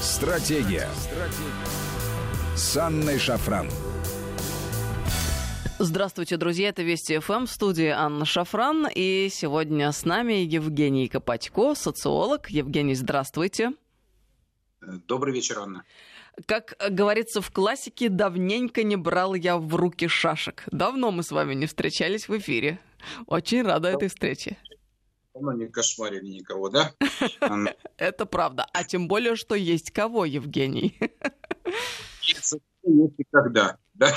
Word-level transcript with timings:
Стратегия. 0.00 0.88
Стратегия. 0.96 2.56
С 2.56 2.74
Анной 2.78 3.18
Шафран. 3.18 3.68
Здравствуйте, 5.78 6.38
друзья. 6.38 6.70
Это 6.70 6.82
Вести 6.82 7.18
ФМ 7.18 7.44
в 7.44 7.50
студии 7.50 7.88
Анна 7.88 8.24
Шафран. 8.24 8.86
И 8.94 9.28
сегодня 9.30 9.92
с 9.92 10.06
нами 10.06 10.32
Евгений 10.32 11.06
Копатько, 11.06 11.74
социолог. 11.74 12.48
Евгений, 12.48 12.94
здравствуйте. 12.94 13.72
Добрый 14.80 15.34
вечер, 15.34 15.58
Анна. 15.58 15.84
Как 16.46 16.76
говорится 16.88 17.42
в 17.42 17.50
классике, 17.50 18.08
давненько 18.08 18.82
не 18.82 18.96
брал 18.96 19.34
я 19.34 19.58
в 19.58 19.74
руки 19.74 20.08
шашек. 20.08 20.64
Давно 20.72 21.10
мы 21.10 21.22
с 21.22 21.30
вами 21.30 21.52
не 21.52 21.66
встречались 21.66 22.26
в 22.26 22.38
эфире. 22.38 22.80
Очень 23.26 23.62
рада 23.62 23.90
этой 23.90 24.08
встрече. 24.08 24.56
Давно 25.34 25.52
не 25.52 25.68
кошмарили 25.68 26.26
никого, 26.26 26.70
да? 26.70 26.92
Это 27.96 28.26
правда. 28.26 28.66
А 28.72 28.84
тем 28.84 29.08
более, 29.08 29.36
что 29.36 29.54
есть 29.54 29.90
кого, 29.90 30.24
Евгений. 30.24 30.98
Есть 32.22 32.56
и 32.82 33.24
когда, 33.30 33.78
да? 33.94 34.14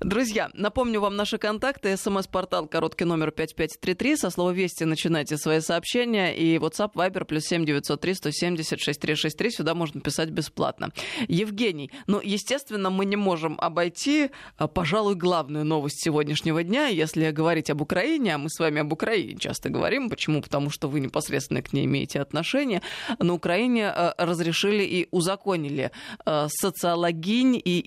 Друзья, 0.00 0.50
напомню 0.54 1.00
вам 1.00 1.16
наши 1.16 1.38
контакты. 1.38 1.96
СМС-портал 1.96 2.66
короткий 2.66 3.04
номер 3.04 3.30
5533. 3.32 4.16
Со 4.16 4.30
слова 4.30 4.50
«Вести» 4.50 4.84
начинайте 4.84 5.36
свои 5.36 5.60
сообщения. 5.60 6.36
И 6.36 6.56
WhatsApp, 6.58 6.92
Viber, 6.94 7.24
плюс 7.24 7.44
7903 7.44 8.14
170 8.14 8.80
6363. 8.80 9.50
Сюда 9.50 9.74
можно 9.74 10.00
писать 10.00 10.30
бесплатно. 10.30 10.90
Евгений, 11.26 11.90
ну, 12.06 12.20
естественно, 12.22 12.90
мы 12.90 13.06
не 13.06 13.16
можем 13.16 13.58
обойти, 13.60 14.30
а, 14.56 14.68
пожалуй, 14.68 15.16
главную 15.16 15.64
новость 15.64 16.02
сегодняшнего 16.04 16.62
дня. 16.62 16.86
Если 16.86 17.30
говорить 17.30 17.70
об 17.70 17.80
Украине, 17.80 18.36
а 18.36 18.38
мы 18.38 18.50
с 18.50 18.58
вами 18.60 18.82
об 18.82 18.92
Украине 18.92 19.36
часто 19.38 19.68
говорим. 19.68 20.10
Почему? 20.10 20.42
Потому 20.42 20.70
что 20.70 20.88
вы 20.88 21.00
непосредственно 21.00 21.62
к 21.62 21.72
ней 21.72 21.86
имеете 21.86 22.20
отношение. 22.20 22.82
На 23.18 23.34
Украине 23.34 23.88
а, 23.88 24.14
разрешили 24.16 24.84
и 24.84 25.08
узаконили 25.10 25.90
а, 26.24 26.46
социологинь 26.48 27.60
и 27.64 27.84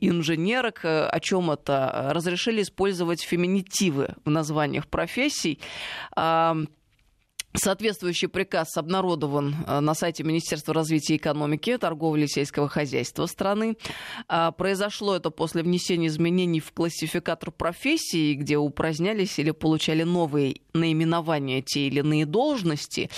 инженерок, 0.68 0.80
о 0.84 1.20
чем 1.20 1.52
это? 1.52 2.10
Разрешили 2.14 2.62
использовать 2.62 3.22
феминитивы 3.22 4.16
в 4.26 4.30
названиях 4.30 4.88
профессий. 4.88 5.60
Соответствующий 7.56 8.28
приказ 8.28 8.78
обнародован 8.78 9.56
э, 9.66 9.80
на 9.80 9.96
сайте 9.96 10.24
Министерства 10.24 10.76
развития 10.76 11.16
экономики, 11.16 11.76
торговли 11.78 12.26
и 12.26 12.28
сельского 12.28 12.68
хозяйства 12.68 13.26
страны. 13.26 13.78
А, 14.28 14.52
произошло 14.52 15.16
это 15.16 15.32
после 15.32 15.64
внесения 15.64 16.08
изменений 16.08 16.60
в 16.60 16.72
классификатор 16.72 17.50
профессий, 17.50 18.36
где 18.36 18.58
упразднялись 18.58 19.40
или 19.40 19.50
получали 19.50 20.04
новые 20.04 20.58
наименования 20.74 21.64
те 21.64 21.88
или 21.88 22.00
иные 22.00 22.28
должности. 22.28 23.10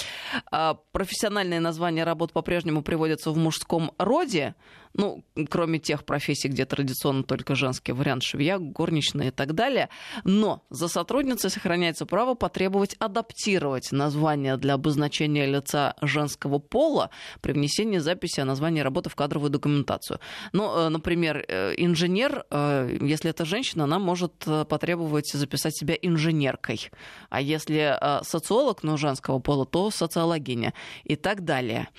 А, 0.52 0.76
профессиональные 0.94 1.60
названия 1.60 2.06
работ 2.06 2.32
по-прежнему 2.32 2.82
приводятся 2.82 3.32
в 3.32 3.38
мужском 3.38 3.92
роде, 3.98 4.56
ну, 4.94 5.24
кроме 5.50 5.80
тех 5.80 6.04
профессий, 6.04 6.48
где 6.48 6.66
традиционно 6.66 7.24
только 7.24 7.56
женский 7.56 7.92
вариант 7.92 8.24
швея, 8.24 8.58
горничная 8.58 9.28
и 9.28 9.32
так 9.32 9.54
далее. 9.54 9.90
Но 10.24 10.64
за 10.70 10.88
сотрудницей 10.88 11.50
сохраняется 11.50 12.06
право 12.06 12.34
потребовать 12.34 12.96
адаптировать 13.00 13.92
название 13.92 14.58
для 14.58 14.74
обозначения 14.74 15.46
лица 15.46 15.96
женского 16.02 16.60
пола 16.60 17.10
при 17.42 17.54
внесении 17.54 18.00
записи 18.00 18.40
о 18.40 18.46
названии 18.46 18.82
работы 18.82 19.10
в 19.10 19.16
кадровую 19.16 19.50
документацию. 19.50 20.20
Ну, 20.54 20.76
э, 20.76 20.90
например, 20.90 21.46
э, 21.48 21.74
инженер, 21.78 22.46
э, 22.50 22.98
если 23.02 23.30
это 23.30 23.46
женщина, 23.46 23.84
она 23.84 24.00
может 24.00 24.34
потребовать 24.70 25.32
записать 25.32 25.76
себя 25.78 25.96
инженеркой. 26.02 26.90
А 27.30 27.42
если 27.42 27.98
социолог, 28.24 28.84
но 28.84 28.98
женского 28.98 29.40
пола, 29.40 29.66
то 29.66 29.92
социологиня 29.92 30.74
и 31.04 31.16
так 31.16 31.44
далее. 31.44 31.90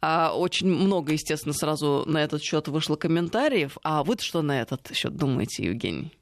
А 0.00 0.32
очень 0.34 0.68
много, 0.68 1.12
естественно, 1.12 1.52
сразу 1.52 2.04
на 2.06 2.18
этот 2.30 2.42
счет 2.44 2.68
вышло 2.68 2.96
комментариев. 2.96 3.76
А 3.82 4.04
вы 4.04 4.16
что 4.20 4.42
на 4.42 4.62
этот 4.62 4.94
счет 4.94 5.16
думаете, 5.16 5.64
Евгений? 5.64 6.12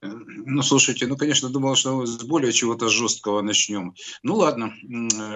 Ну, 0.00 0.62
слушайте, 0.62 1.06
ну, 1.06 1.16
конечно, 1.16 1.48
думал, 1.48 1.76
что 1.76 2.04
с 2.04 2.22
более 2.24 2.52
чего-то 2.52 2.88
жесткого 2.88 3.40
начнем. 3.40 3.94
Ну, 4.24 4.34
ладно, 4.34 4.74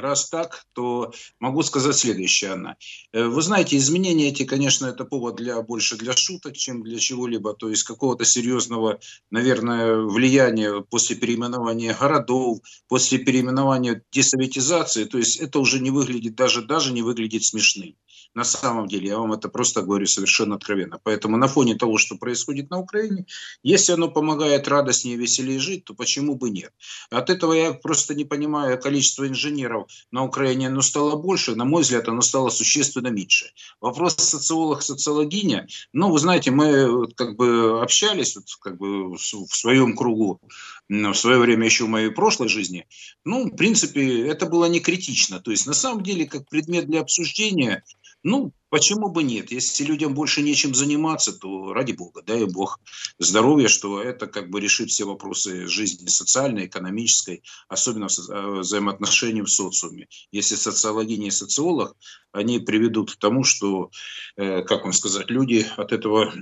раз 0.00 0.28
так, 0.28 0.66
то 0.72 1.12
могу 1.38 1.62
сказать 1.62 1.96
следующее, 1.96 2.52
Анна. 2.52 2.76
Э, 3.12 3.26
вы 3.26 3.42
знаете, 3.42 3.76
изменения 3.76 4.28
эти, 4.28 4.44
конечно, 4.44 4.86
это 4.86 5.04
повод 5.04 5.36
для 5.36 5.62
больше 5.62 5.96
для 5.96 6.14
шуток, 6.16 6.56
чем 6.56 6.82
для 6.82 6.98
чего-либо, 6.98 7.54
то 7.54 7.68
есть 7.70 7.84
какого-то 7.84 8.24
серьезного, 8.24 8.98
наверное, 9.30 9.98
влияния 9.98 10.80
после 10.80 11.14
переименования 11.14 11.94
городов, 11.94 12.58
после 12.88 13.18
переименования 13.18 14.02
десоветизации, 14.10 15.04
то 15.04 15.18
есть 15.18 15.36
это 15.36 15.60
уже 15.60 15.78
не 15.78 15.90
выглядит, 15.90 16.34
даже, 16.34 16.62
даже 16.62 16.92
не 16.92 17.02
выглядит 17.02 17.44
смешным. 17.44 17.94
На 18.36 18.44
самом 18.44 18.86
деле, 18.86 19.08
я 19.08 19.18
вам 19.18 19.32
это 19.32 19.48
просто 19.48 19.80
говорю 19.80 20.06
совершенно 20.06 20.56
откровенно. 20.56 21.00
Поэтому 21.02 21.38
на 21.38 21.48
фоне 21.48 21.74
того, 21.74 21.96
что 21.96 22.16
происходит 22.16 22.68
на 22.68 22.78
Украине, 22.78 23.24
если 23.62 23.94
оно 23.94 24.10
помогает 24.10 24.68
радостнее 24.68 25.16
веселее 25.16 25.58
жить, 25.58 25.86
то 25.86 25.94
почему 25.94 26.34
бы 26.34 26.50
нет? 26.50 26.70
От 27.08 27.30
этого 27.30 27.54
я 27.54 27.72
просто 27.72 28.14
не 28.14 28.26
понимаю, 28.26 28.78
количество 28.78 29.26
инженеров 29.26 29.86
на 30.12 30.22
Украине 30.22 30.66
оно 30.66 30.82
стало 30.82 31.16
больше, 31.16 31.54
на 31.54 31.64
мой 31.64 31.80
взгляд, 31.80 32.08
оно 32.08 32.20
стало 32.20 32.50
существенно 32.50 33.08
меньше. 33.08 33.52
Вопрос 33.80 34.16
социолог, 34.16 34.82
социологиня, 34.82 35.66
ну, 35.94 36.10
вы 36.10 36.18
знаете, 36.18 36.50
мы 36.50 37.08
как 37.14 37.36
бы 37.36 37.80
общались 37.80 38.36
вот, 38.36 38.44
как 38.60 38.76
бы 38.76 39.14
в 39.14 39.18
своем 39.18 39.96
кругу, 39.96 40.42
в 40.90 41.14
свое 41.14 41.38
время 41.38 41.64
еще 41.64 41.84
в 41.84 41.88
моей 41.88 42.10
прошлой 42.10 42.48
жизни, 42.48 42.86
ну, 43.24 43.46
в 43.46 43.56
принципе, 43.56 44.26
это 44.26 44.44
было 44.44 44.66
не 44.66 44.80
критично. 44.80 45.40
То 45.40 45.52
есть, 45.52 45.66
на 45.66 45.72
самом 45.72 46.02
деле, 46.02 46.26
как 46.26 46.46
предмет 46.50 46.86
для 46.86 47.00
обсуждения, 47.00 47.82
ну, 48.26 48.52
почему 48.70 49.08
бы 49.08 49.22
нет? 49.22 49.52
Если 49.52 49.84
людям 49.84 50.12
больше 50.12 50.42
нечем 50.42 50.74
заниматься, 50.74 51.32
то 51.32 51.72
ради 51.72 51.92
бога, 51.92 52.22
дай 52.26 52.44
бог 52.44 52.80
здоровья, 53.20 53.68
что 53.68 54.02
это 54.02 54.26
как 54.26 54.50
бы 54.50 54.60
решит 54.60 54.90
все 54.90 55.04
вопросы 55.04 55.68
жизни 55.68 56.08
социальной, 56.08 56.66
экономической, 56.66 57.44
особенно 57.68 58.06
э, 58.06 58.60
взаимоотношений 58.62 59.42
в 59.42 59.48
социуме. 59.48 60.08
Если 60.32 60.56
социология 60.56 61.16
и 61.16 61.30
социолог, 61.30 61.96
они 62.32 62.58
приведут 62.58 63.12
к 63.12 63.16
тому, 63.16 63.44
что, 63.44 63.90
э, 64.36 64.62
как 64.62 64.82
вам 64.82 64.92
сказать, 64.92 65.30
люди 65.30 65.64
от 65.76 65.92
этого 65.92 66.34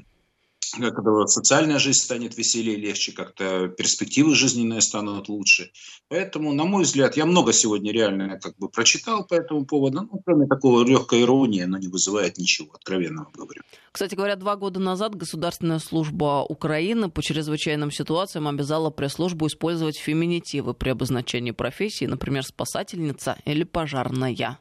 когда 0.78 1.26
социальная 1.26 1.78
жизнь 1.78 2.00
станет 2.00 2.36
веселее, 2.36 2.76
легче, 2.76 3.12
как-то 3.12 3.68
перспективы 3.68 4.34
жизненные 4.34 4.80
станут 4.80 5.28
лучше. 5.28 5.70
Поэтому, 6.08 6.52
на 6.52 6.64
мой 6.64 6.84
взгляд, 6.84 7.16
я 7.16 7.26
много 7.26 7.52
сегодня 7.52 7.92
реально 7.92 8.38
как 8.38 8.56
бы 8.58 8.68
прочитал 8.68 9.26
по 9.26 9.34
этому 9.34 9.66
поводу, 9.66 10.02
ну, 10.02 10.20
кроме 10.24 10.46
такого 10.46 10.84
легкой 10.84 11.22
иронии, 11.22 11.62
оно 11.62 11.78
не 11.78 11.88
вызывает 11.88 12.38
ничего, 12.38 12.72
откровенно 12.74 13.26
говорю. 13.32 13.62
Кстати 13.92 14.14
говоря, 14.14 14.36
два 14.36 14.56
года 14.56 14.80
назад 14.80 15.14
Государственная 15.14 15.78
служба 15.78 16.44
Украины 16.48 17.10
по 17.10 17.22
чрезвычайным 17.22 17.90
ситуациям 17.90 18.48
обязала 18.48 18.90
пресс-службу 18.90 19.46
использовать 19.46 19.98
феминитивы 19.98 20.74
при 20.74 20.90
обозначении 20.90 21.52
профессии, 21.52 22.04
например, 22.04 22.44
спасательница 22.44 23.38
или 23.44 23.64
пожарная. 23.64 24.58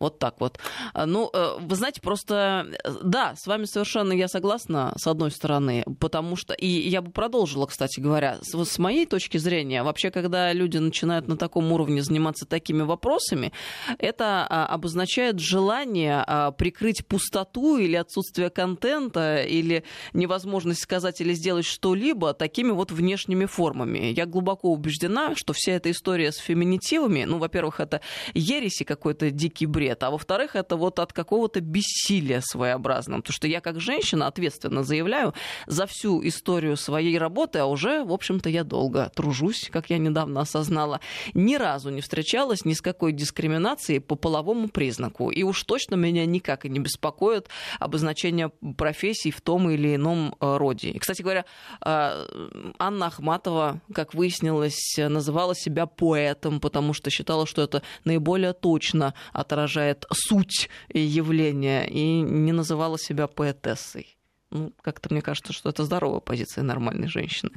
Вот 0.00 0.18
так 0.18 0.40
вот. 0.40 0.58
А, 0.94 1.04
ну, 1.04 1.30
э, 1.32 1.58
вы 1.60 1.76
знаете, 1.76 2.00
просто, 2.00 2.66
э, 2.84 2.90
да, 3.04 3.34
с 3.36 3.46
вами 3.46 3.66
совершенно 3.66 4.12
я 4.12 4.28
согласна, 4.28 4.94
с 4.96 5.06
одной 5.06 5.30
стороны, 5.30 5.84
потому 6.00 6.36
что, 6.36 6.54
и 6.54 6.66
я 6.66 7.02
бы 7.02 7.10
продолжила, 7.10 7.66
кстати 7.66 8.00
говоря, 8.00 8.38
с, 8.40 8.78
моей 8.78 9.04
точки 9.04 9.36
зрения, 9.36 9.82
вообще, 9.82 10.10
когда 10.10 10.54
люди 10.54 10.78
начинают 10.78 11.28
на 11.28 11.36
таком 11.36 11.70
уровне 11.70 12.02
заниматься 12.02 12.46
такими 12.46 12.82
вопросами, 12.82 13.52
это 13.98 14.46
а, 14.48 14.66
обозначает 14.66 15.38
желание 15.38 16.24
а, 16.26 16.50
прикрыть 16.50 17.06
пустоту 17.06 17.76
или 17.76 17.96
отсутствие 17.96 18.48
контента, 18.48 19.42
или 19.42 19.84
невозможность 20.14 20.82
сказать 20.82 21.20
или 21.20 21.34
сделать 21.34 21.66
что-либо 21.66 22.32
такими 22.32 22.70
вот 22.70 22.90
внешними 22.90 23.44
формами. 23.44 24.14
Я 24.16 24.24
глубоко 24.24 24.72
убеждена, 24.72 25.34
что 25.36 25.52
вся 25.52 25.72
эта 25.72 25.90
история 25.90 26.32
с 26.32 26.38
феминитивами, 26.38 27.24
ну, 27.24 27.36
во-первых, 27.36 27.80
это 27.80 28.00
ереси 28.32 28.84
какой-то 28.84 29.30
дикий 29.30 29.66
бред, 29.66 29.89
бред, 29.90 30.02
а 30.02 30.10
во-вторых, 30.10 30.56
это 30.56 30.76
вот 30.76 30.98
от 30.98 31.12
какого-то 31.12 31.60
бессилия 31.60 32.40
своеобразного. 32.40 33.20
Потому 33.20 33.34
что 33.34 33.48
я 33.48 33.60
как 33.60 33.80
женщина 33.80 34.26
ответственно 34.26 34.82
заявляю 34.82 35.34
за 35.66 35.86
всю 35.86 36.26
историю 36.26 36.76
своей 36.76 37.18
работы, 37.18 37.58
а 37.58 37.66
уже, 37.66 38.04
в 38.04 38.12
общем-то, 38.12 38.48
я 38.48 38.64
долго 38.64 39.10
тружусь, 39.14 39.68
как 39.72 39.90
я 39.90 39.98
недавно 39.98 40.40
осознала, 40.40 41.00
ни 41.34 41.56
разу 41.56 41.90
не 41.90 42.00
встречалась 42.00 42.64
ни 42.64 42.74
с 42.74 42.80
какой 42.80 43.12
дискриминацией 43.12 44.00
по 44.00 44.16
половому 44.16 44.68
признаку. 44.68 45.30
И 45.30 45.42
уж 45.42 45.62
точно 45.64 45.96
меня 45.96 46.26
никак 46.26 46.64
и 46.64 46.68
не 46.68 46.78
беспокоит 46.78 47.48
обозначение 47.80 48.50
профессий 48.76 49.30
в 49.30 49.40
том 49.40 49.70
или 49.70 49.96
ином 49.96 50.34
э, 50.40 50.56
роде. 50.56 50.90
И, 50.90 50.98
кстати 50.98 51.22
говоря, 51.22 51.44
э, 51.84 52.74
Анна 52.78 53.06
Ахматова, 53.06 53.80
как 53.94 54.14
выяснилось, 54.14 54.98
называла 54.98 55.54
себя 55.54 55.86
поэтом, 55.86 56.60
потому 56.60 56.94
что 56.94 57.10
считала, 57.10 57.46
что 57.46 57.62
это 57.62 57.82
наиболее 58.04 58.52
точно 58.52 59.14
отражает 59.32 59.69
выражает 59.70 60.06
суть 60.12 60.68
явления 60.88 61.86
и 61.86 62.20
не 62.22 62.52
называла 62.52 62.98
себя 62.98 63.26
поэтессой. 63.26 64.16
Ну, 64.50 64.72
как-то 64.82 65.08
мне 65.12 65.22
кажется, 65.22 65.52
что 65.52 65.68
это 65.70 65.84
здоровая 65.84 66.20
позиция 66.20 66.64
нормальной 66.64 67.08
женщины. 67.08 67.52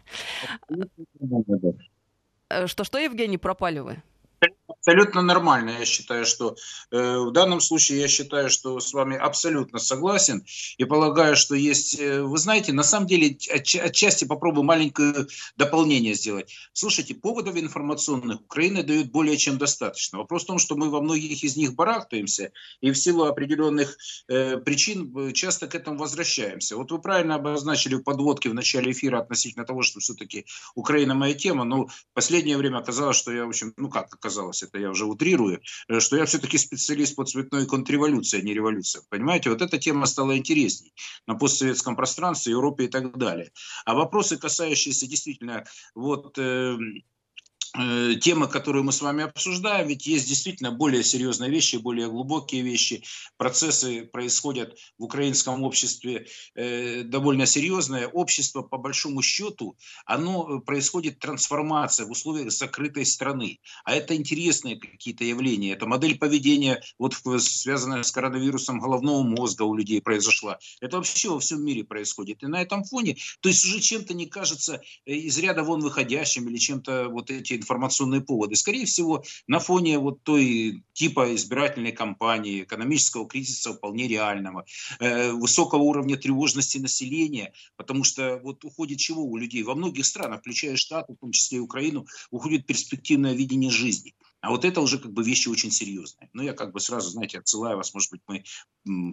Что-что, 2.68 3.00
Евгений, 3.00 3.38
пропали 3.38 3.80
вы? 3.80 4.04
Абсолютно 4.86 5.22
нормально. 5.22 5.72
Я 5.80 5.86
считаю, 5.86 6.26
что 6.26 6.56
э, 6.92 7.18
в 7.18 7.32
данном 7.32 7.62
случае 7.62 8.02
я 8.02 8.08
считаю, 8.08 8.50
что 8.50 8.80
с 8.80 8.94
вами 8.94 9.16
абсолютно 9.16 9.80
согласен 9.80 10.44
и 10.78 10.84
полагаю, 10.84 11.36
что 11.36 11.56
есть, 11.56 12.00
э, 12.00 12.22
вы 12.22 12.38
знаете, 12.38 12.74
на 12.74 12.84
самом 12.84 13.08
деле 13.08 13.30
отч- 13.32 13.80
отчасти 13.80 14.26
попробую 14.26 14.64
маленькое 14.64 15.28
дополнение 15.56 16.14
сделать. 16.16 16.54
Слушайте, 16.74 17.16
поводов 17.16 17.56
информационных 17.56 18.42
Украина 18.42 18.84
дает 18.84 19.10
более 19.12 19.38
чем 19.38 19.58
достаточно. 19.58 20.18
Вопрос 20.18 20.44
в 20.44 20.48
том, 20.48 20.60
что 20.60 20.76
мы 20.76 20.90
во 20.90 21.02
многих 21.02 21.44
из 21.44 21.56
них 21.56 21.76
барахтаемся 21.76 22.52
и 22.82 22.92
в 22.92 22.98
силу 22.98 23.24
определенных 23.24 23.98
э, 24.28 24.58
причин 24.58 25.18
э, 25.18 25.32
часто 25.32 25.68
к 25.68 25.76
этому 25.76 25.98
возвращаемся. 25.98 26.76
Вот 26.76 26.92
вы 26.92 27.00
правильно 27.00 27.36
обозначили 27.36 27.96
в 27.96 28.04
подводке 28.04 28.50
в 28.50 28.54
начале 28.54 28.92
эфира 28.92 29.20
относительно 29.20 29.66
того, 29.66 29.82
что 29.82 30.02
все-таки 30.02 30.46
Украина 30.76 31.14
моя 31.14 31.34
тема, 31.34 31.64
но 31.64 31.88
в 31.88 32.14
последнее 32.14 32.58
время 32.58 32.80
оказалось, 32.80 33.16
что 33.16 33.32
я, 33.32 33.46
в 33.46 33.50
общем, 33.50 33.74
ну 33.78 33.90
как 33.90 34.14
оказалось, 34.14 34.62
это 34.74 34.82
я 34.82 34.90
уже 34.90 35.06
утрирую, 35.06 35.62
э, 35.88 36.00
что 36.00 36.18
я 36.18 36.26
все-таки 36.26 36.58
специалист 36.58 37.16
по 37.16 37.24
цветной 37.24 37.68
контрреволюции, 37.68 38.40
а 38.40 38.42
не 38.42 38.54
революции. 38.54 39.02
Понимаете, 39.10 39.52
вот 39.52 39.62
эта 39.62 39.78
тема 39.78 40.08
стала 40.08 40.36
интересней 40.36 40.94
на 41.28 41.36
постсоветском 41.36 41.96
пространстве, 41.96 42.54
Европе 42.54 42.86
и 42.86 42.88
так 42.88 43.18
далее. 43.18 43.52
А 43.86 43.94
вопросы, 43.94 44.38
касающиеся 44.38 45.08
действительно 45.08 45.66
вот 45.94 46.38
э, 47.78 48.04
Э, 48.04 48.16
темы, 48.16 48.48
которую 48.48 48.84
мы 48.84 48.92
с 48.92 49.02
вами 49.02 49.24
обсуждаем, 49.24 49.88
ведь 49.88 50.06
есть 50.06 50.28
действительно 50.28 50.72
более 50.72 51.04
серьезные 51.04 51.50
вещи, 51.50 51.78
более 51.78 52.08
глубокие 52.08 52.62
вещи. 52.62 53.04
Процессы 53.38 54.06
происходят 54.06 54.78
в 54.98 55.04
украинском 55.04 55.64
обществе 55.64 56.28
э, 56.56 57.04
довольно 57.04 57.46
серьезное. 57.46 58.08
Общество, 58.08 58.62
по 58.62 58.78
большому 58.78 59.22
счету, 59.22 59.76
оно 60.06 60.48
э, 60.48 60.60
происходит 60.62 61.20
трансформация 61.20 62.06
в 62.06 62.12
условиях 62.12 62.52
закрытой 62.52 63.06
страны. 63.06 63.60
А 63.84 63.96
это 63.96 64.16
интересные 64.16 64.78
какие-то 64.78 65.24
явления. 65.24 65.74
Это 65.74 65.88
модель 65.88 66.18
поведения, 66.18 66.82
вот 67.00 67.16
связанная 67.40 68.04
с 68.04 68.12
коронавирусом 68.12 68.80
головного 68.80 69.24
мозга 69.24 69.64
у 69.64 69.76
людей 69.76 70.02
произошла. 70.02 70.60
Это 70.80 70.98
вообще 70.98 71.30
во 71.30 71.40
всем 71.40 71.64
мире 71.66 71.84
происходит. 71.84 72.44
И 72.44 72.48
на 72.48 72.62
этом 72.62 72.84
фоне, 72.84 73.18
то 73.40 73.50
есть 73.50 73.66
уже 73.66 73.80
чем-то 73.80 74.14
не 74.14 74.28
кажется 74.28 74.82
из 75.06 75.38
ряда 75.40 75.64
вон 75.64 75.82
выходящим 75.82 76.48
или 76.48 76.58
чем-то 76.58 77.10
вот 77.10 77.32
эти 77.32 77.63
информационные 77.64 78.22
поводы. 78.22 78.56
Скорее 78.56 78.86
всего, 78.86 79.24
на 79.48 79.60
фоне 79.60 79.98
вот 79.98 80.22
той 80.24 80.84
типа 80.94 81.34
избирательной 81.36 81.92
кампании, 81.92 82.64
экономического 82.64 83.28
кризиса 83.28 83.74
вполне 83.74 84.08
реального, 84.08 84.66
э, 85.00 85.32
высокого 85.32 85.82
уровня 85.82 86.18
тревожности 86.18 86.78
населения, 86.78 87.54
потому 87.78 88.04
что 88.04 88.40
вот 88.44 88.64
уходит 88.66 89.00
чего 89.00 89.24
у 89.24 89.38
людей? 89.38 89.64
Во 89.64 89.76
многих 89.76 90.06
странах, 90.06 90.42
включая 90.42 90.76
Штаты, 90.76 91.14
в 91.14 91.18
том 91.18 91.32
числе 91.32 91.58
и 91.58 91.62
Украину, 91.62 92.06
уходит 92.30 92.66
перспективное 92.66 93.34
видение 93.34 93.72
жизни. 93.72 94.14
А 94.44 94.50
вот 94.50 94.66
это 94.66 94.82
уже 94.82 94.98
как 94.98 95.14
бы 95.14 95.24
вещи 95.24 95.48
очень 95.48 95.72
серьезные. 95.72 96.30
Ну, 96.34 96.44
я 96.44 96.52
как 96.52 96.74
бы 96.74 96.82
сразу, 96.82 97.10
знаете, 97.10 97.40
отсылаю 97.40 97.78
вас, 97.78 97.94
может 97.94 98.12
быть, 98.12 98.22
мы 98.28 98.44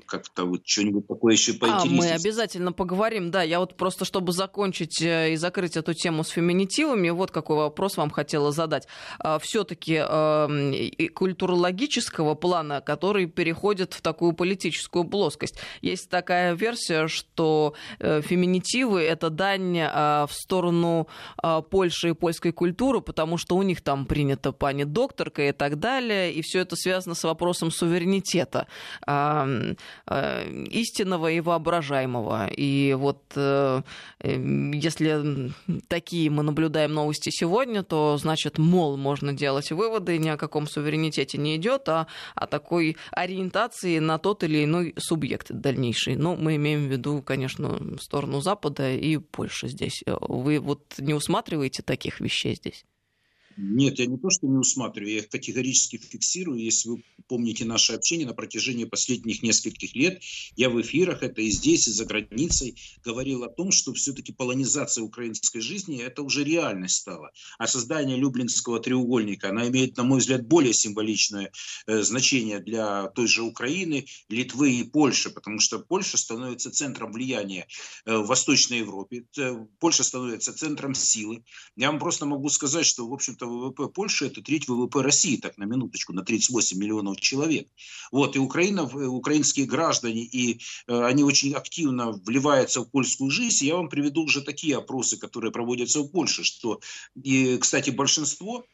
как-то 0.04 0.44
вот 0.44 0.62
что-нибудь 0.66 1.06
такое 1.06 1.34
еще 1.34 1.52
поинтереснее. 1.52 2.00
А, 2.00 2.14
мы 2.14 2.20
обязательно 2.20 2.72
поговорим, 2.72 3.30
да. 3.30 3.44
Я 3.44 3.60
вот 3.60 3.76
просто, 3.76 4.04
чтобы 4.04 4.32
закончить 4.32 5.00
э, 5.00 5.34
и 5.34 5.36
закрыть 5.36 5.76
эту 5.76 5.94
тему 5.94 6.24
с 6.24 6.30
феминитивами, 6.30 7.10
вот 7.10 7.30
какой 7.30 7.58
вопрос 7.58 7.96
вам 7.96 8.10
хотела 8.10 8.50
задать. 8.50 8.88
А, 9.20 9.38
Все-таки 9.38 10.02
э, 10.04 11.08
культурологического 11.14 12.34
плана, 12.34 12.80
который 12.80 13.26
переходит 13.26 13.94
в 13.94 14.00
такую 14.00 14.32
политическую 14.32 15.04
плоскость. 15.04 15.60
Есть 15.80 16.10
такая 16.10 16.54
версия, 16.54 17.06
что 17.06 17.74
э, 18.00 18.20
феминитивы— 18.20 19.00
это 19.02 19.30
дань 19.30 19.78
э, 19.78 20.26
в 20.26 20.32
сторону 20.32 21.06
э, 21.40 21.62
Польши 21.70 22.08
и 22.08 22.14
польской 22.14 22.50
культуры, 22.50 23.00
потому 23.00 23.36
что 23.36 23.54
у 23.54 23.62
них 23.62 23.80
там 23.80 24.06
принято 24.06 24.50
пани 24.50 24.82
доктор, 24.82 25.19
докторка 25.20 25.48
и 25.48 25.52
так 25.52 25.78
далее. 25.78 26.32
И 26.32 26.42
все 26.42 26.60
это 26.60 26.76
связано 26.76 27.14
с 27.14 27.24
вопросом 27.24 27.70
суверенитета 27.70 28.66
э, 29.06 29.74
истинного 30.70 31.30
и 31.30 31.40
воображаемого. 31.40 32.48
И 32.48 32.94
вот 32.98 33.22
э, 33.36 33.82
если 34.22 35.52
такие 35.88 36.30
мы 36.30 36.42
наблюдаем 36.42 36.92
новости 36.92 37.30
сегодня, 37.30 37.82
то 37.82 38.16
значит, 38.16 38.58
мол, 38.58 38.96
можно 38.96 39.32
делать 39.32 39.70
выводы, 39.72 40.18
ни 40.18 40.28
о 40.28 40.36
каком 40.36 40.66
суверенитете 40.66 41.38
не 41.38 41.56
идет, 41.56 41.88
а 41.88 42.06
о 42.34 42.46
такой 42.46 42.96
ориентации 43.12 43.98
на 43.98 44.18
тот 44.18 44.44
или 44.44 44.64
иной 44.64 44.94
субъект 44.98 45.50
дальнейший. 45.50 46.16
Но 46.16 46.36
мы 46.36 46.56
имеем 46.56 46.88
в 46.88 46.92
виду, 46.92 47.22
конечно, 47.22 47.78
сторону 48.00 48.40
Запада 48.40 48.90
и 48.90 49.18
Польши 49.18 49.68
здесь. 49.68 50.02
Вы 50.06 50.60
вот 50.60 50.80
не 50.98 51.14
усматриваете 51.14 51.82
таких 51.82 52.20
вещей 52.20 52.54
здесь? 52.54 52.84
Нет, 53.56 53.98
я 53.98 54.06
не 54.06 54.16
то, 54.16 54.30
что 54.30 54.46
не 54.46 54.56
усматриваю, 54.56 55.12
я 55.12 55.18
их 55.18 55.28
категорически 55.28 55.96
фиксирую. 55.96 56.60
Если 56.60 56.88
вы 56.88 57.04
помните 57.26 57.64
наше 57.64 57.94
общение 57.94 58.26
на 58.26 58.34
протяжении 58.34 58.84
последних 58.84 59.42
нескольких 59.42 59.94
лет, 59.94 60.22
я 60.56 60.70
в 60.70 60.80
эфирах, 60.80 61.22
это 61.22 61.42
и 61.42 61.50
здесь, 61.50 61.88
и 61.88 61.90
за 61.90 62.04
границей, 62.04 62.76
говорил 63.04 63.42
о 63.44 63.48
том, 63.48 63.72
что 63.72 63.92
все-таки 63.92 64.32
полонизация 64.32 65.02
украинской 65.02 65.60
жизни– 65.60 66.00
это 66.02 66.22
уже 66.22 66.44
реальность 66.44 66.96
стала. 66.96 67.30
А 67.58 67.66
создание 67.66 68.16
Люблинского 68.16 68.80
треугольника, 68.80 69.50
она 69.50 69.68
имеет, 69.68 69.96
на 69.96 70.04
мой 70.04 70.20
взгляд, 70.20 70.46
более 70.46 70.72
символичное 70.72 71.52
э, 71.86 72.02
значение 72.02 72.60
для 72.60 73.08
той 73.08 73.26
же 73.26 73.42
Украины, 73.42 74.06
Литвы 74.28 74.74
и 74.74 74.84
Польши, 74.84 75.30
потому 75.30 75.58
что 75.60 75.80
Польша 75.80 76.16
становится 76.18 76.70
центром 76.70 77.12
влияния 77.12 77.66
э, 78.04 78.16
в 78.16 78.26
Восточной 78.26 78.78
Европе, 78.78 79.24
Польша 79.80 80.04
становится 80.04 80.52
центром 80.52 80.94
силы. 80.94 81.44
Я 81.76 81.90
вам 81.90 81.98
просто 81.98 82.26
могу 82.26 82.48
сказать, 82.48 82.86
что, 82.86 83.06
в 83.06 83.12
общем-то, 83.40 83.46
ВВП 83.46 83.92
Польши– 83.92 84.26
это 84.26 84.42
треть 84.42 84.68
ВВП 84.68 85.02
России, 85.02 85.36
так 85.36 85.58
на 85.58 85.64
минуточку, 85.64 86.12
на 86.12 86.22
38 86.22 86.78
миллионов 86.78 87.20
человек. 87.20 87.68
Вот, 88.12 88.36
и 88.36 88.38
Украина, 88.38 88.80
э, 88.80 89.06
украинские 89.06 89.66
граждане, 89.66 90.22
и 90.22 90.60
э, 90.86 91.04
они 91.04 91.24
очень 91.24 91.54
активно 91.54 92.12
вливаются 92.12 92.80
в 92.80 92.90
польскую 92.90 93.30
жизнь. 93.30 93.66
Я 93.66 93.76
вам 93.76 93.88
приведу 93.88 94.24
уже 94.24 94.42
такие 94.42 94.76
опросы, 94.76 95.18
которые 95.18 95.52
проводятся 95.52 96.00
в 96.00 96.10
Польше, 96.10 96.44
что, 96.44 96.80
и, 97.22 97.56
кстати, 97.58 97.90
большинство 97.90 98.64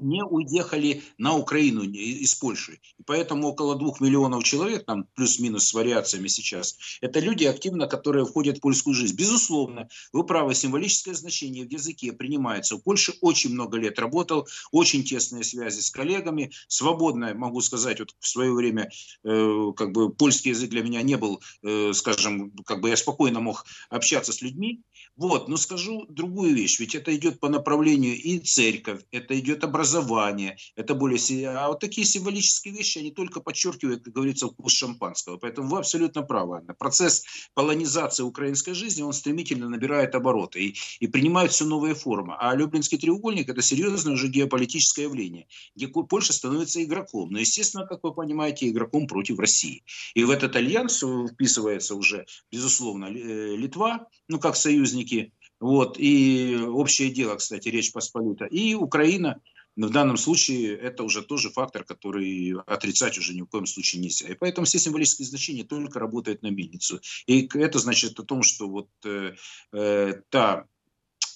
не 0.00 0.24
уехали 0.24 1.02
на 1.18 1.36
Украину 1.36 1.82
из 1.82 2.34
Польши. 2.34 2.80
И 2.98 3.02
поэтому 3.04 3.48
около 3.48 3.76
двух 3.76 4.00
миллионов 4.00 4.44
человек, 4.44 4.84
там 4.84 5.06
плюс-минус 5.14 5.68
с 5.68 5.74
вариациями 5.74 6.28
сейчас, 6.28 6.76
это 7.00 7.20
люди 7.20 7.44
активно, 7.44 7.86
которые 7.86 8.24
входят 8.24 8.58
в 8.58 8.60
польскую 8.60 8.94
жизнь. 8.94 9.16
Безусловно, 9.16 9.88
вы 10.12 10.24
правы, 10.24 10.54
символическое 10.54 11.14
значение 11.14 11.66
в 11.66 11.70
языке 11.70 12.12
принимается. 12.12 12.76
В 12.76 12.82
Польше 12.82 13.14
очень 13.20 13.50
много 13.50 13.78
лет 13.78 13.98
работал, 13.98 14.46
очень 14.72 15.04
тесные 15.04 15.44
связи 15.44 15.80
с 15.80 15.90
коллегами, 15.90 16.52
свободно, 16.68 17.34
могу 17.34 17.60
сказать, 17.60 18.00
вот 18.00 18.14
в 18.18 18.28
свое 18.28 18.52
время 18.52 18.90
э, 19.24 19.72
как 19.76 19.92
бы 19.92 20.10
польский 20.10 20.50
язык 20.50 20.70
для 20.70 20.82
меня 20.82 21.02
не 21.02 21.16
был, 21.16 21.40
э, 21.62 21.92
скажем, 21.94 22.52
как 22.64 22.80
бы 22.80 22.88
я 22.88 22.96
спокойно 22.96 23.40
мог 23.40 23.64
общаться 23.90 24.32
с 24.32 24.42
людьми. 24.42 24.82
Вот, 25.16 25.48
но 25.48 25.56
скажу 25.56 26.06
другую 26.08 26.54
вещь, 26.54 26.78
ведь 26.78 26.94
это 26.94 27.14
идет 27.16 27.40
по 27.40 27.48
направлению 27.48 28.16
и 28.16 28.38
церковь, 28.38 29.02
это 29.10 29.38
идет 29.38 29.64
образование, 29.64 29.87
это 29.96 30.94
более... 30.94 31.48
А 31.48 31.68
вот 31.68 31.80
такие 31.80 32.06
символические 32.06 32.74
вещи, 32.74 32.98
они 32.98 33.10
только 33.10 33.40
подчеркивают, 33.40 34.04
как 34.04 34.12
говорится, 34.12 34.48
вкус 34.48 34.72
шампанского. 34.72 35.36
Поэтому 35.36 35.68
вы 35.68 35.78
абсолютно 35.78 36.22
правы, 36.22 36.58
Анна. 36.58 36.74
Процесс 36.74 37.24
полонизации 37.54 38.22
украинской 38.22 38.72
жизни, 38.72 39.02
он 39.02 39.12
стремительно 39.12 39.68
набирает 39.68 40.14
обороты 40.14 40.66
и, 40.66 40.76
и 41.00 41.06
принимает 41.06 41.52
все 41.52 41.64
новые 41.64 41.94
формы. 41.94 42.36
А 42.38 42.54
Люблинский 42.54 42.98
треугольник– 42.98 43.48
это 43.50 43.62
серьезное 43.62 44.14
уже 44.14 44.28
геополитическое 44.28 45.06
явление, 45.06 45.46
где 45.74 45.88
Польша 45.88 46.32
становится 46.32 46.82
игроком. 46.82 47.30
Но, 47.30 47.38
естественно, 47.38 47.86
как 47.86 48.02
вы 48.02 48.12
понимаете, 48.12 48.68
игроком 48.68 49.06
против 49.06 49.38
России. 49.38 49.84
И 50.14 50.24
в 50.24 50.30
этот 50.30 50.56
альянс 50.56 51.02
вписывается 51.32 51.94
уже, 51.94 52.26
безусловно, 52.50 53.06
э, 53.06 53.56
Литва, 53.56 54.06
ну, 54.28 54.38
как 54.38 54.56
союзник 54.56 54.88
союзники, 54.88 55.32
вот, 55.60 55.96
и 55.98 56.56
общее 56.56 57.10
дело, 57.10 57.36
кстати, 57.36 57.68
Речь 57.68 57.92
Посполита, 57.92 58.44
и 58.44 58.74
Украина, 58.74 59.40
в 59.86 59.90
данном 59.90 60.16
случае 60.16 60.76
это 60.76 61.04
уже 61.04 61.22
тоже 61.22 61.50
фактор, 61.50 61.84
который 61.84 62.54
отрицать 62.66 63.16
уже 63.18 63.34
ни 63.34 63.42
в 63.42 63.46
коем 63.46 63.66
случае 63.66 64.02
нельзя. 64.02 64.28
И 64.28 64.34
поэтому 64.34 64.66
все 64.66 64.78
символические 64.78 65.26
значения 65.26 65.64
только 65.64 65.98
работают 66.00 66.42
на 66.42 66.48
мельницу. 66.48 67.00
И 67.26 67.48
это 67.54 67.78
значит 67.78 68.18
о 68.18 68.24
том, 68.24 68.42
что 68.42 68.68
вот 68.68 68.88
э, 69.04 69.34
э, 69.72 70.14
та 70.30 70.66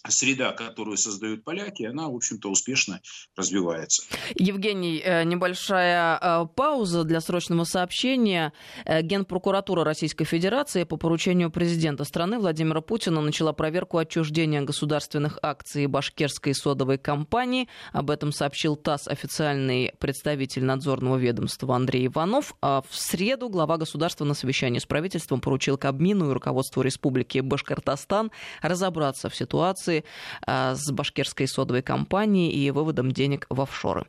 среда, 0.08 0.52
которую 0.52 0.96
создают 0.96 1.44
поляки, 1.44 1.84
она, 1.84 2.08
в 2.08 2.16
общем-то, 2.16 2.50
успешно 2.50 3.00
развивается. 3.36 4.02
Евгений, 4.34 5.00
э, 5.04 5.24
небольшая 5.24 6.18
э, 6.20 6.46
пауза 6.56 7.04
для 7.04 7.20
срочного 7.20 7.64
сообщения. 7.64 8.52
Э, 8.84 9.02
Генпрокуратура 9.02 9.84
Российской 9.84 10.24
Федерации 10.24 10.84
по 10.84 10.96
поручению 10.96 11.50
президента 11.50 12.04
страны 12.04 12.38
Владимира 12.38 12.80
Путина 12.80 13.20
начала 13.20 13.52
проверку 13.52 13.98
отчуждения 13.98 14.62
государственных 14.62 15.38
акций 15.42 15.86
башкирской 15.86 16.54
содовой 16.54 16.98
компании. 16.98 17.68
Об 17.92 18.10
этом 18.10 18.32
сообщил 18.32 18.76
ТАСС 18.76 19.06
официальный 19.06 19.92
представитель 19.98 20.64
надзорного 20.64 21.16
ведомства 21.16 21.76
Андрей 21.76 22.06
Иванов. 22.06 22.54
А 22.60 22.82
в 22.88 22.94
среду 22.96 23.48
глава 23.48 23.76
государства 23.76 24.24
на 24.24 24.34
совещании 24.34 24.78
с 24.78 24.86
правительством 24.86 25.40
поручил 25.40 25.78
Кабмину 25.78 26.30
и 26.30 26.32
руководству 26.32 26.82
Республики 26.82 27.38
Башкортостан 27.38 28.32
разобраться 28.62 29.28
в 29.28 29.36
ситуации 29.36 29.91
коррупции 29.92 30.04
с 30.46 30.90
башкирской 30.90 31.46
содовой 31.46 31.82
компанией 31.82 32.52
и 32.52 32.70
выводом 32.70 33.12
денег 33.12 33.46
в 33.50 33.60
офшоры. 33.60 34.06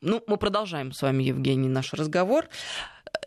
Ну, 0.00 0.22
мы 0.26 0.36
продолжаем 0.36 0.92
с 0.92 1.02
вами, 1.02 1.24
Евгений, 1.24 1.68
наш 1.68 1.94
разговор. 1.94 2.46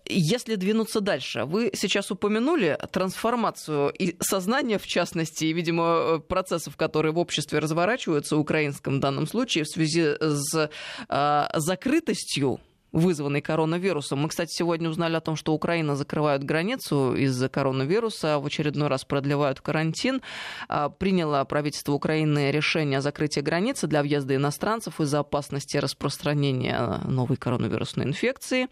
Если 0.05 0.55
двинуться 0.55 0.99
дальше, 0.99 1.45
вы 1.45 1.71
сейчас 1.73 2.11
упомянули 2.11 2.77
трансформацию 2.91 3.89
и 3.89 4.17
сознания, 4.19 4.77
в 4.77 4.85
частности, 4.85 5.45
и, 5.45 5.53
видимо, 5.53 6.19
процессов, 6.19 6.75
которые 6.75 7.13
в 7.13 7.17
обществе 7.17 7.59
разворачиваются, 7.59 8.35
украинском 8.37 8.95
в 8.95 8.99
данном 8.99 9.27
случае, 9.27 9.63
в 9.63 9.67
связи 9.67 10.15
с 10.19 10.69
э, 11.09 11.45
закрытостью 11.55 12.59
вызванный 12.93 13.41
коронавирусом. 13.41 14.19
Мы, 14.19 14.29
кстати, 14.29 14.51
сегодня 14.53 14.89
узнали 14.89 15.15
о 15.15 15.21
том, 15.21 15.35
что 15.35 15.53
Украина 15.53 15.95
закрывает 15.95 16.43
границу 16.43 17.15
из-за 17.15 17.49
коронавируса, 17.49 18.39
в 18.39 18.45
очередной 18.45 18.87
раз 18.87 19.03
продлевают 19.03 19.59
карантин. 19.61 20.21
А, 20.69 20.89
приняло 20.89 21.43
правительство 21.43 21.93
Украины 21.93 22.51
решение 22.51 22.99
о 22.99 23.01
закрытии 23.01 23.39
границы 23.39 23.87
для 23.87 24.03
въезда 24.03 24.35
иностранцев 24.35 25.01
из-за 25.01 25.19
опасности 25.19 25.77
распространения 25.77 26.99
новой 27.05 27.37
коронавирусной 27.37 28.05
инфекции. 28.05 28.67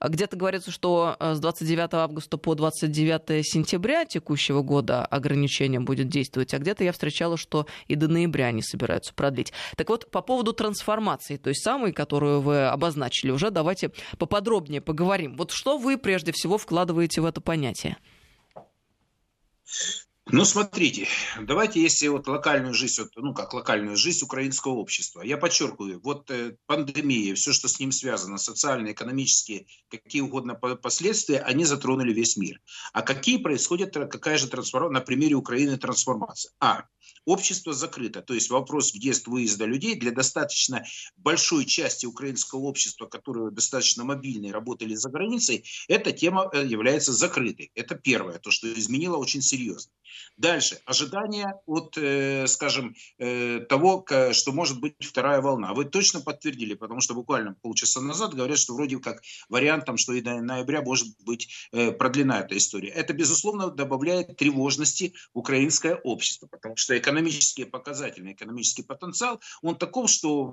Где-то 0.00 0.36
говорится, 0.36 0.70
что 0.70 1.16
с 1.20 1.38
29 1.38 1.94
августа 1.94 2.38
по 2.38 2.54
29 2.54 3.46
сентября 3.46 4.06
текущего 4.06 4.62
года 4.62 5.04
ограничение 5.04 5.80
будет 5.80 6.08
действовать, 6.08 6.54
а 6.54 6.58
где-то 6.58 6.84
я 6.84 6.92
встречала, 6.92 7.36
что 7.36 7.66
и 7.86 7.94
до 7.94 8.08
ноября 8.08 8.46
они 8.46 8.62
собираются 8.62 9.12
продлить. 9.12 9.52
Так 9.76 9.90
вот, 9.90 10.10
по 10.10 10.22
поводу 10.22 10.54
трансформации, 10.54 11.36
то 11.36 11.50
есть 11.50 11.62
самой, 11.62 11.92
которую 11.92 12.40
вы 12.40 12.66
обозначили, 12.66 13.30
уже 13.30 13.50
давайте 13.58 13.90
поподробнее 14.18 14.80
поговорим. 14.80 15.36
Вот 15.36 15.50
что 15.50 15.78
вы 15.78 15.98
прежде 15.98 16.30
всего 16.30 16.58
вкладываете 16.58 17.20
в 17.20 17.24
это 17.24 17.40
понятие? 17.40 17.96
Ну, 20.30 20.44
смотрите, 20.44 21.08
давайте, 21.40 21.82
если 21.82 22.06
вот 22.06 22.28
локальную 22.28 22.74
жизнь, 22.74 23.00
вот, 23.00 23.10
ну, 23.16 23.34
как 23.34 23.54
локальную 23.54 23.96
жизнь 23.96 24.24
украинского 24.24 24.74
общества, 24.74 25.22
я 25.22 25.38
подчеркиваю, 25.38 26.00
вот 26.04 26.30
э, 26.30 26.54
пандемия, 26.66 27.34
все, 27.34 27.52
что 27.52 27.66
с 27.66 27.80
ним 27.80 27.92
связано, 27.92 28.36
социальные, 28.36 28.92
экономические, 28.92 29.66
какие 29.90 30.20
угодно 30.20 30.54
последствия, 30.54 31.40
они 31.40 31.64
затронули 31.64 32.12
весь 32.12 32.36
мир. 32.36 32.60
А 32.92 33.02
какие 33.02 33.38
происходят, 33.38 33.94
какая 33.94 34.36
же 34.36 34.48
трансформация, 34.48 35.00
на 35.00 35.00
примере 35.00 35.34
Украины 35.34 35.78
трансформация? 35.78 36.52
А, 36.60 36.84
общество 37.28 37.72
закрыто. 37.72 38.22
То 38.22 38.34
есть 38.34 38.50
вопрос 38.50 38.92
въезд-выезда 38.94 39.66
людей 39.66 39.94
для 39.94 40.12
достаточно 40.12 40.84
большой 41.16 41.66
части 41.66 42.06
украинского 42.06 42.60
общества, 42.60 43.06
которые 43.06 43.50
достаточно 43.50 44.04
мобильные, 44.04 44.52
работали 44.52 44.94
за 44.94 45.10
границей, 45.10 45.64
эта 45.88 46.12
тема 46.12 46.48
э, 46.52 46.64
является 46.64 47.12
закрытой. 47.12 47.70
Это 47.74 47.94
первое, 47.94 48.38
то, 48.38 48.50
что 48.50 48.72
изменило 48.72 49.16
очень 49.16 49.42
серьезно. 49.42 49.92
Дальше. 50.36 50.80
Ожидания 50.84 51.54
от, 51.66 51.96
э, 51.98 52.46
скажем, 52.46 52.94
э, 53.18 53.60
того, 53.60 54.04
что 54.32 54.52
может 54.52 54.80
быть 54.80 54.94
вторая 55.00 55.40
волна. 55.40 55.74
Вы 55.74 55.84
точно 55.84 56.20
подтвердили, 56.20 56.74
потому 56.74 57.00
что 57.00 57.14
буквально 57.14 57.54
полчаса 57.54 58.00
назад 58.00 58.34
говорят, 58.34 58.58
что 58.58 58.74
вроде 58.74 58.98
как 58.98 59.20
вариантом, 59.48 59.96
что 59.96 60.12
и 60.12 60.20
до 60.20 60.40
ноября 60.40 60.82
может 60.82 61.08
быть 61.24 61.68
продлена 61.70 62.40
эта 62.40 62.56
история. 62.56 62.90
Это, 62.90 63.12
безусловно, 63.12 63.70
добавляет 63.70 64.36
тревожности 64.36 65.14
в 65.34 65.38
украинское 65.38 65.96
общество, 65.96 66.46
потому 66.46 66.76
что 66.76 66.96
экономические 66.96 67.66
показатели, 67.66 68.32
экономический 68.32 68.82
потенциал, 68.82 69.40
он 69.62 69.76
таков, 69.76 70.10
что 70.10 70.52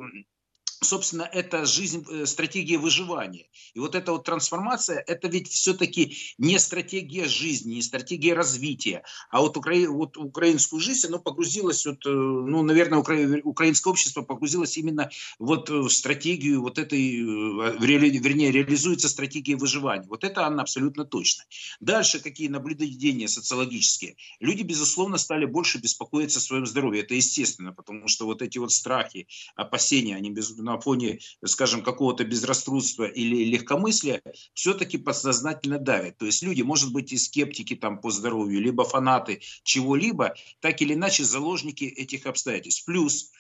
собственно, 0.82 1.24
это 1.24 1.66
жизнь, 1.66 2.06
э, 2.10 2.26
стратегия 2.26 2.78
выживания. 2.78 3.48
И 3.74 3.80
вот 3.80 3.96
эта 3.96 4.12
вот 4.12 4.24
трансформация, 4.24 5.04
это 5.08 5.28
ведь 5.28 5.50
все-таки 5.50 6.18
не 6.38 6.60
стратегия 6.60 7.28
жизни, 7.28 7.76
не 7.76 7.82
стратегия 7.82 8.34
развития. 8.34 9.04
А 9.30 9.42
вот, 9.42 9.58
укра... 9.58 9.76
вот 9.90 10.18
украинскую 10.18 10.80
жизнь, 10.80 11.08
оно 11.08 11.20
погрузилось, 11.20 11.86
вот, 11.86 12.06
э, 12.06 12.10
ну, 12.10 12.62
наверное, 12.62 13.00
укра... 13.00 13.16
украинское 13.44 13.92
общество 13.92 14.22
погрузилось 14.22 14.78
именно 14.78 15.10
вот 15.40 15.70
в 15.70 15.90
стратегию 15.90 16.62
вот 16.62 16.78
этой, 16.78 17.00
э, 17.00 17.78
вернее, 17.80 18.52
реализуется 18.52 19.10
стратегия 19.10 19.56
выживания. 19.56 20.08
Вот 20.08 20.24
это 20.24 20.46
она 20.46 20.64
абсолютно 20.64 21.06
точно. 21.06 21.46
Дальше 21.80 22.20
какие 22.20 22.48
наблюдения 22.48 23.28
социологические? 23.28 24.16
Люди, 24.40 24.64
безусловно, 24.64 25.18
стали 25.18 25.46
больше 25.46 25.78
беспокоиться 25.80 26.40
о 26.40 26.42
своем 26.42 26.66
здоровье. 26.66 27.04
Это 27.04 27.16
естественно, 27.16 27.72
потому 27.72 28.08
что 28.08 28.26
вот 28.26 28.42
эти 28.42 28.58
вот 28.58 28.72
страхи, 28.72 29.28
опасения, 29.56 30.16
они 30.16 30.32
без 30.32 30.52
на 30.66 30.80
фоне, 30.80 31.20
скажем, 31.46 31.84
какого-то 31.84 32.26
безрассудства 32.26 33.06
или 33.06 33.46
легкомыслия, 33.46 34.22
все-таки 34.54 34.98
подсознательно 34.98 35.80
давит. 35.80 36.18
То 36.18 36.26
есть 36.26 36.44
люди, 36.44 36.62
может 36.62 36.92
быть, 36.92 37.14
и 37.14 37.18
скептики 37.18 37.76
там 37.76 38.02
по 38.02 38.12
здоровью, 38.12 38.62
либо 38.62 38.84
фанаты 38.84 39.42
чего-либо, 39.64 40.34
так 40.60 40.82
или 40.82 40.94
иначе 40.94 41.24
заложники 41.24 41.86
этих 41.86 42.26
обстоятельств. 42.26 42.86
Плюс 42.86 43.32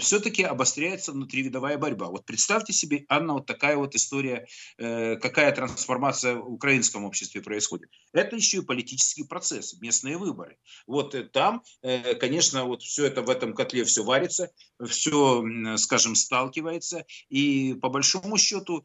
все-таки 0.00 0.42
обостряется 0.42 1.12
внутривидовая 1.12 1.78
борьба. 1.78 2.06
Вот 2.06 2.24
представьте 2.24 2.72
себе, 2.72 3.04
Анна, 3.08 3.34
вот 3.34 3.46
такая 3.46 3.76
вот 3.76 3.94
история, 3.94 4.46
э, 4.78 5.16
какая 5.16 5.52
трансформация 5.52 6.36
в 6.36 6.52
украинском 6.52 7.04
обществе 7.04 7.42
происходит. 7.42 7.90
Это 8.12 8.36
еще 8.36 8.58
и 8.58 8.62
политический 8.62 9.24
процесс, 9.24 9.78
местные 9.80 10.16
выборы. 10.16 10.56
Вот 10.86 11.14
э, 11.14 11.24
там, 11.24 11.62
э, 11.82 12.14
конечно, 12.14 12.64
вот 12.64 12.82
все 12.82 13.06
это 13.06 13.22
в 13.22 13.30
этом 13.30 13.54
котле 13.54 13.84
все 13.84 14.02
варится, 14.02 14.50
все, 14.88 15.44
скажем, 15.76 16.14
сталкивается. 16.14 17.04
И 17.28 17.74
по 17.74 17.88
большому 17.88 18.38
счету 18.38 18.84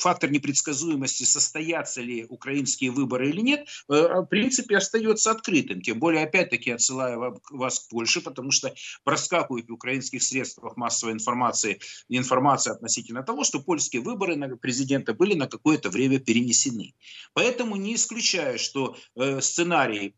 фактор 0.00 0.30
непредсказуемости, 0.30 1.24
состоятся 1.24 2.00
ли 2.00 2.26
украинские 2.28 2.90
выборы 2.90 3.30
или 3.30 3.40
нет, 3.40 3.68
в 3.88 4.26
принципе 4.26 4.76
остается 4.76 5.30
открытым. 5.30 5.80
Тем 5.80 5.98
более, 5.98 6.24
опять-таки, 6.24 6.70
отсылаю 6.70 7.40
вас 7.50 7.80
к 7.80 7.88
Польше, 7.88 8.20
потому 8.20 8.50
что 8.50 8.74
проскакивает 9.04 9.43
в 9.48 9.72
украинских 9.72 10.22
средствах 10.22 10.76
массовой 10.76 11.12
информации 11.12 11.80
информация 12.08 12.74
относительно 12.74 13.22
того, 13.22 13.44
что 13.44 13.60
польские 13.60 14.02
выборы 14.02 14.36
на 14.36 14.56
президента 14.56 15.14
были 15.14 15.34
на 15.34 15.46
какое-то 15.46 15.90
время 15.90 16.18
перенесены. 16.18 16.94
Поэтому 17.32 17.76
не 17.76 17.94
исключаю, 17.94 18.58
что 18.58 18.96
э, 19.16 19.40
сценарий 19.40 20.14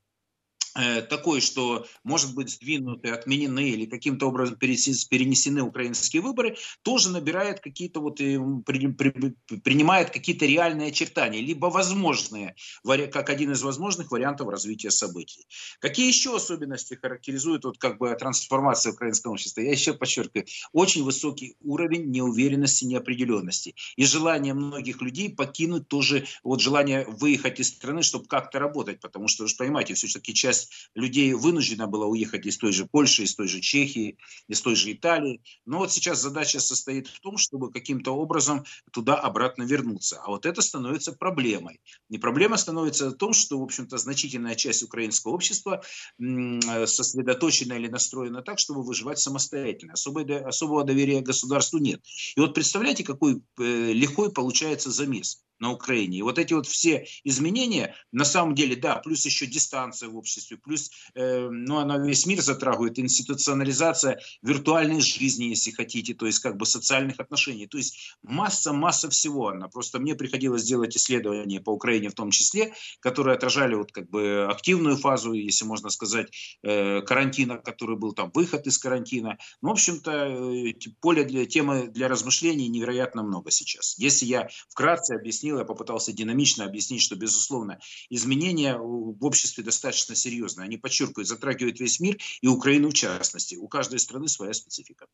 такой, 1.09 1.41
что 1.41 1.87
может 2.05 2.35
быть 2.35 2.51
сдвинуты, 2.51 3.09
отменены 3.09 3.71
или 3.71 3.87
каким-то 3.87 4.27
образом 4.27 4.57
перенесены 4.57 5.63
украинские 5.63 6.23
выборы, 6.23 6.57
тоже 6.83 7.11
набирает 7.11 7.61
какие-то 7.61 8.01
вот, 8.01 8.19
принимает 8.19 10.11
какие-то 10.11 10.45
реальные 10.47 10.89
очертания, 10.89 11.41
либо 11.41 11.67
возможные, 11.67 12.55
как 12.85 13.31
один 13.31 13.53
из 13.53 13.63
возможных 13.63 14.11
вариантов 14.11 14.49
развития 14.49 14.91
событий. 14.91 15.47
Какие 15.81 16.09
еще 16.09 16.37
особенности 16.37 16.95
характеризуют 16.95 17.65
вот 17.65 17.79
как 17.79 17.99
бы 17.99 18.15
трансформацию 18.15 18.93
украинского 18.93 19.33
общества? 19.33 19.63
Я 19.63 19.71
еще 19.73 19.95
подчеркиваю, 19.95 20.47
очень 20.73 21.05
высокий 21.05 21.57
уровень 21.63 22.11
неуверенности, 22.11 22.85
неопределенности 22.85 23.75
и 23.97 24.05
желание 24.05 24.55
многих 24.55 25.01
людей 25.01 25.31
покинуть 25.35 25.89
тоже, 25.89 26.27
вот 26.45 26.61
желание 26.61 27.07
выехать 27.07 27.61
из 27.61 27.69
страны, 27.69 28.03
чтобы 28.03 28.27
как-то 28.27 28.59
работать, 28.59 29.01
потому 29.01 29.29
что, 29.29 29.45
вы 29.45 29.49
же 29.49 29.57
понимаете, 29.57 29.95
все-таки 29.95 30.35
часть 30.35 30.66
людей 30.95 31.33
вынуждена 31.35 31.87
была 31.87 32.07
уехать 32.07 32.47
из 32.47 32.57
той 32.57 32.73
же 32.73 32.87
Польши, 32.87 33.25
из 33.25 33.35
той 33.35 33.49
же 33.49 33.61
Чехии, 33.61 34.19
из 34.49 34.61
той 34.61 34.75
же 34.75 34.93
Италии. 34.93 35.43
Но 35.65 35.79
вот 35.79 35.93
сейчас 35.93 36.21
задача 36.21 36.61
состоит 36.61 37.09
в 37.09 37.21
том, 37.21 37.37
чтобы 37.37 37.73
каким-то 37.73 38.13
образом 38.13 38.65
туда 38.93 39.17
обратно 39.17 39.65
вернуться. 39.65 40.21
А 40.25 40.31
вот 40.31 40.47
это 40.47 40.63
становится 40.63 41.13
проблемой. 41.13 41.81
Не 42.09 42.19
проблема 42.19 42.57
становится 42.57 43.11
в 43.11 43.15
том, 43.15 43.33
что, 43.33 43.59
в 43.59 43.63
общем-то, 43.63 43.99
значительная 43.99 44.55
часть 44.55 44.83
украинского 44.83 45.33
общества 45.33 45.83
сосредоточена 46.19 47.75
или 47.75 47.89
настроена 47.89 48.43
так, 48.43 48.59
чтобы 48.59 48.83
выживать 48.83 49.19
самостоятельно. 49.19 49.95
Особого 49.95 50.85
доверия 50.85 51.21
государству 51.21 51.79
нет. 51.79 52.01
И 52.37 52.41
вот 52.41 52.55
представляете, 52.55 53.05
какой 53.05 53.43
э, 53.59 53.93
лихой 53.93 54.33
получается 54.33 54.91
замес 54.91 55.43
на 55.59 55.73
Украине. 55.73 56.19
И 56.19 56.23
вот 56.23 56.39
эти 56.39 56.53
вот 56.53 56.67
все 56.67 57.07
изменения, 57.25 57.95
на 58.13 58.25
самом 58.25 58.55
деле, 58.55 58.77
да, 58.77 58.97
плюс 58.97 59.25
еще 59.25 59.47
дистанция 59.47 60.09
в 60.09 60.17
обществе, 60.17 60.57
плюс, 60.57 60.91
э, 61.15 61.49
ну, 61.51 61.79
она 61.79 61.99
весь 61.99 62.27
мир 62.27 62.41
затрагивает, 62.41 62.99
институционализация 62.99 64.21
виртуальной 64.43 65.01
жизни, 65.01 65.45
если 65.45 65.71
хотите, 65.71 66.15
то 66.15 66.27
есть 66.27 66.41
как 66.41 66.57
бы 66.57 66.67
социальных 66.67 67.21
отношений. 67.21 67.67
То 67.67 67.79
есть 67.79 68.17
масса-масса 68.23 69.11
всего. 69.11 69.49
Она 69.49 69.69
просто 69.69 69.99
мне 69.99 70.15
приходилось 70.15 70.65
делать 70.65 70.97
исследования 70.97 71.61
по 71.61 71.71
Украине 71.71 72.11
в 72.11 72.15
том 72.15 72.31
числе, 72.31 72.75
которые 73.01 73.37
отражали 73.37 73.75
вот 73.75 73.93
как 73.93 74.09
бы 74.11 74.47
активную 74.51 74.97
фазу, 74.97 75.33
если 75.33 75.65
можно 75.65 75.91
сказать, 75.91 76.29
э, 76.63 77.03
карантина, 77.03 77.59
который 77.59 77.97
был 77.97 78.13
там, 78.13 78.31
выход 78.35 78.67
из 78.67 78.79
карантина. 78.79 79.39
Ну, 79.63 79.71
в 79.71 79.73
общем-то, 79.73 80.11
э, 80.11 80.73
поле 81.01 81.25
для 81.25 81.47
темы 81.47 81.89
для 81.89 82.09
размышлений 82.09 82.69
невероятно 82.69 83.23
много 83.23 83.51
сейчас. 83.51 83.99
Если 83.99 84.27
я 84.27 84.49
вкратце 84.69 85.15
объясню 85.15 85.46
объяснил, 85.47 85.59
я 85.59 85.65
попытался 85.65 86.13
динамично 86.13 86.65
объяснить, 86.65 87.03
что, 87.03 87.17
безусловно, 87.17 87.79
изменения 88.11 88.77
в 88.77 89.25
обществе 89.25 89.65
достаточно 89.65 90.15
серьезные. 90.15 90.67
Они, 90.67 90.77
подчеркиваю, 90.77 91.25
затрагивают 91.25 91.81
весь 91.81 92.01
мир 92.01 92.17
и 92.43 92.49
Украину 92.49 92.89
в 92.89 92.95
частности. 92.95 93.57
У 93.57 93.69
каждой 93.69 93.99
страны 93.99 94.29
своя 94.29 94.53
специфика. 94.53 95.07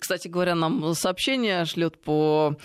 Кстати 0.00 0.28
говоря, 0.28 0.54
нам 0.54 0.94
сообщение 0.94 1.64
шлет 1.64 2.02
по 2.02 2.56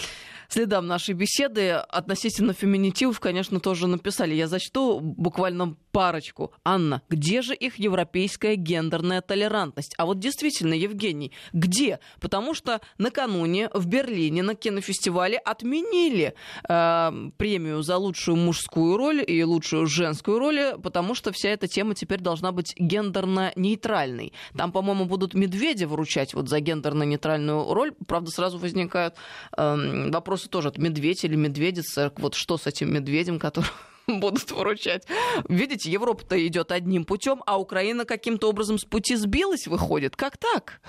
следам 0.49 0.87
нашей 0.87 1.13
беседы 1.13 1.71
относительно 1.71 2.53
феминитивов, 2.53 3.19
конечно, 3.19 3.59
тоже 3.59 3.87
написали. 3.87 4.35
Я 4.35 4.47
зачту 4.47 4.99
буквально 4.99 5.77
парочку. 5.97 6.51
Анна, 6.63 7.01
где 7.09 7.41
же 7.41 7.55
их 7.55 7.79
европейская 7.79 8.55
гендерная 8.55 9.21
толерантность? 9.21 9.95
А 9.97 10.05
вот 10.05 10.19
действительно, 10.19 10.75
Евгений, 10.75 11.31
где? 11.53 11.99
Потому 12.21 12.53
что 12.53 12.81
накануне 12.99 13.71
в 13.73 13.87
Берлине 13.87 14.43
на 14.43 14.53
кинофестивале 14.53 15.39
отменили 15.39 16.35
э, 16.69 17.11
премию 17.37 17.81
за 17.81 17.97
лучшую 17.97 18.35
мужскую 18.35 18.95
роль 18.95 19.23
и 19.27 19.43
лучшую 19.43 19.87
женскую 19.87 20.37
роль, 20.37 20.75
потому 20.83 21.15
что 21.15 21.31
вся 21.31 21.49
эта 21.49 21.67
тема 21.67 21.95
теперь 21.95 22.19
должна 22.19 22.51
быть 22.51 22.75
гендерно-нейтральной. 22.77 24.33
Там, 24.55 24.71
по-моему, 24.71 25.05
будут 25.05 25.33
медведи 25.33 25.85
вручать 25.85 26.35
вот 26.35 26.47
за 26.47 26.59
гендерно-нейтральную 26.59 27.73
роль. 27.73 27.93
Правда, 28.05 28.29
сразу 28.29 28.59
возникают 28.59 29.15
э, 29.57 30.11
вопросы 30.11 30.47
тоже, 30.47 30.67
от 30.67 30.77
медведь 30.77 31.23
или 31.23 31.35
медведица, 31.35 32.13
вот 32.17 32.35
что 32.35 32.59
с 32.59 32.67
этим 32.67 32.93
медведем, 32.93 33.39
который 33.39 33.71
будут 34.19 34.51
выручать. 34.51 35.05
Видите, 35.49 35.91
Европа-то 35.91 36.47
идет 36.47 36.71
одним 36.71 37.05
путем, 37.05 37.43
а 37.45 37.59
Украина 37.59 38.05
каким-то 38.05 38.49
образом 38.49 38.77
с 38.77 38.85
пути 38.85 39.15
сбилась, 39.15 39.67
выходит. 39.67 40.15
Как 40.15 40.37
так? 40.37 40.81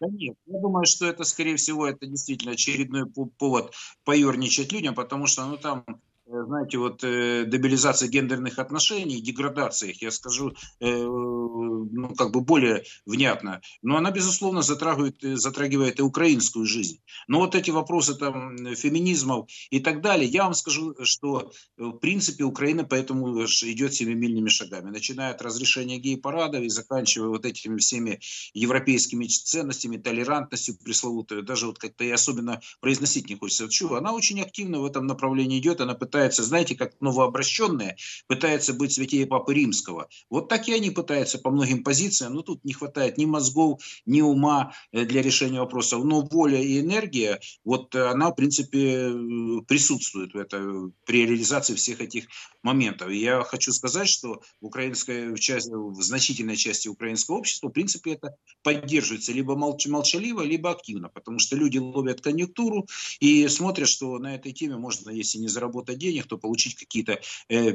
Да 0.00 0.06
нет, 0.10 0.36
я 0.46 0.60
думаю, 0.60 0.84
что 0.86 1.06
это, 1.06 1.24
скорее 1.24 1.56
всего, 1.56 1.86
это 1.86 2.06
действительно 2.06 2.52
очередной 2.52 3.04
повод 3.06 3.72
поерничать 4.04 4.70
людям, 4.72 4.94
потому 4.94 5.26
что 5.26 5.44
ну, 5.44 5.56
там 5.56 5.84
знаете, 6.28 6.78
вот 6.78 7.02
э, 7.04 7.44
дебилизация 7.46 8.08
гендерных 8.08 8.58
отношений, 8.58 9.20
деградация 9.20 9.90
их, 9.90 10.02
я 10.02 10.10
скажу, 10.10 10.52
э, 10.80 10.86
ну, 10.86 12.14
как 12.16 12.32
бы 12.32 12.40
более 12.40 12.84
внятно. 13.06 13.62
Но 13.82 13.96
она, 13.96 14.10
безусловно, 14.10 14.62
затрагивает, 14.62 15.24
э, 15.24 15.36
затрагивает 15.36 15.98
и 15.98 16.02
украинскую 16.02 16.66
жизнь. 16.66 17.00
Но 17.28 17.38
вот 17.38 17.54
эти 17.54 17.70
вопросы 17.70 18.14
там 18.14 18.74
феминизмов 18.74 19.48
и 19.70 19.80
так 19.80 20.02
далее, 20.02 20.28
я 20.28 20.44
вам 20.44 20.54
скажу, 20.54 20.94
что 21.02 21.50
э, 21.78 21.82
в 21.82 21.98
принципе 21.98 22.44
Украина 22.44 22.84
поэтому 22.84 23.44
идет 23.44 23.94
семимильными 23.94 24.48
шагами. 24.48 24.90
Начиная 24.90 25.30
от 25.30 25.40
разрешения 25.40 25.98
гей-парадов 25.98 26.62
и 26.62 26.68
заканчивая 26.68 27.28
вот 27.28 27.46
этими 27.46 27.78
всеми 27.78 28.20
европейскими 28.52 29.26
ценностями, 29.26 29.96
толерантностью 29.96 30.76
пресловутую, 30.76 31.42
даже 31.42 31.66
вот 31.66 31.78
как-то 31.78 32.04
и 32.04 32.10
особенно 32.10 32.60
произносить 32.80 33.30
не 33.30 33.36
хочется. 33.36 33.68
Чего? 33.68 33.96
Она 33.96 34.12
очень 34.12 34.40
активно 34.40 34.80
в 34.80 34.84
этом 34.84 35.06
направлении 35.06 35.58
идет, 35.58 35.80
она 35.80 35.94
пытается 35.94 36.17
пытаются, 36.18 36.42
знаете, 36.42 36.74
как 36.74 37.00
новообращенные, 37.00 37.96
пытаются 38.26 38.74
быть 38.74 38.92
святее 38.92 39.24
Папы 39.24 39.54
Римского. 39.54 40.08
Вот 40.28 40.48
так 40.48 40.66
и 40.66 40.72
они 40.72 40.90
пытаются 40.90 41.38
по 41.38 41.50
многим 41.52 41.84
позициям, 41.84 42.34
но 42.34 42.42
тут 42.42 42.64
не 42.64 42.72
хватает 42.72 43.18
ни 43.18 43.24
мозгов, 43.24 43.80
ни 44.04 44.20
ума 44.20 44.72
э, 44.90 45.04
для 45.04 45.22
решения 45.22 45.60
вопросов. 45.60 46.04
Но 46.04 46.22
воля 46.22 46.60
и 46.60 46.80
энергия, 46.80 47.38
вот 47.64 47.94
она, 47.94 48.30
в 48.30 48.34
принципе, 48.34 49.12
э, 49.12 49.60
присутствует 49.68 50.34
в 50.34 50.38
это, 50.38 50.90
при 51.04 51.24
реализации 51.24 51.76
всех 51.76 52.00
этих 52.00 52.26
моментов. 52.64 53.10
И 53.10 53.18
я 53.18 53.42
хочу 53.44 53.72
сказать, 53.72 54.08
что 54.08 54.42
в, 54.60 54.66
украинской, 54.66 55.32
в, 55.34 55.38
части, 55.38 55.70
в 55.70 56.02
значительной 56.02 56.56
части 56.56 56.88
украинского 56.88 57.36
общества, 57.36 57.68
в 57.68 57.72
принципе, 57.72 58.14
это 58.14 58.34
поддерживается 58.62 59.32
либо 59.32 59.54
молч, 59.54 59.86
молчаливо, 59.86 60.42
либо 60.42 60.70
активно, 60.70 61.08
потому 61.08 61.38
что 61.38 61.56
люди 61.56 61.78
ловят 61.78 62.20
конъюнктуру 62.20 62.86
и 63.20 63.46
смотрят, 63.48 63.88
что 63.88 64.18
на 64.18 64.34
этой 64.34 64.52
теме 64.52 64.76
можно, 64.76 65.10
если 65.10 65.38
не 65.38 65.48
заработать 65.48 65.98
денег, 65.98 66.07
денег, 66.10 66.26
то 66.26 66.38
получить 66.38 66.74
какие-то 66.74 67.20
э, 67.48 67.74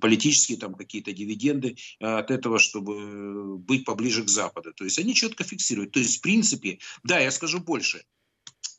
политические 0.00 0.58
там 0.58 0.74
какие-то 0.74 1.12
дивиденды 1.12 1.76
э, 2.00 2.06
от 2.06 2.30
этого, 2.30 2.58
чтобы 2.58 3.58
быть 3.58 3.84
поближе 3.84 4.24
к 4.24 4.28
Западу. 4.28 4.72
То 4.72 4.84
есть 4.84 4.98
они 4.98 5.14
четко 5.14 5.44
фиксируют. 5.44 5.92
То 5.92 6.00
есть 6.00 6.18
в 6.18 6.20
принципе, 6.20 6.78
да, 7.04 7.18
я 7.18 7.30
скажу 7.30 7.60
больше 7.60 8.04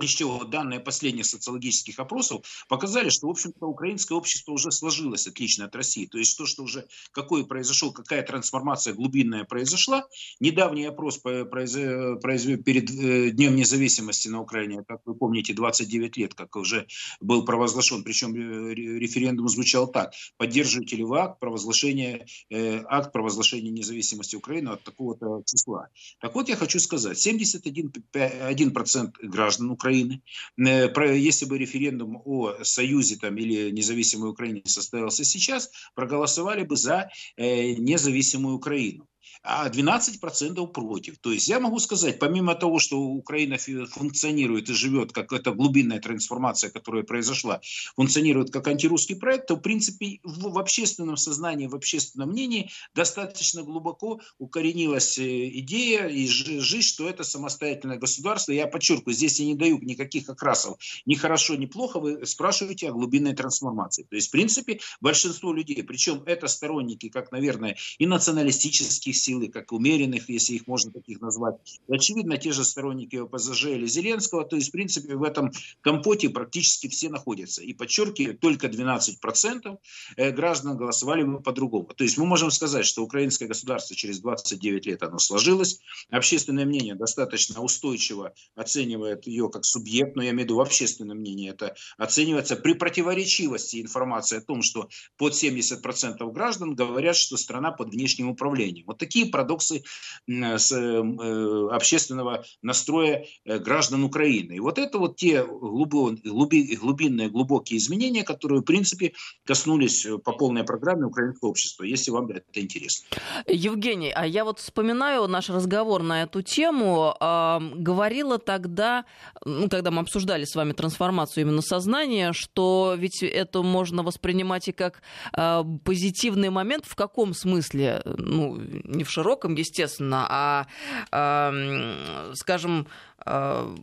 еще 0.04 0.46
данные 0.46 0.80
последних 0.80 1.26
социологических 1.26 2.00
опросов 2.00 2.46
показали, 2.68 3.10
что, 3.10 3.28
в 3.28 3.32
общем-то, 3.32 3.66
украинское 3.66 4.18
общество 4.18 4.54
уже 4.54 4.72
сложилось 4.72 5.28
отлично 5.28 5.66
от 5.66 5.76
России. 5.76 6.06
То 6.06 6.18
есть 6.18 6.38
то, 6.38 6.46
что 6.46 6.64
уже 6.64 6.88
какой 7.12 7.46
произошел, 7.46 7.92
какая 7.92 8.24
трансформация 8.24 8.94
глубинная 8.94 9.44
произошла. 9.44 10.08
Недавний 10.40 10.86
опрос 10.86 11.18
произвел 11.18 12.18
перед 12.64 12.90
э, 12.90 13.32
Днем 13.32 13.56
независимости 13.56 14.30
на 14.30 14.42
Украине, 14.42 14.84
как 14.88 15.02
вы 15.06 15.16
помните, 15.16 15.54
29 15.54 16.18
лет, 16.18 16.34
как 16.34 16.56
уже 16.56 16.88
был 17.20 17.44
провозглашен, 17.46 18.04
причем 18.04 18.34
э, 18.34 18.74
референдум 18.74 19.50
звучал 19.50 19.88
так. 19.88 20.14
Поддерживаете 20.38 20.96
ли 20.96 21.04
вы 21.04 21.20
акт 21.20 21.40
провозглашения, 21.40 22.26
э, 22.50 22.82
акт 22.88 23.12
провозглашения 23.12 23.72
независимости 23.72 24.38
Украины 24.38 24.70
от 24.70 24.84
такого-то 24.84 25.44
числа? 25.46 25.90
Так 26.22 26.36
вот, 26.36 26.48
я 26.48 26.56
хочу 26.56 26.80
сказать, 26.80 27.18
71% 27.18 29.12
граждан 29.24 29.72
Украины 29.72 29.89
Украины. 29.90 30.22
Э, 30.58 31.18
если 31.18 31.46
бы 31.46 31.58
референдум 31.58 32.22
о 32.26 32.64
союзе 32.64 33.18
там, 33.18 33.38
или 33.38 33.72
независимой 33.72 34.30
Украине 34.30 34.62
состоялся 34.66 35.24
сейчас, 35.24 35.72
проголосовали 35.96 36.64
бы 36.64 36.76
за 36.76 37.10
э, 37.38 37.74
независимую 37.74 38.56
Украину 38.56 39.08
а 39.44 39.70
12% 39.70 40.68
против. 40.68 41.18
То 41.20 41.32
есть 41.32 41.48
я 41.48 41.60
могу 41.60 41.80
сказать, 41.80 42.20
помимо 42.20 42.56
того, 42.56 42.80
что 42.80 43.00
Украина 43.00 43.58
функционирует 43.58 44.70
и 44.70 44.74
живет, 44.74 45.12
как 45.12 45.32
эта 45.34 45.52
глубинная 45.52 46.00
трансформация, 46.00 46.70
которая 46.70 47.04
произошла, 47.04 47.62
функционирует 47.96 48.52
как 48.52 48.68
антирусский 48.68 49.16
проект, 49.16 49.48
то 49.48 49.56
в 49.56 49.62
принципе 49.62 50.20
в, 50.24 50.58
общественном 50.60 51.18
сознании, 51.18 51.68
в 51.68 51.76
общественном 51.76 52.30
мнении 52.30 52.70
достаточно 52.94 53.64
глубоко 53.64 54.20
укоренилась 54.38 55.18
э, 55.18 55.50
идея 55.60 56.08
и 56.08 56.28
жизнь, 56.28 56.88
что 56.88 57.08
это 57.08 57.24
самостоятельное 57.24 57.98
государство. 57.98 58.52
Я 58.52 58.68
подчеркиваю, 58.68 59.14
здесь 59.14 59.40
я 59.40 59.46
не 59.46 59.56
даю 59.56 59.80
никаких 59.80 60.30
окрасов, 60.30 60.78
ни 61.06 61.16
хорошо, 61.16 61.56
ни 61.56 61.66
плохо, 61.66 62.00
вы 62.00 62.26
спрашиваете 62.26 62.90
о 62.90 62.94
глубинной 62.94 63.36
трансформации. 63.36 64.04
То 64.04 64.16
есть 64.16 64.28
в 64.28 64.32
принципе 64.32 64.80
большинство 65.02 65.54
людей, 65.54 65.82
причем 65.84 66.24
это 66.26 66.48
сторонники, 66.48 67.10
как, 67.10 67.32
наверное, 67.32 67.78
и 67.98 68.06
националистических 68.06 69.16
сил, 69.20 69.40
силы, 69.40 69.50
как 69.50 69.72
умеренных, 69.72 70.30
если 70.30 70.56
их 70.56 70.68
можно 70.68 70.92
таких 70.92 71.22
назвать. 71.22 71.56
И, 71.88 71.94
очевидно, 71.94 72.38
те 72.38 72.52
же 72.52 72.64
сторонники 72.64 73.16
ОПЗЖ 73.16 73.66
или 73.66 73.86
Зеленского, 73.86 74.46
то 74.46 74.56
есть, 74.56 74.70
в 74.70 74.72
принципе, 74.72 75.16
в 75.16 75.24
этом 75.24 75.52
компоте 75.82 76.30
практически 76.30 76.88
все 76.88 77.10
находятся. 77.10 77.62
И 77.62 77.74
подчеркиваю, 77.74 78.38
только 78.38 78.68
12% 78.68 79.78
э, 80.18 80.32
граждан 80.32 80.78
голосовали 80.78 81.24
бы 81.24 81.42
по-другому. 81.42 81.88
То 81.96 82.04
есть 82.04 82.18
мы 82.18 82.26
можем 82.26 82.52
сказать, 82.52 82.86
что 82.86 83.04
украинское 83.04 83.48
государство 83.48 83.96
через 83.96 84.20
29 84.20 84.86
лет 84.86 85.04
оно 85.04 85.20
сложилось. 85.20 85.80
Общественное 86.10 86.66
мнение 86.66 86.96
достаточно 86.96 87.62
устойчиво 87.62 88.34
оценивает 88.56 89.28
ее 89.28 89.50
как 89.50 89.66
субъект, 89.66 90.16
но 90.16 90.24
я 90.24 90.30
имею 90.30 90.42
в 90.42 90.44
виду 90.46 90.62
общественное 90.62 91.16
мнение, 91.16 91.52
это 91.52 91.76
оценивается 91.98 92.56
при 92.56 92.74
противоречивости 92.74 93.82
информации 93.82 94.38
о 94.38 94.42
том, 94.42 94.62
что 94.62 94.90
под 95.18 95.34
70% 95.34 96.32
граждан 96.32 96.76
говорят, 96.76 97.16
что 97.16 97.38
страна 97.38 97.72
под 97.72 97.90
внешним 97.90 98.30
управлением. 98.30 98.86
Вот 98.88 98.99
такие 99.00 99.26
парадоксы 99.28 99.84
с, 100.28 100.72
э, 100.72 101.70
общественного 101.72 102.44
настроя 102.62 103.26
э, 103.46 103.58
граждан 103.60 104.04
Украины. 104.04 104.54
И 104.54 104.60
вот 104.60 104.78
это 104.78 105.00
вот 105.00 105.16
те 105.16 105.44
глубинные, 105.44 107.30
глубокие 107.30 107.78
изменения, 107.78 108.24
которые, 108.24 108.62
в 108.62 108.64
принципе, 108.64 109.14
коснулись 109.46 110.06
э, 110.06 110.18
по 110.18 110.34
полной 110.34 110.64
программе 110.64 111.06
украинского 111.06 111.50
общества, 111.50 111.84
если 111.84 112.12
вам 112.12 112.30
это 112.30 112.62
интересно. 112.62 113.08
Евгений, 113.48 114.12
а 114.16 114.26
я 114.26 114.46
вот 114.46 114.60
вспоминаю 114.60 115.28
наш 115.28 115.50
разговор 115.50 116.04
на 116.04 116.24
эту 116.24 116.42
тему. 116.42 117.16
Э, 117.20 117.60
говорила 117.76 118.38
тогда, 118.38 119.06
ну, 119.46 119.70
когда 119.70 119.92
мы 119.92 120.02
обсуждали 120.02 120.46
с 120.46 120.56
вами 120.56 120.74
трансформацию 120.74 121.44
именно 121.44 121.62
сознания, 121.62 122.34
что 122.34 122.96
ведь 122.98 123.24
это 123.24 123.64
можно 123.64 124.04
воспринимать 124.04 124.68
и 124.68 124.72
как 124.72 125.02
э, 125.36 125.64
позитивный 125.84 126.50
момент. 126.50 126.86
В 126.86 126.96
каком 126.96 127.34
смысле? 127.34 128.02
Ну, 128.06 128.60
не 128.90 129.04
в 129.04 129.10
широком, 129.10 129.56
естественно, 129.56 130.28
а, 130.30 130.66
э, 131.12 132.34
скажем, 132.36 132.88
э, 133.26 133.76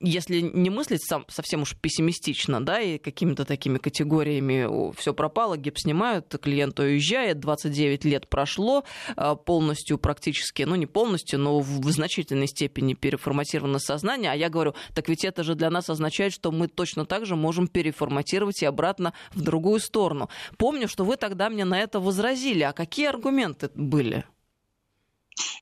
если 0.00 0.40
не 0.40 0.70
мыслить 0.70 1.02
сам, 1.04 1.24
совсем 1.28 1.62
уж 1.62 1.76
пессимистично, 1.76 2.64
да, 2.64 2.80
и 2.80 2.98
какими-то 2.98 3.44
такими 3.44 3.78
категориями 3.78 4.92
все 4.96 5.14
пропало, 5.14 5.56
гип 5.56 5.78
снимают, 5.78 6.34
клиент 6.42 6.78
уезжает, 6.78 7.40
29 7.40 8.04
лет 8.04 8.28
прошло, 8.28 8.84
а, 9.16 9.34
полностью 9.34 9.98
практически, 9.98 10.62
ну 10.62 10.74
не 10.74 10.86
полностью, 10.86 11.38
но 11.38 11.60
в 11.60 11.90
значительной 11.90 12.46
степени 12.46 12.94
переформатировано 12.94 13.78
сознание, 13.78 14.30
а 14.30 14.34
я 14.34 14.48
говорю, 14.48 14.74
так 14.94 15.08
ведь 15.08 15.24
это 15.24 15.42
же 15.42 15.54
для 15.54 15.70
нас 15.70 15.90
означает, 15.90 16.32
что 16.32 16.50
мы 16.52 16.68
точно 16.68 17.06
так 17.06 17.26
же 17.26 17.36
можем 17.36 17.68
переформатировать 17.68 18.62
и 18.62 18.66
обратно 18.66 19.12
в 19.32 19.42
другую 19.42 19.80
сторону. 19.80 20.28
Помню, 20.56 20.88
что 20.88 21.04
вы 21.04 21.16
тогда 21.16 21.48
мне 21.50 21.64
на 21.64 21.80
это 21.80 22.00
возразили, 22.00 22.62
а 22.62 22.72
какие 22.72 23.06
аргументы 23.06 23.70
были? 23.74 24.24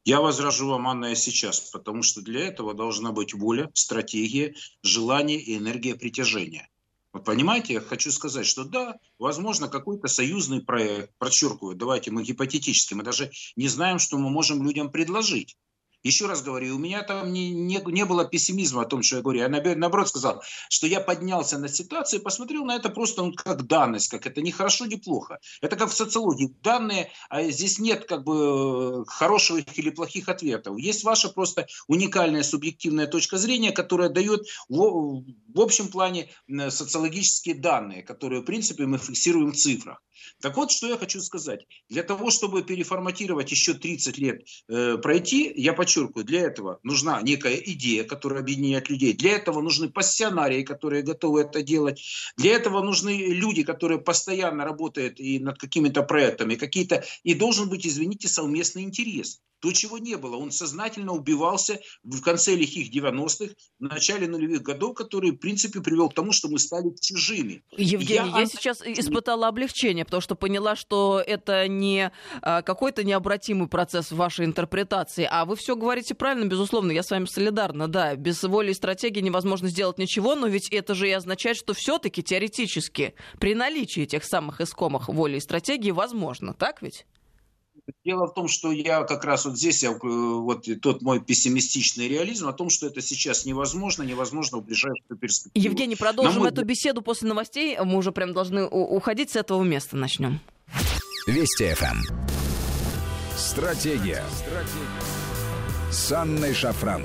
Я 0.04 0.20
возражу 0.20 0.68
вам, 0.68 0.88
Анна, 0.88 1.14
сейчас, 1.14 1.60
потому 1.60 2.02
что 2.02 2.22
для 2.22 2.40
этого 2.40 2.74
должна 2.74 3.12
быть 3.12 3.34
воля, 3.34 3.70
стратегия, 3.72 4.54
желание 4.82 5.40
и 5.40 5.56
энергия 5.56 5.94
притяжения. 5.94 6.68
Вот 7.12 7.24
понимаете, 7.24 7.74
я 7.74 7.80
хочу 7.80 8.10
сказать, 8.10 8.46
что 8.46 8.64
да, 8.64 8.98
возможно, 9.18 9.68
какой-то 9.68 10.08
союзный 10.08 10.60
проект, 10.60 11.12
подчеркиваю, 11.18 11.76
давайте 11.76 12.10
мы 12.10 12.24
гипотетически, 12.24 12.94
мы 12.94 13.04
даже 13.04 13.30
не 13.54 13.68
знаем, 13.68 14.00
что 14.00 14.18
мы 14.18 14.28
можем 14.28 14.64
людям 14.64 14.90
предложить. 14.90 15.56
Еще 16.02 16.26
раз 16.26 16.42
говорю, 16.42 16.76
у 16.76 16.78
меня 16.78 17.02
там 17.02 17.32
не, 17.32 17.50
не, 17.50 17.80
не 17.86 18.04
было 18.04 18.24
пессимизма 18.24 18.82
о 18.82 18.86
том, 18.86 19.02
что 19.02 19.16
я 19.16 19.22
говорю. 19.22 19.40
Я 19.40 19.48
наоборот 19.48 20.08
сказал, 20.08 20.42
что 20.68 20.86
я 20.86 21.00
поднялся 21.00 21.58
на 21.58 21.68
ситуацию 21.68 22.20
и 22.20 22.22
посмотрел 22.22 22.64
на 22.64 22.76
это 22.76 22.88
просто 22.88 23.22
ну, 23.22 23.32
как 23.32 23.66
данность, 23.66 24.08
как 24.08 24.26
это 24.26 24.42
не 24.42 24.50
хорошо, 24.50 24.86
не 24.86 24.96
плохо. 24.96 25.38
Это 25.60 25.76
как 25.76 25.90
в 25.90 25.94
социологии. 25.94 26.54
Данные, 26.62 27.10
а 27.28 27.42
здесь 27.44 27.78
нет 27.78 28.04
как 28.06 28.24
бы 28.24 29.04
хороших 29.06 29.78
или 29.78 29.90
плохих 29.90 30.28
ответов. 30.28 30.76
Есть 30.78 31.04
ваша 31.04 31.28
просто 31.28 31.66
уникальная 31.86 32.42
субъективная 32.42 33.06
точка 33.06 33.38
зрения, 33.38 33.72
которая 33.72 34.08
дает 34.08 34.46
в, 34.68 35.24
в 35.54 35.60
общем 35.60 35.88
плане 35.88 36.30
социологические 36.48 37.54
данные, 37.54 38.02
которые, 38.02 38.42
в 38.42 38.44
принципе, 38.44 38.86
мы 38.86 38.98
фиксируем 38.98 39.52
в 39.52 39.56
цифрах. 39.56 40.02
Так 40.40 40.56
вот, 40.56 40.70
что 40.70 40.88
я 40.88 40.96
хочу 40.96 41.20
сказать. 41.20 41.66
Для 41.88 42.02
того, 42.02 42.30
чтобы 42.30 42.62
переформатировать 42.62 43.50
еще 43.50 43.74
30 43.74 44.18
лет 44.18 44.46
э, 44.68 44.98
пройти, 44.98 45.52
я 45.56 45.72
подчеркиваю, 45.72 46.24
для 46.24 46.42
этого 46.42 46.78
нужна 46.82 47.20
некая 47.22 47.56
идея, 47.56 48.04
которая 48.04 48.40
объединяет 48.40 48.90
людей. 48.90 49.12
Для 49.12 49.32
этого 49.32 49.60
нужны 49.60 49.88
пассионарии, 49.88 50.62
которые 50.62 51.02
готовы 51.02 51.42
это 51.42 51.62
делать. 51.62 52.02
Для 52.36 52.52
этого 52.54 52.82
нужны 52.82 53.28
люди, 53.28 53.62
которые 53.62 54.00
постоянно 54.00 54.64
работают 54.64 55.20
и 55.20 55.38
над 55.38 55.58
какими-то 55.58 56.02
проектами, 56.02 56.54
какие-то, 56.54 57.04
и 57.22 57.34
должен 57.34 57.68
быть, 57.68 57.86
извините, 57.86 58.28
совместный 58.28 58.82
интерес. 58.82 59.40
То, 59.62 59.70
чего 59.70 59.98
не 59.98 60.16
было. 60.16 60.36
Он 60.36 60.50
сознательно 60.50 61.12
убивался 61.12 61.78
в 62.02 62.20
конце 62.20 62.56
лихих 62.56 62.92
90-х, 62.92 63.54
в 63.78 63.82
начале 63.82 64.26
нулевых 64.26 64.62
годов, 64.62 64.94
который, 64.94 65.30
в 65.30 65.36
принципе, 65.36 65.80
привел 65.80 66.08
к 66.08 66.14
тому, 66.14 66.32
что 66.32 66.48
мы 66.48 66.58
стали 66.58 66.92
чужими. 67.00 67.62
Евгений, 67.76 68.28
я, 68.28 68.40
я 68.40 68.46
сейчас 68.46 68.82
испытала 68.84 69.46
облегчение, 69.46 70.04
потому 70.04 70.20
что 70.20 70.34
поняла, 70.34 70.74
что 70.74 71.22
это 71.24 71.68
не 71.68 72.10
а, 72.40 72.62
какой-то 72.62 73.04
необратимый 73.04 73.68
процесс 73.68 74.10
в 74.10 74.16
вашей 74.16 74.46
интерпретации, 74.46 75.28
а 75.30 75.44
вы 75.44 75.54
все 75.54 75.76
говорите 75.76 76.16
правильно, 76.16 76.48
безусловно, 76.48 76.90
я 76.90 77.04
с 77.04 77.10
вами 77.12 77.26
солидарна, 77.26 77.86
да, 77.86 78.16
без 78.16 78.42
воли 78.42 78.72
и 78.72 78.74
стратегии 78.74 79.20
невозможно 79.20 79.68
сделать 79.68 79.96
ничего, 79.96 80.34
но 80.34 80.48
ведь 80.48 80.70
это 80.70 80.96
же 80.96 81.08
и 81.08 81.12
означает, 81.12 81.56
что 81.56 81.72
все-таки 81.72 82.20
теоретически 82.20 83.14
при 83.38 83.54
наличии 83.54 84.06
тех 84.06 84.24
самых 84.24 84.60
искомых 84.60 85.08
воли 85.08 85.36
и 85.36 85.40
стратегии 85.40 85.92
возможно, 85.92 86.52
так 86.52 86.82
ведь? 86.82 87.06
Дело 88.04 88.26
в 88.26 88.34
том, 88.34 88.48
что 88.48 88.70
я 88.70 89.02
как 89.04 89.24
раз 89.24 89.44
вот 89.44 89.56
здесь, 89.56 89.82
я, 89.82 89.90
э, 89.90 89.98
вот 90.02 90.66
тот 90.80 91.02
мой 91.02 91.20
пессимистичный 91.20 92.08
реализм 92.08 92.48
о 92.48 92.52
том, 92.52 92.70
что 92.70 92.86
это 92.86 93.00
сейчас 93.00 93.44
невозможно, 93.44 94.02
невозможно 94.02 94.58
в 94.58 94.64
ближайшую 94.64 95.18
перспективу. 95.18 95.64
Евгений, 95.64 95.96
продолжим 95.96 96.40
мой... 96.42 96.50
эту 96.50 96.64
беседу 96.64 97.02
после 97.02 97.28
новостей. 97.28 97.76
Мы 97.78 97.96
уже 97.96 98.12
прям 98.12 98.32
должны 98.32 98.66
уходить 98.66 99.30
с 99.30 99.36
этого 99.36 99.62
места. 99.62 99.96
Начнем. 99.96 100.40
Вести 101.26 101.72
ФМ. 101.74 101.84
Эм. 101.84 102.02
Стратегия. 103.36 104.24
Стратегия. 104.30 105.12
С 105.90 106.12
Анной 106.12 106.54
Шафран. 106.54 107.04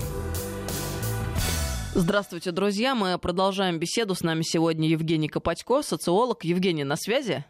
Здравствуйте, 1.93 2.51
друзья. 2.51 2.93
Мы 2.93 3.17
продолжаем 3.17 3.79
беседу. 3.79 4.13
С 4.13 4.21
нами 4.21 4.43
сегодня 4.43 4.87
Евгений 4.87 5.27
Копатько, 5.27 5.81
социолог. 5.81 6.43
Евгений, 6.43 6.83
на 6.83 6.95
связи? 6.95 7.43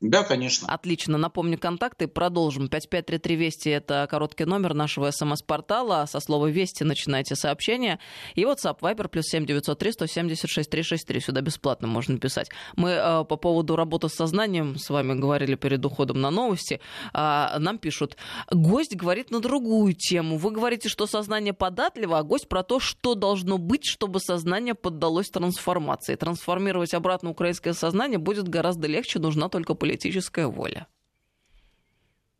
Да, 0.00 0.22
конечно. 0.22 0.68
Отлично. 0.68 1.18
Напомню 1.18 1.58
контакты. 1.58 2.06
Продолжим. 2.06 2.68
5533 2.68 3.34
Вести– 3.36 3.68
это 3.70 4.06
короткий 4.08 4.44
номер 4.44 4.72
нашего 4.72 5.10
СМС-портала. 5.10 6.06
Со 6.06 6.20
слова 6.20 6.46
«Вести» 6.46 6.84
начинайте 6.84 7.34
сообщение. 7.34 7.98
И 8.36 8.44
WhatsApp 8.44 8.78
Viber 8.80 9.08
плюс 9.08 9.24
7903 9.26 9.92
176 9.92 10.70
363. 10.70 11.20
Сюда 11.20 11.40
бесплатно 11.40 11.88
можно 11.88 12.16
писать. 12.16 12.48
Мы 12.76 12.90
э, 12.90 13.24
по 13.24 13.36
поводу 13.36 13.74
работы 13.74 14.08
с 14.08 14.14
сознанием 14.14 14.78
с 14.78 14.88
вами 14.88 15.18
говорили 15.18 15.56
перед 15.56 15.84
уходом 15.84 16.20
на 16.20 16.30
новости. 16.30 16.80
Э, 17.12 17.58
нам 17.58 17.78
пишут. 17.78 18.16
Гость 18.52 18.94
говорит 18.94 19.32
на 19.32 19.40
другую 19.40 19.94
тему. 19.94 20.36
Вы 20.36 20.52
говорите, 20.52 20.88
что 20.88 21.08
сознание 21.08 21.54
податливо, 21.54 22.20
а 22.20 22.22
гость 22.22 22.48
про 22.48 22.62
то, 22.62 22.78
что 22.78 23.16
должно 23.16 23.58
быть, 23.58 23.84
чтобы 23.84 24.20
сознание 24.20 24.76
поддалось 24.76 25.28
трансформации. 25.28 26.14
Трансформировать 26.14 26.94
обратно 26.94 27.30
украинское 27.30 27.72
сознание 27.72 28.18
будет 28.18 28.46
гораздо 28.46 28.86
легче. 28.86 29.18
Нужна 29.18 29.48
только 29.48 29.74
политика 29.74 29.87
политическая 29.88 30.46
воля? 30.46 30.86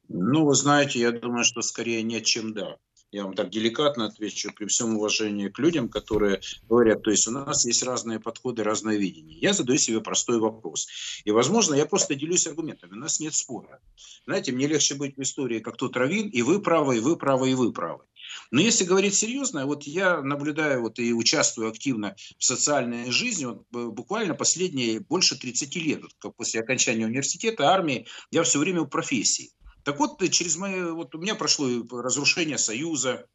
Ну, 0.09 0.45
вы 0.45 0.55
знаете, 0.55 1.01
я 1.01 1.13
думаю, 1.13 1.45
что 1.45 1.63
скорее 1.63 2.03
нет, 2.03 2.25
чем 2.25 2.53
да. 2.53 2.77
Я 3.11 3.25
вам 3.25 3.33
так 3.33 3.49
деликатно 3.49 4.05
отвечу, 4.05 4.53
при 4.55 4.67
всем 4.67 4.97
уважении 4.97 5.49
к 5.49 5.59
людям, 5.59 5.89
которые 5.89 6.43
говорят, 6.69 7.03
то 7.03 7.11
есть 7.11 7.27
у 7.27 7.31
нас 7.31 7.65
есть 7.65 7.83
разные 7.83 8.21
подходы, 8.21 8.63
разное 8.63 8.99
видение. 8.99 9.39
Я 9.39 9.55
задаю 9.55 9.79
себе 9.79 10.03
простой 10.03 10.39
вопрос. 10.39 10.89
И, 11.25 11.31
возможно, 11.31 11.75
я 11.75 11.87
просто 11.87 12.15
делюсь 12.15 12.47
аргументами. 12.47 12.93
У 12.93 12.97
нас 12.97 13.19
нет 13.19 13.35
спора. 13.35 13.81
Знаете, 14.27 14.53
мне 14.53 14.67
легче 14.67 14.95
быть 14.95 15.17
в 15.17 15.23
истории, 15.23 15.61
как 15.61 15.79
тот 15.79 15.97
равин, 15.97 16.29
и 16.29 16.43
вы 16.43 16.61
правы, 16.61 16.99
и 16.99 17.01
вы 17.01 17.17
правы, 17.17 17.51
и 17.51 17.55
вы 17.55 17.73
правы. 17.73 18.05
Но 18.51 18.61
если 18.61 18.85
говорить 18.85 19.15
серьезно, 19.15 19.67
вот 19.67 19.85
я 19.85 20.23
наблюдаю 20.23 20.83
вот 20.83 20.99
и 20.99 21.13
участвую 21.13 21.69
активно 21.69 22.17
в 22.39 22.45
социальной 22.45 23.11
жизни 23.11 23.47
вот 23.47 23.67
буквально 23.71 24.35
последние 24.35 25.01
больше 25.01 25.39
30 25.39 25.77
лет. 25.77 26.03
Вот, 26.23 26.37
после 26.37 26.61
окончания 26.61 27.07
университета, 27.07 27.71
армии, 27.71 28.07
я 28.31 28.43
все 28.43 28.59
время 28.59 28.83
в 28.83 28.89
профессии. 28.89 29.51
Так 29.85 29.99
вот, 29.99 30.23
через 30.31 30.57
мои, 30.57 30.83
вот 30.83 31.15
у 31.15 31.19
меня 31.19 31.35
прошло 31.35 31.69
разрушение 31.91 32.59
Союза, 32.59 33.27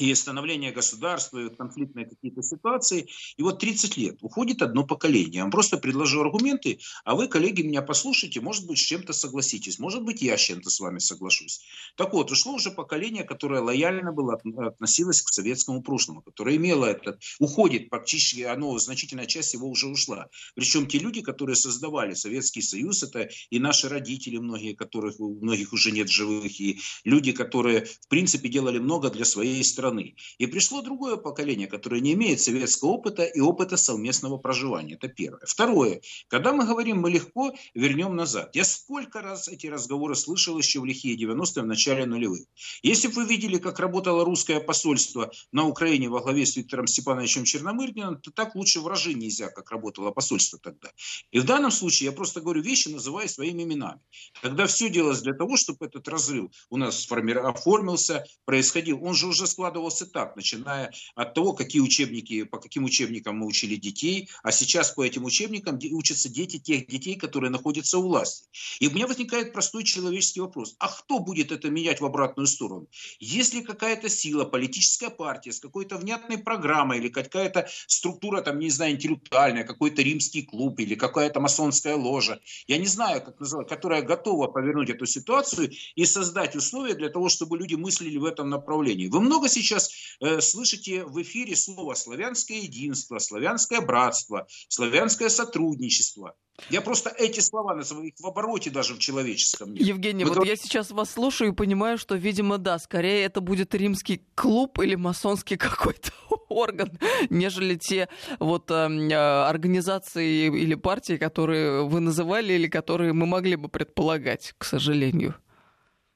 и 0.00 0.14
становление 0.14 0.72
государства, 0.72 1.38
и 1.38 1.54
конфликтные 1.54 2.06
какие-то 2.06 2.42
ситуации. 2.42 3.08
И 3.36 3.42
вот 3.42 3.58
30 3.58 3.96
лет 3.96 4.18
уходит 4.22 4.62
одно 4.62 4.84
поколение. 4.84 5.38
Я 5.38 5.42
вам 5.42 5.50
просто 5.50 5.76
предложу 5.76 6.20
аргументы, 6.20 6.78
а 7.04 7.14
вы, 7.14 7.28
коллеги, 7.28 7.62
меня 7.62 7.82
послушайте, 7.82 8.40
может 8.40 8.66
быть, 8.66 8.78
с 8.78 8.82
чем-то 8.82 9.12
согласитесь, 9.12 9.78
может 9.78 10.02
быть, 10.02 10.22
я 10.22 10.36
с 10.36 10.40
чем-то 10.40 10.70
с 10.70 10.80
вами 10.80 10.98
соглашусь. 10.98 11.60
Так 11.96 12.12
вот, 12.12 12.30
ушло 12.30 12.54
уже 12.54 12.70
поколение, 12.70 13.24
которое 13.24 13.60
лояльно 13.60 14.12
было 14.12 14.34
относилось 14.34 15.22
к 15.22 15.32
советскому 15.32 15.82
прошлому, 15.82 16.22
которое 16.22 16.56
имело 16.56 16.86
этот, 16.86 17.20
уходит 17.38 17.90
практически, 17.90 18.42
оно, 18.42 18.78
значительная 18.78 19.26
часть 19.26 19.54
его 19.54 19.68
уже 19.68 19.88
ушла. 19.88 20.28
Причем 20.54 20.86
те 20.86 20.98
люди, 20.98 21.22
которые 21.22 21.56
создавали 21.56 22.14
Советский 22.14 22.62
Союз, 22.62 23.02
это 23.02 23.28
и 23.50 23.58
наши 23.58 23.88
родители, 23.88 24.38
многие, 24.38 24.74
которых, 24.74 25.18
у 25.20 25.34
многих 25.40 25.72
уже 25.72 25.90
нет 25.90 26.08
живых, 26.08 26.60
и 26.60 26.78
люди, 27.04 27.32
которые, 27.32 27.84
в 27.84 28.08
принципе, 28.08 28.48
делали 28.48 28.78
много 28.78 29.10
для 29.10 29.24
своей 29.24 29.62
страны 29.64 29.87
страны. 29.88 30.14
И 30.38 30.46
пришло 30.46 30.82
другое 30.82 31.16
поколение, 31.16 31.66
которое 31.66 32.00
не 32.00 32.12
имеет 32.12 32.40
советского 32.40 32.90
опыта 32.90 33.24
и 33.24 33.40
опыта 33.40 33.76
совместного 33.76 34.38
проживания. 34.38 34.94
Это 34.94 35.08
первое. 35.08 35.40
Второе. 35.46 36.00
Когда 36.28 36.52
мы 36.52 36.66
говорим, 36.66 37.00
мы 37.00 37.10
легко 37.10 37.54
вернем 37.74 38.16
назад. 38.16 38.54
Я 38.54 38.64
сколько 38.64 39.20
раз 39.20 39.48
эти 39.48 39.66
разговоры 39.66 40.14
слышал 40.14 40.58
еще 40.58 40.80
в 40.80 40.84
лихие 40.84 41.16
90-е, 41.16 41.62
в 41.62 41.66
начале 41.66 42.06
нулевых. 42.06 42.46
Если 42.82 43.08
бы 43.08 43.14
вы 43.14 43.24
видели, 43.26 43.58
как 43.58 43.78
работало 43.80 44.24
русское 44.24 44.60
посольство 44.60 45.30
на 45.52 45.66
Украине 45.66 46.08
во 46.08 46.20
главе 46.20 46.44
с 46.44 46.56
Виктором 46.56 46.86
Степановичем 46.86 47.44
Черномырдиным, 47.44 48.20
то 48.20 48.30
так 48.30 48.54
лучше 48.54 48.80
вражи 48.80 49.14
нельзя, 49.14 49.48
как 49.48 49.70
работало 49.70 50.10
посольство 50.10 50.58
тогда. 50.58 50.90
И 51.30 51.38
в 51.38 51.44
данном 51.44 51.70
случае 51.70 52.06
я 52.10 52.12
просто 52.12 52.40
говорю 52.40 52.62
вещи, 52.62 52.88
называя 52.88 53.28
своими 53.28 53.62
именами. 53.62 54.00
Тогда 54.42 54.66
все 54.66 54.88
делалось 54.88 55.22
для 55.22 55.34
того, 55.34 55.56
чтобы 55.56 55.86
этот 55.86 56.08
разрыв 56.08 56.50
у 56.70 56.76
нас 56.76 57.06
оформился, 57.10 58.24
происходил. 58.44 59.04
Он 59.04 59.14
же 59.14 59.26
уже 59.26 59.46
складывался 59.46 59.67
складывался 59.68 60.06
так, 60.06 60.34
начиная 60.34 60.90
от 61.14 61.34
того, 61.34 61.52
какие 61.52 61.82
учебники, 61.82 62.44
по 62.44 62.58
каким 62.58 62.84
учебникам 62.84 63.38
мы 63.38 63.46
учили 63.46 63.76
детей, 63.76 64.30
а 64.42 64.50
сейчас 64.50 64.92
по 64.92 65.04
этим 65.04 65.24
учебникам 65.24 65.78
учатся 65.92 66.30
дети 66.30 66.58
тех 66.58 66.86
детей, 66.86 67.16
которые 67.16 67.50
находятся 67.50 67.98
у 67.98 68.02
власти. 68.02 68.48
И 68.80 68.88
у 68.88 68.90
меня 68.90 69.06
возникает 69.06 69.52
простой 69.52 69.84
человеческий 69.84 70.40
вопрос. 70.40 70.74
А 70.78 70.88
кто 70.88 71.18
будет 71.18 71.52
это 71.52 71.68
менять 71.68 72.00
в 72.00 72.06
обратную 72.06 72.46
сторону? 72.46 72.86
Если 73.20 73.60
какая-то 73.60 74.08
сила, 74.08 74.44
политическая 74.44 75.10
партия 75.10 75.52
с 75.52 75.60
какой-то 75.60 75.98
внятной 75.98 76.38
программой 76.38 76.98
или 76.98 77.08
какая-то 77.08 77.68
структура, 77.86 78.40
там, 78.40 78.58
не 78.58 78.70
знаю, 78.70 78.92
интеллектуальная, 78.92 79.64
какой-то 79.64 80.00
римский 80.00 80.42
клуб 80.42 80.80
или 80.80 80.94
какая-то 80.94 81.40
масонская 81.40 81.96
ложа, 81.96 82.40
я 82.66 82.78
не 82.78 82.86
знаю, 82.86 83.22
как 83.22 83.38
называть, 83.38 83.68
которая 83.68 84.00
готова 84.00 84.46
повернуть 84.46 84.88
эту 84.88 85.04
ситуацию 85.04 85.70
и 85.94 86.06
создать 86.06 86.56
условия 86.56 86.94
для 86.94 87.10
того, 87.10 87.28
чтобы 87.28 87.58
люди 87.58 87.74
мыслили 87.74 88.16
в 88.16 88.24
этом 88.24 88.48
направлении. 88.48 89.08
Вы 89.08 89.20
много 89.20 89.48
сейчас 89.62 89.90
э, 90.20 90.40
слышите 90.40 91.04
в 91.04 91.20
эфире 91.22 91.56
слово 91.56 91.94
«славянское 91.94 92.58
единство», 92.58 93.18
«славянское 93.18 93.80
братство», 93.80 94.46
«славянское 94.68 95.28
сотрудничество». 95.28 96.34
Я 96.70 96.80
просто 96.80 97.10
эти 97.10 97.40
слова 97.40 97.74
называю 97.74 98.08
их 98.08 98.14
в 98.18 98.26
обороте 98.26 98.70
даже 98.70 98.94
в 98.94 98.98
человеческом 98.98 99.72
мире. 99.72 99.86
Евгений, 99.86 100.24
Вы 100.24 100.30
вот 100.30 100.34
говорите... 100.38 100.60
я 100.60 100.62
сейчас 100.62 100.90
вас 100.90 101.12
слушаю 101.12 101.52
и 101.52 101.54
понимаю, 101.54 101.98
что, 101.98 102.16
видимо, 102.16 102.58
да, 102.58 102.78
скорее 102.78 103.24
это 103.24 103.40
будет 103.40 103.74
римский 103.74 104.22
клуб 104.34 104.78
или 104.80 104.96
масонский 104.96 105.56
какой-то 105.68 106.10
орган, 106.48 106.90
нежели 107.30 107.76
те 107.76 108.08
вот 108.40 108.70
э, 108.70 108.74
организации 108.74 110.46
или 110.46 110.74
партии, 110.74 111.16
которые 111.16 111.86
вы 111.86 112.00
называли 112.00 112.52
или 112.54 112.66
которые 112.66 113.12
мы 113.12 113.26
могли 113.26 113.56
бы 113.56 113.68
предполагать, 113.68 114.54
к 114.58 114.64
сожалению. 114.64 115.36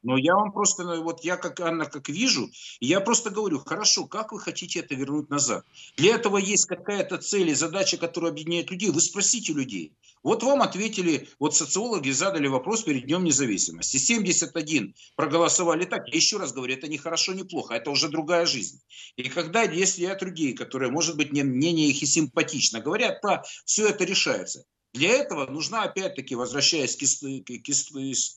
Но 0.03 0.17
я 0.17 0.35
вам 0.35 0.51
просто, 0.51 0.83
ну, 0.83 1.01
вот 1.01 1.23
я 1.23 1.37
как 1.37 1.59
Анна, 1.61 1.85
как 1.85 2.09
вижу, 2.09 2.49
я 2.81 2.99
просто 2.99 3.29
говорю, 3.29 3.59
хорошо, 3.59 4.05
как 4.05 4.33
вы 4.33 4.39
хотите 4.39 4.79
это 4.79 4.95
вернуть 4.95 5.29
назад? 5.29 5.65
Для 5.95 6.15
этого 6.15 6.37
есть 6.37 6.65
какая-то 6.65 7.17
цель 7.17 7.49
и 7.49 7.53
задача, 7.53 7.97
которая 7.97 8.31
объединяет 8.31 8.69
людей. 8.69 8.91
Вы 8.91 8.99
спросите 9.01 9.53
людей. 9.53 9.93
Вот 10.21 10.43
вам 10.43 10.61
ответили, 10.61 11.27
вот 11.39 11.55
социологи 11.55 12.09
задали 12.11 12.47
вопрос 12.47 12.83
перед 12.83 13.05
Днем 13.05 13.23
независимости. 13.23 13.97
71 13.97 14.93
проголосовали 15.15 15.85
так. 15.85 16.07
Я 16.07 16.15
еще 16.15 16.37
раз 16.37 16.53
говорю, 16.53 16.73
это 16.73 16.87
не 16.87 16.97
хорошо, 16.97 17.33
не 17.33 17.43
плохо, 17.43 17.73
это 17.73 17.89
уже 17.89 18.09
другая 18.09 18.45
жизнь. 18.45 18.81
И 19.17 19.23
когда, 19.29 19.63
если 19.63 20.05
от 20.05 20.21
людей, 20.21 20.53
которые, 20.53 20.91
может 20.91 21.17
быть, 21.17 21.31
мнение 21.31 21.89
их 21.89 22.01
и 22.01 22.05
симпатично, 22.05 22.79
говорят, 22.79 23.19
да, 23.21 23.43
все 23.65 23.87
это 23.87 24.05
решается. 24.05 24.65
Для 24.93 25.09
этого 25.09 25.47
нужна, 25.47 25.83
опять-таки, 25.83 26.35
возвращаясь 26.35 26.95
к, 26.95 27.01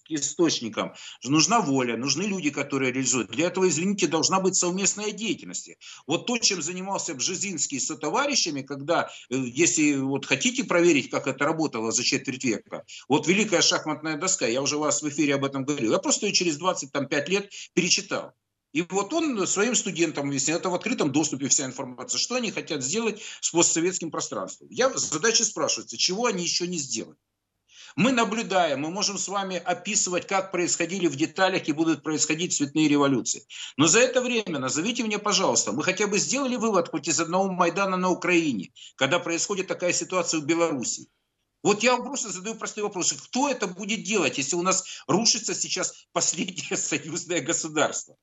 источникам, 0.09 0.95
нужна 1.23 1.61
воля, 1.61 1.99
нужны 1.99 2.23
люди, 2.23 2.49
которые 2.51 2.93
реализуют. 2.93 3.31
Для 3.31 3.49
этого, 3.49 3.69
извините, 3.69 4.07
должна 4.07 4.41
быть 4.41 4.57
совместная 4.57 5.13
деятельность. 5.13 5.71
Вот 6.07 6.27
то, 6.27 6.39
чем 6.39 6.63
занимался 6.63 7.15
Бжезинский 7.15 7.79
с 7.79 7.95
товарищами, 7.97 8.63
когда, 8.63 9.11
э, 9.29 9.37
если 9.37 9.97
вот 9.97 10.25
хотите 10.25 10.65
проверить, 10.65 11.11
как 11.11 11.27
это 11.27 11.45
работало 11.45 11.93
за 11.93 12.03
четверть 12.03 12.45
века, 12.45 12.85
вот 13.07 13.27
великая 13.27 13.61
шахматная 13.61 14.17
доска, 14.17 14.47
я 14.47 14.63
уже 14.63 14.79
вас 14.79 15.03
в 15.03 15.09
эфире 15.11 15.35
об 15.35 15.45
этом 15.45 15.65
говорил, 15.65 15.93
я 15.93 15.99
просто 15.99 16.25
ее 16.27 16.33
через 16.33 16.57
25 16.57 17.29
лет 17.29 17.51
перечитал. 17.75 18.33
И 18.73 18.83
вот 18.83 19.13
он 19.13 19.47
своим 19.47 19.75
студентам 19.75 20.29
объясняет, 20.29 20.61
это 20.61 20.71
в 20.71 20.75
открытом 20.75 21.13
доступе 21.13 21.49
вся 21.49 21.65
информация, 21.65 22.19
что 22.19 22.35
они 22.35 22.51
хотят 22.51 22.83
сделать 22.83 23.23
с 23.41 23.51
постсоветским 23.51 24.11
пространством. 24.11 24.69
Я 24.71 24.91
задача 24.91 25.45
спрашивается, 25.45 25.97
чего 25.97 26.27
они 26.27 26.43
еще 26.43 26.67
не 26.67 26.79
сделали. 26.79 27.17
Мы 27.97 28.13
наблюдаем, 28.13 28.81
мы 28.81 28.91
можем 28.91 29.17
с 29.17 29.27
вами 29.27 29.57
описывать, 29.57 30.27
как 30.27 30.53
происходили 30.53 31.07
в 31.07 31.17
деталях 31.17 31.67
и 31.67 31.73
будут 31.73 32.03
происходить 32.03 32.55
цветные 32.55 32.89
революции. 32.89 33.47
Но 33.79 33.87
за 33.87 34.01
это 34.01 34.21
время, 34.21 34.59
назовите 34.59 35.03
мне, 35.03 35.19
пожалуйста, 35.19 35.73
мы 35.73 35.83
хотя 35.83 36.07
бы 36.07 36.19
сделали 36.19 36.57
вывод 36.57 36.91
хоть 36.91 37.09
из 37.09 37.19
одного 37.19 37.51
Майдана 37.51 37.97
на 37.97 38.11
Украине, 38.11 38.71
когда 38.97 39.19
происходит 39.19 39.69
такая 39.69 39.95
ситуация 39.95 40.41
в 40.41 40.45
Беларуси. 40.45 41.09
Вот 41.63 41.83
я 41.83 41.97
просто 41.97 42.29
задаю 42.29 42.55
простой 42.57 42.85
вопрос. 42.85 43.15
Кто 43.15 43.49
это 43.49 43.67
будет 43.67 44.03
делать, 44.03 44.37
если 44.37 44.57
у 44.57 44.63
нас 44.63 44.85
рушится 45.07 45.55
сейчас 45.55 46.07
последнее 46.13 46.77
союзное 46.77 47.41
государство? 47.41 48.17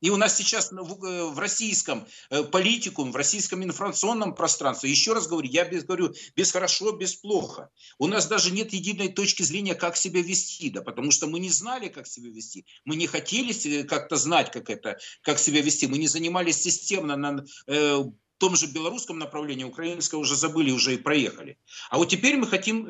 И 0.00 0.10
у 0.10 0.16
нас 0.16 0.36
сейчас 0.36 0.72
в, 0.72 1.04
э, 1.04 1.24
в 1.24 1.38
российском 1.38 2.06
э, 2.30 2.42
политикум, 2.44 3.12
в 3.12 3.16
российском 3.16 3.62
информационном 3.62 4.34
пространстве, 4.34 4.90
еще 4.90 5.12
раз 5.12 5.26
говорю, 5.26 5.48
я 5.48 5.64
без, 5.64 5.84
говорю 5.84 6.14
без 6.34 6.52
хорошо, 6.52 6.92
без 6.92 7.14
плохо. 7.14 7.70
У 7.98 8.06
нас 8.06 8.26
даже 8.26 8.50
нет 8.50 8.72
единой 8.72 9.08
точки 9.08 9.42
зрения, 9.42 9.74
как 9.74 9.96
себя 9.96 10.22
вести, 10.22 10.70
да, 10.70 10.82
потому 10.82 11.10
что 11.10 11.26
мы 11.26 11.38
не 11.38 11.50
знали, 11.50 11.88
как 11.88 12.06
себя 12.06 12.30
вести. 12.30 12.66
Мы 12.84 12.96
не 12.96 13.06
хотели 13.06 13.82
как-то 13.82 14.16
знать, 14.16 14.50
как 14.50 14.70
это, 14.70 14.98
как 15.22 15.38
себя 15.38 15.60
вести. 15.60 15.86
Мы 15.86 15.98
не 15.98 16.08
занимались 16.08 16.62
системно 16.62 17.16
на, 17.16 17.44
э, 17.66 18.02
том 18.40 18.56
же 18.56 18.66
белорусском 18.66 19.18
направлении 19.18 19.64
украинское 19.64 20.18
уже 20.18 20.34
забыли, 20.34 20.70
уже 20.72 20.94
и 20.94 20.96
проехали. 20.96 21.58
А 21.90 21.98
вот 21.98 22.08
теперь 22.08 22.36
мы 22.36 22.46
хотим, 22.46 22.88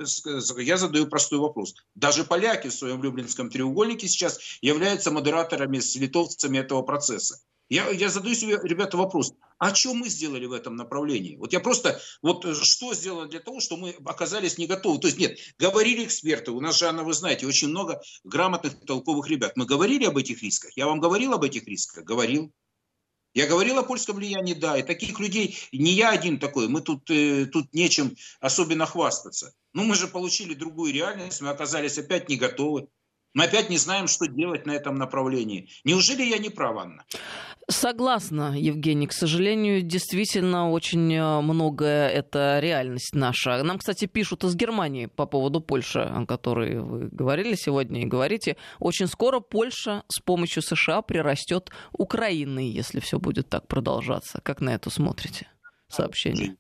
я 0.59 0.77
задаю 0.77 1.09
простой 1.09 1.41
вопрос. 1.41 1.75
Даже 1.97 2.25
поляки 2.25 2.69
в 2.69 2.73
своем 2.73 3.03
Люблинском 3.03 3.51
треугольнике 3.51 4.07
сейчас 4.09 4.39
являются 4.63 5.11
модераторами 5.11 5.81
с 5.81 5.97
литовцами 5.97 6.59
этого 6.59 6.83
процесса. 6.83 7.41
Я, 7.69 7.89
я 7.91 8.09
задаю 8.09 8.35
себе, 8.35 8.59
ребята, 8.63 8.97
вопрос, 8.97 9.33
а 9.59 9.75
что 9.75 9.95
мы 9.95 10.09
сделали 10.09 10.47
в 10.47 10.53
этом 10.53 10.77
направлении? 10.77 11.37
Вот 11.37 11.53
я 11.53 11.61
просто, 11.61 12.01
вот 12.23 12.45
что 12.63 12.95
сделано 12.95 13.29
для 13.29 13.41
того, 13.41 13.61
что 13.61 13.77
мы 13.77 13.95
оказались 14.05 14.57
не 14.57 14.67
готовы? 14.67 15.01
То 15.01 15.09
есть 15.09 15.19
нет, 15.19 15.37
говорили 15.59 16.05
эксперты, 16.05 16.53
у 16.53 16.61
нас 16.61 16.79
же, 16.79 16.87
Анна, 16.87 17.05
вы 17.05 17.13
знаете, 17.13 17.47
очень 17.47 17.69
много 17.69 18.01
грамотных, 18.25 18.75
толковых 18.87 19.29
ребят. 19.29 19.53
Мы 19.57 19.67
говорили 19.67 20.05
об 20.05 20.17
этих 20.17 20.43
рисках? 20.43 20.73
Я 20.77 20.87
вам 20.87 21.01
говорил 21.01 21.33
об 21.33 21.43
этих 21.43 21.67
рисках? 21.67 22.05
Говорил. 22.05 22.53
Я 23.33 23.47
говорил 23.47 23.79
о 23.79 23.85
польском 23.85 24.17
влиянии, 24.17 24.55
да, 24.55 24.77
и 24.77 24.83
таких 24.83 25.21
людей 25.21 25.57
не 25.73 25.93
я 25.93 26.11
один 26.11 26.39
такой, 26.39 26.69
мы 26.69 26.81
тут, 26.81 27.09
э, 27.11 27.47
тут 27.47 27.73
нечем 27.73 28.17
особенно 28.41 28.87
хвастаться. 28.87 29.55
Но 29.73 29.85
мы 29.85 29.95
же 29.95 30.09
получили 30.09 30.55
другую 30.55 30.93
реальность, 30.93 31.41
мы 31.41 31.51
оказались 31.51 31.99
опять 31.99 32.29
не 32.29 32.37
готовы. 32.37 32.89
Мы 33.33 33.45
опять 33.45 33.71
не 33.71 33.79
знаем, 33.79 34.09
что 34.09 34.27
делать 34.27 34.67
на 34.67 34.73
этом 34.73 34.97
направлении. 34.97 35.71
Неужели 35.85 36.25
я 36.25 36.39
не 36.39 36.51
прав, 36.51 36.77
Анна? 36.79 37.05
Согласна, 37.71 38.55
Евгений. 38.59 39.07
К 39.07 39.13
сожалению, 39.13 39.83
действительно 39.83 40.71
очень 40.71 41.15
э, 41.15 41.41
многое 41.41 42.09
это 42.09 42.59
реальность 42.61 43.15
наша. 43.15 43.63
Нам, 43.63 43.79
кстати, 43.79 44.07
пишут 44.07 44.43
из 44.43 44.57
Германии 44.57 45.07
по 45.07 45.25
поводу 45.25 45.61
Польши, 45.61 46.01
о 46.01 46.27
которой 46.27 46.81
вы 46.81 47.09
говорили 47.13 47.55
сегодня 47.55 48.03
и 48.03 48.07
говорите. 48.07 48.57
Очень 48.81 49.07
скоро 49.07 49.39
Польша 49.39 50.03
с 50.09 50.19
помощью 50.19 50.63
США 50.63 51.01
прирастет 51.03 51.71
Украиной, 51.93 52.67
если 52.67 52.99
все 52.99 53.21
будет 53.21 53.49
так 53.49 53.69
продолжаться. 53.69 54.41
Как 54.43 54.61
на 54.61 54.71
это 54.71 54.91
смотрите? 54.91 55.47
Сообщение. 55.89 56.57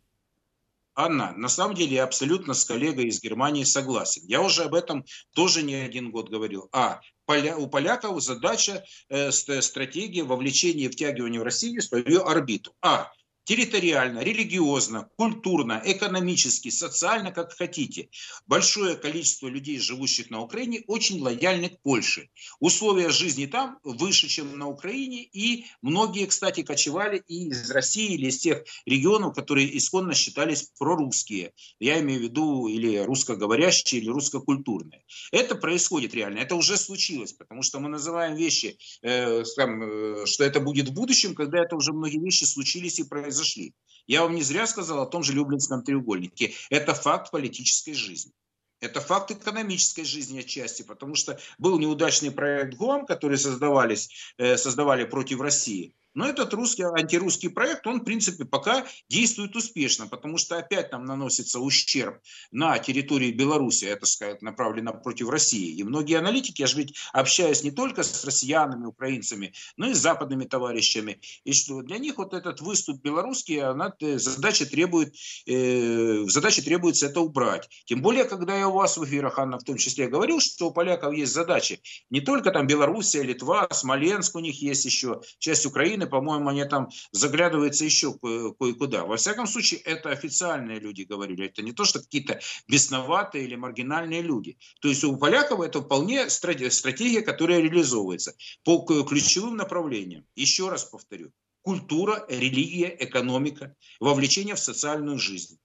Анна, 0.94 1.32
на 1.36 1.48
самом 1.48 1.74
деле 1.74 1.96
я 1.96 2.04
абсолютно 2.04 2.54
с 2.54 2.64
коллегой 2.64 3.06
из 3.06 3.22
Германии 3.22 3.64
согласен. 3.64 4.22
Я 4.26 4.42
уже 4.42 4.64
об 4.64 4.74
этом 4.74 5.04
тоже 5.34 5.62
не 5.62 5.74
один 5.74 6.10
год 6.10 6.28
говорил. 6.28 6.68
А, 6.72 7.00
поля, 7.26 7.56
у 7.56 7.68
поляков 7.68 8.22
задача, 8.22 8.84
э, 9.08 9.30
стратегия 9.30 10.24
вовлечения, 10.24 10.90
втягивания 10.90 11.40
в 11.40 11.44
Россию 11.44 11.80
в 11.80 11.84
свою 11.84 12.24
орбиту. 12.24 12.74
А, 12.82 13.10
территориально, 13.50 14.20
религиозно, 14.20 15.10
культурно, 15.16 15.82
экономически, 15.84 16.68
социально, 16.68 17.32
как 17.32 17.52
хотите. 17.52 18.08
Большое 18.46 18.94
количество 18.94 19.48
людей, 19.48 19.80
живущих 19.80 20.30
на 20.30 20.40
Украине, 20.40 20.84
очень 20.86 21.20
лояльны 21.20 21.70
к 21.70 21.80
Польше. 21.80 22.28
Условия 22.60 23.10
жизни 23.10 23.46
там 23.46 23.80
выше, 23.82 24.28
чем 24.28 24.56
на 24.56 24.68
Украине, 24.68 25.24
и 25.24 25.64
многие, 25.82 26.26
кстати, 26.26 26.62
кочевали 26.62 27.24
и 27.26 27.48
из 27.48 27.68
России, 27.72 28.14
или 28.14 28.28
из 28.28 28.38
тех 28.38 28.62
регионов, 28.86 29.34
которые 29.34 29.76
исконно 29.76 30.14
считались 30.14 30.70
прорусские. 30.78 31.52
Я 31.80 31.98
имею 31.98 32.20
в 32.20 32.22
виду 32.22 32.68
или 32.68 32.98
русскоговорящие, 32.98 34.00
или 34.00 34.10
русскокультурные. 34.10 35.02
Это 35.32 35.56
происходит 35.56 36.14
реально, 36.14 36.38
это 36.38 36.54
уже 36.54 36.76
случилось, 36.76 37.32
потому 37.32 37.62
что 37.62 37.80
мы 37.80 37.88
называем 37.88 38.36
вещи, 38.36 38.78
э, 39.02 39.42
там, 39.56 39.82
э, 39.82 40.26
что 40.26 40.44
это 40.44 40.60
будет 40.60 40.90
в 40.90 40.92
будущем, 40.92 41.34
когда 41.34 41.58
это 41.64 41.74
уже 41.74 41.92
многие 41.92 42.24
вещи 42.24 42.44
случились 42.44 43.00
и 43.00 43.02
произошли 43.02 43.39
произошли. 43.40 43.74
Я 44.06 44.22
вам 44.22 44.34
не 44.34 44.42
зря 44.42 44.66
сказал 44.66 45.02
о 45.02 45.06
том 45.06 45.22
же 45.22 45.32
Люблинском 45.32 45.82
треугольнике. 45.82 46.52
Это 46.70 46.94
факт 46.94 47.30
политической 47.30 47.94
жизни. 47.94 48.32
Это 48.80 49.00
факт 49.00 49.30
экономической 49.30 50.04
жизни 50.04 50.40
отчасти, 50.40 50.82
потому 50.82 51.14
что 51.14 51.38
был 51.58 51.78
неудачный 51.78 52.30
проект 52.30 52.74
ГОМ, 52.76 53.04
который 53.06 53.36
создавались, 53.36 54.08
э, 54.38 54.56
создавали 54.56 55.04
против 55.04 55.40
России. 55.40 55.94
Но 56.14 56.28
этот 56.28 56.52
русский, 56.54 56.82
антирусский 56.82 57.50
проект, 57.50 57.86
он, 57.86 58.00
в 58.00 58.04
принципе, 58.04 58.44
пока 58.44 58.86
действует 59.08 59.54
успешно, 59.54 60.06
потому 60.06 60.38
что 60.38 60.58
опять 60.58 60.90
нам 60.92 61.04
наносится 61.04 61.60
ущерб 61.60 62.20
на 62.50 62.78
территории 62.78 63.30
Беларуси, 63.30 63.84
это, 63.84 64.06
сказать, 64.06 64.42
направлено 64.42 64.92
против 64.92 65.28
России. 65.28 65.76
И 65.76 65.84
многие 65.84 66.18
аналитики, 66.18 66.62
я 66.62 66.66
же 66.66 66.76
ведь 66.76 66.96
общаюсь 67.12 67.62
не 67.62 67.70
только 67.70 68.02
с 68.02 68.24
россиянами, 68.24 68.86
украинцами, 68.86 69.52
но 69.76 69.88
и 69.88 69.94
с 69.94 69.98
западными 69.98 70.44
товарищами, 70.44 71.20
и 71.44 71.52
что 71.52 71.82
для 71.82 71.98
них 71.98 72.18
вот 72.18 72.34
этот 72.34 72.60
выступ 72.60 73.02
белорусский, 73.02 73.60
она, 73.60 73.94
э, 74.00 74.18
задача 74.18 74.66
требует, 74.66 75.14
э, 75.46 76.24
задача 76.26 76.62
требуется 76.62 77.06
это 77.06 77.20
убрать. 77.20 77.68
Тем 77.84 78.02
более, 78.02 78.24
когда 78.24 78.56
я 78.58 78.68
у 78.68 78.72
вас 78.72 78.96
в 78.96 79.04
эфирах, 79.04 79.38
Анна, 79.38 79.58
в 79.58 79.64
том 79.64 79.76
числе 79.76 80.08
говорил, 80.08 80.40
что 80.40 80.68
у 80.68 80.72
поляков 80.72 81.14
есть 81.14 81.32
задачи, 81.32 81.80
не 82.10 82.20
только 82.20 82.50
там 82.50 82.66
Белоруссия, 82.66 83.22
Литва, 83.22 83.68
Смоленск 83.70 84.34
у 84.34 84.40
них 84.40 84.60
есть 84.60 84.84
еще, 84.84 85.20
часть 85.38 85.66
Украины, 85.66 85.99
Украины, 86.00 86.06
по-моему, 86.06 86.48
они 86.48 86.64
там 86.64 86.88
заглядываются 87.12 87.84
еще 87.84 88.14
кое-куда. 88.18 89.04
Во 89.04 89.16
всяком 89.16 89.46
случае, 89.46 89.80
это 89.80 90.10
официальные 90.10 90.80
люди 90.80 91.02
говорили. 91.02 91.46
Это 91.46 91.62
не 91.62 91.72
то, 91.72 91.84
что 91.84 92.00
какие-то 92.00 92.40
бесноватые 92.68 93.44
или 93.44 93.56
маргинальные 93.56 94.22
люди. 94.22 94.56
То 94.80 94.88
есть 94.88 95.04
у 95.04 95.16
поляков 95.16 95.60
это 95.60 95.80
вполне 95.80 96.28
стратегия, 96.30 97.22
которая 97.22 97.60
реализовывается 97.60 98.34
по 98.64 98.84
ключевым 98.84 99.56
направлениям. 99.56 100.24
Еще 100.36 100.68
раз 100.68 100.84
повторю. 100.84 101.32
Культура, 101.62 102.24
религия, 102.28 102.96
экономика, 102.98 103.74
вовлечение 104.00 104.54
в 104.54 104.60
социальную 104.60 105.18
жизнь. 105.18 105.58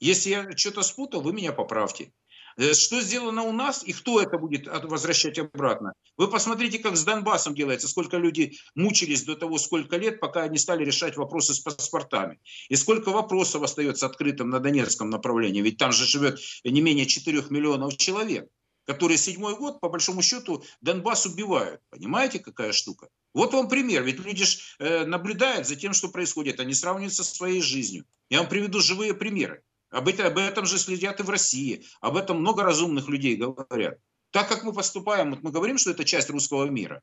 Если 0.00 0.30
я 0.30 0.56
что-то 0.56 0.82
спутал, 0.82 1.20
вы 1.20 1.32
меня 1.32 1.52
поправьте. 1.52 2.12
Э, 2.56 2.72
что 2.74 3.00
сделано 3.00 3.42
у 3.42 3.52
нас 3.52 3.82
и 3.84 3.92
кто 3.92 4.20
это 4.20 4.38
будет 4.38 4.66
возвращать 4.66 5.38
обратно? 5.38 5.92
Вы 6.16 6.28
посмотрите, 6.28 6.78
как 6.78 6.96
с 6.96 7.04
Донбассом 7.04 7.54
делается, 7.54 7.88
сколько 7.88 8.16
люди 8.16 8.56
мучились 8.74 9.24
до 9.24 9.36
того, 9.36 9.58
сколько 9.58 9.96
лет, 9.96 10.20
пока 10.20 10.42
они 10.42 10.58
стали 10.58 10.84
решать 10.84 11.16
вопросы 11.16 11.54
с 11.54 11.60
паспортами. 11.60 12.38
И 12.68 12.76
сколько 12.76 13.10
вопросов 13.10 13.62
остается 13.62 14.06
открытым 14.06 14.50
на 14.50 14.60
Донецком 14.60 15.10
направлении. 15.10 15.62
Ведь 15.62 15.78
там 15.78 15.92
же 15.92 16.06
живет 16.06 16.38
не 16.64 16.80
менее 16.80 17.06
4 17.06 17.44
миллионов 17.50 17.96
человек, 17.96 18.48
которые 18.84 19.18
седьмой 19.18 19.56
год, 19.56 19.80
по 19.80 19.88
большому 19.88 20.22
счету, 20.22 20.64
Донбасс 20.80 21.26
убивают. 21.26 21.80
Понимаете, 21.90 22.38
какая 22.38 22.72
штука? 22.72 23.08
Вот 23.34 23.52
вам 23.52 23.68
пример. 23.68 24.02
Ведь 24.02 24.18
люди 24.18 24.44
же 24.44 24.58
э, 24.78 25.04
наблюдают 25.06 25.66
за 25.66 25.76
тем, 25.76 25.92
что 25.92 26.08
происходит. 26.08 26.60
Они 26.60 26.74
сравнивают 26.74 27.14
со 27.14 27.24
своей 27.24 27.62
жизнью. 27.62 28.04
Я 28.28 28.40
вам 28.40 28.48
приведу 28.48 28.80
живые 28.80 29.14
примеры. 29.14 29.62
Об 29.92 30.08
этом, 30.08 30.26
об 30.26 30.38
этом 30.38 30.66
же 30.66 30.78
следят 30.78 31.20
и 31.20 31.22
в 31.22 31.30
России. 31.30 31.84
Об 32.00 32.16
этом 32.16 32.40
много 32.40 32.62
разумных 32.62 33.08
людей 33.08 33.36
говорят. 33.36 33.98
Так 34.30 34.48
как 34.48 34.64
мы 34.64 34.72
поступаем, 34.72 35.30
вот 35.30 35.42
мы 35.42 35.50
говорим, 35.50 35.76
что 35.76 35.90
это 35.90 36.04
часть 36.04 36.30
русского 36.30 36.64
мира. 36.64 37.02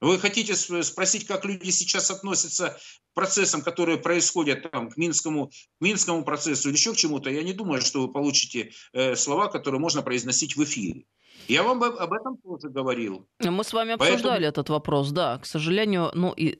Вы 0.00 0.18
хотите 0.18 0.54
спросить, 0.54 1.26
как 1.26 1.44
люди 1.44 1.70
сейчас 1.70 2.10
относятся 2.10 2.70
к 2.70 3.14
процессам, 3.14 3.62
которые 3.62 3.98
происходят 3.98 4.70
там, 4.70 4.90
к, 4.90 4.96
Минскому, 4.96 5.48
к 5.48 5.52
Минскому 5.80 6.24
процессу 6.24 6.68
или 6.68 6.76
еще 6.76 6.92
к 6.92 6.96
чему-то? 6.96 7.30
Я 7.30 7.42
не 7.42 7.52
думаю, 7.52 7.80
что 7.80 8.02
вы 8.02 8.12
получите 8.12 8.72
э, 8.92 9.16
слова, 9.16 9.48
которые 9.48 9.80
можно 9.80 10.02
произносить 10.02 10.56
в 10.56 10.62
эфире. 10.62 11.06
Я 11.48 11.62
вам 11.62 11.82
об 11.82 12.12
этом 12.12 12.38
тоже 12.38 12.70
говорил. 12.70 13.26
Мы 13.40 13.64
с 13.64 13.72
вами 13.72 13.92
обсуждали 13.92 14.22
Поэтому... 14.22 14.48
этот 14.48 14.70
вопрос, 14.70 15.10
да. 15.10 15.38
К 15.38 15.46
сожалению, 15.46 16.10
ну 16.14 16.32
и 16.32 16.58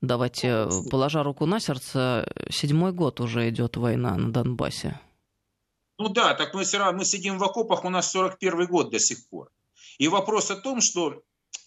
давайте, 0.00 0.68
положа 0.90 1.22
руку 1.22 1.46
на 1.46 1.60
сердце, 1.60 2.32
седьмой 2.50 2.92
год 2.92 3.20
уже 3.20 3.48
идет 3.48 3.76
война 3.76 4.16
на 4.16 4.32
Донбассе. 4.32 5.00
Ну 5.98 6.08
да, 6.08 6.34
так 6.34 6.54
мы 6.54 6.64
все 6.64 6.78
равно 6.78 6.98
мы 6.98 7.04
сидим 7.04 7.38
в 7.38 7.44
окопах, 7.44 7.84
у 7.84 7.90
нас 7.90 8.10
41 8.12 8.66
год 8.66 8.90
до 8.90 8.98
сих 8.98 9.28
пор. 9.28 9.50
И 9.98 10.08
вопрос 10.08 10.50
о 10.50 10.56
том, 10.56 10.80
что 10.80 11.22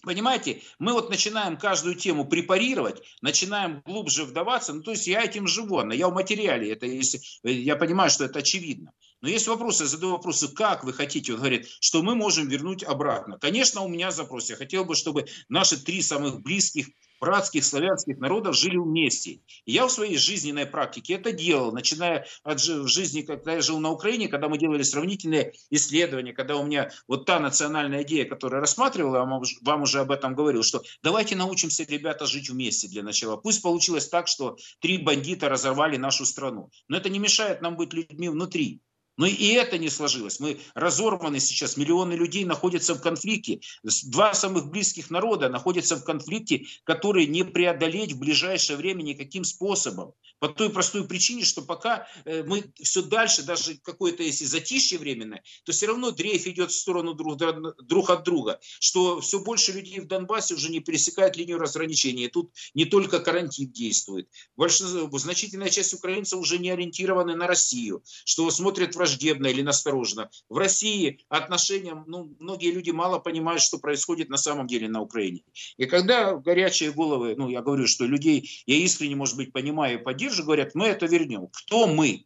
Понимаете, 0.06 0.62
мы 0.78 0.94
вот 0.94 1.10
начинаем 1.10 1.58
каждую 1.58 1.96
тему 1.96 2.26
препарировать, 2.26 3.02
начинаем 3.22 3.82
глубже 3.86 4.24
вдаваться. 4.24 4.72
Ну, 4.72 4.84
то 4.84 4.92
есть 4.92 5.08
я 5.08 5.24
этим 5.24 5.48
живу, 5.48 5.82
я 5.92 6.08
в 6.10 6.14
материале, 6.14 6.72
это 6.72 6.86
если, 6.86 7.20
я 7.44 7.76
понимаю, 7.76 8.12
что 8.12 8.26
это 8.26 8.40
очевидно. 8.40 8.92
Но 9.22 9.30
есть 9.30 9.48
вопросы, 9.48 9.84
я 9.84 9.90
задаю 9.90 10.14
вопросы, 10.14 10.48
как 10.48 10.84
вы 10.84 10.94
хотите, 10.94 11.34
он 11.34 11.40
говорит, 11.40 11.68
что 11.80 12.04
мы 12.04 12.16
можем 12.16 12.48
вернуть 12.48 12.84
обратно. 12.84 13.38
Конечно, 13.40 13.82
у 13.82 13.88
меня 13.88 14.12
запрос, 14.12 14.50
я 14.50 14.56
хотел 14.56 14.86
бы, 14.86 14.96
чтобы 14.96 15.26
наши 15.50 15.84
три 15.84 16.02
самых 16.02 16.42
близких 16.42 16.88
братских 17.20 17.64
славянских 17.64 18.18
народов 18.18 18.56
жили 18.56 18.78
вместе. 18.78 19.40
Я 19.66 19.88
в 19.88 19.92
своей 19.92 20.18
жизненной 20.18 20.66
практике 20.66 21.16
это 21.16 21.32
делал, 21.32 21.72
начиная 21.72 22.28
от 22.44 22.62
жизни, 22.62 23.22
когда 23.22 23.54
я 23.54 23.62
жил 23.62 23.80
на 23.80 23.92
Украине, 23.92 24.28
когда 24.28 24.50
мы 24.50 24.58
делали 24.58 24.84
сравнительные 24.84 25.54
исследования, 25.70 26.34
когда 26.34 26.58
у 26.58 26.66
меня 26.66 26.92
вот 27.08 27.26
та 27.26 27.40
национальная 27.40 28.04
идея, 28.04 28.26
которая 28.26 28.62
рассматривала, 28.62 29.18
я 29.18 29.42
вам 29.62 29.82
уже 29.82 30.00
об 30.00 30.12
этом 30.12 30.36
говорил, 30.36 30.64
что 30.64 30.84
давайте 31.02 31.36
научимся, 31.36 31.84
ребята, 31.84 32.26
жить 32.26 32.50
вместе 32.50 32.88
для 32.88 33.04
начала. 33.04 33.38
Пусть 33.38 33.62
получилось 33.62 34.08
так, 34.08 34.28
что 34.28 34.58
три 34.80 34.98
бандита 34.98 35.50
разорвали 35.50 35.98
нашу 35.98 36.26
страну. 36.26 36.70
Но 36.88 36.98
это 36.98 37.10
не 37.10 37.20
мешает 37.20 37.62
нам 37.62 37.76
быть 37.76 37.94
людьми 37.94 38.30
внутри. 38.30 38.82
Но 39.18 39.26
и 39.26 39.54
это 39.54 39.78
не 39.78 39.90
сложилось. 39.90 40.40
Мы 40.40 40.60
разорваны 40.74 41.40
сейчас, 41.40 41.78
миллионы 41.78 42.14
людей 42.14 42.44
находятся 42.44 42.96
в 42.96 43.02
конфликте. 43.02 43.62
Два 44.06 44.34
самых 44.34 44.70
близких 44.70 45.10
народа 45.10 45.50
находятся 45.50 45.96
в 45.96 46.04
конфликте, 46.04 46.66
который 46.84 47.26
не 47.26 47.44
преодолеть 47.44 48.14
в 48.14 48.20
ближайшее 48.20 48.78
время 48.78 49.04
никаким 49.04 49.44
способом. 49.44 50.14
По 50.40 50.50
той 50.50 50.70
простой 50.70 51.08
причине, 51.08 51.44
что 51.44 51.62
пока 51.62 52.08
э, 52.26 52.44
мы 52.44 52.66
все 52.82 53.02
дальше, 53.02 53.44
даже 53.44 53.78
какое-то 53.78 54.22
если 54.24 54.46
затишье 54.46 55.00
временное, 55.00 55.44
то 55.64 55.72
все 55.72 55.88
равно 55.88 56.12
дрейф 56.12 56.46
идет 56.48 56.72
в 56.72 56.76
сторону 56.76 57.14
друг, 57.14 57.38
друг 57.38 58.10
от 58.10 58.24
друга. 58.24 58.60
Что 58.80 59.22
все 59.22 59.40
больше 59.40 59.72
людей 59.72 60.00
в 60.00 60.08
Донбассе 60.08 60.56
уже 60.56 60.70
не 60.70 60.82
пересекают 60.82 61.38
линию 61.38 61.58
разграничения. 61.58 62.28
Тут 62.28 62.52
не 62.74 62.86
только 62.86 63.20
карантин 63.20 63.72
действует. 63.72 64.30
Большинство, 64.58 65.10
значительная 65.18 65.70
часть 65.70 65.94
украинцев 65.94 66.40
уже 66.40 66.58
не 66.60 66.70
ориентированы 66.70 67.36
на 67.36 67.48
Россию. 67.48 68.04
Что 68.26 68.50
смотрят 68.52 68.96
враждебно 68.96 69.48
или 69.48 69.62
настороженно. 69.62 70.30
В 70.50 70.58
России 70.58 71.26
отношения, 71.30 72.04
ну, 72.08 72.36
многие 72.40 72.72
люди 72.72 72.92
мало 72.92 73.20
понимают, 73.20 73.62
что 73.62 73.78
происходит 73.78 74.30
на 74.30 74.38
самом 74.38 74.68
деле 74.68 74.90
на 74.90 75.02
Украине. 75.02 75.44
И 75.78 75.86
когда 75.86 76.36
горячие 76.36 76.92
головы, 76.92 77.36
ну, 77.38 77.50
я 77.50 77.62
говорю, 77.62 77.88
что 77.88 78.06
людей, 78.06 78.50
я 78.66 78.76
искренне, 78.76 79.16
может 79.16 79.38
быть, 79.38 79.54
понимаю 79.54 80.00
и 80.00 80.04
поддерживаю, 80.04 80.25
говорят, 80.44 80.76
мы 80.76 80.88
это 80.88 81.06
вернем. 81.06 81.48
Кто 81.48 81.88
мы? 81.88 82.26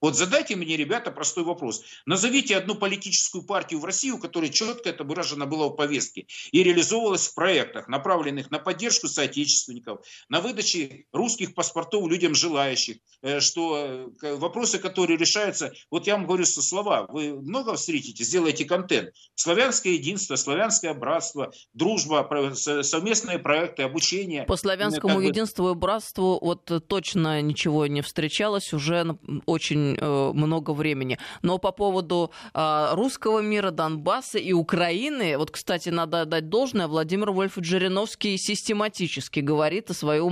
Вот 0.00 0.16
задайте 0.16 0.54
мне, 0.54 0.76
ребята, 0.76 1.10
простой 1.10 1.44
вопрос. 1.44 1.82
Назовите 2.06 2.56
одну 2.56 2.76
политическую 2.76 3.42
партию 3.44 3.80
в 3.80 3.84
России, 3.84 4.10
у 4.10 4.18
которой 4.18 4.50
четко 4.50 4.90
это 4.90 5.02
выражено 5.02 5.46
было 5.46 5.68
в 5.68 5.76
повестке 5.76 6.26
и 6.52 6.62
реализовывалось 6.62 7.28
в 7.28 7.34
проектах, 7.34 7.88
направленных 7.88 8.50
на 8.50 8.58
поддержку 8.58 9.08
соотечественников, 9.08 10.06
на 10.28 10.40
выдаче 10.40 11.06
русских 11.12 11.54
паспортов 11.54 12.08
людям 12.08 12.34
желающих, 12.34 12.98
э, 13.22 13.40
что 13.40 14.12
э, 14.22 14.34
вопросы, 14.36 14.78
которые 14.78 15.18
решаются, 15.18 15.72
вот 15.90 16.06
я 16.06 16.14
вам 16.14 16.26
говорю 16.26 16.44
со 16.44 16.62
слова, 16.62 17.06
вы 17.08 17.40
много 17.40 17.74
встретите, 17.74 18.22
сделайте 18.22 18.64
контент. 18.64 19.10
Славянское 19.34 19.94
единство, 19.94 20.36
славянское 20.36 20.94
братство, 20.94 21.52
дружба, 21.72 22.28
совместные 22.54 23.38
проекты, 23.38 23.82
обучение. 23.82 24.44
По 24.44 24.56
славянскому 24.56 25.20
единству 25.20 25.70
и 25.70 25.74
братству 25.74 26.38
вот 26.40 26.70
точно 26.86 27.42
ничего 27.42 27.86
не 27.86 28.02
встречалось, 28.02 28.72
уже 28.72 29.18
очень 29.46 29.87
очень 29.88 29.98
э, 30.00 30.32
много 30.34 30.72
времени. 30.72 31.18
Но 31.42 31.58
по 31.58 31.72
поводу 31.72 32.30
э, 32.54 32.88
русского 32.94 33.40
мира, 33.40 33.70
Донбасса 33.70 34.38
и 34.38 34.52
Украины, 34.52 35.36
вот, 35.38 35.50
кстати, 35.50 35.90
надо 35.90 36.22
отдать 36.22 36.48
должное, 36.48 36.86
Владимир 36.86 37.30
Вольф 37.30 37.56
Жириновский 37.56 38.36
систематически 38.38 39.40
говорит, 39.40 39.90
и 39.90 39.94
свою 39.94 40.30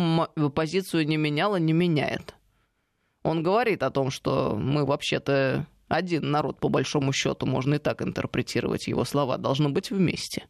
позицию 0.54 1.06
не 1.06 1.16
менял 1.16 1.56
и 1.56 1.60
не 1.60 1.72
меняет. 1.72 2.34
Он 3.22 3.42
говорит 3.42 3.82
о 3.82 3.90
том, 3.90 4.10
что 4.10 4.56
мы 4.56 4.84
вообще-то 4.84 5.66
один 5.88 6.30
народ, 6.30 6.60
по 6.60 6.68
большому 6.68 7.12
счету, 7.12 7.46
можно 7.46 7.74
и 7.74 7.78
так 7.78 8.02
интерпретировать 8.02 8.88
его 8.88 9.04
слова, 9.04 9.36
должны 9.36 9.68
быть 9.68 9.90
вместе 9.90 10.46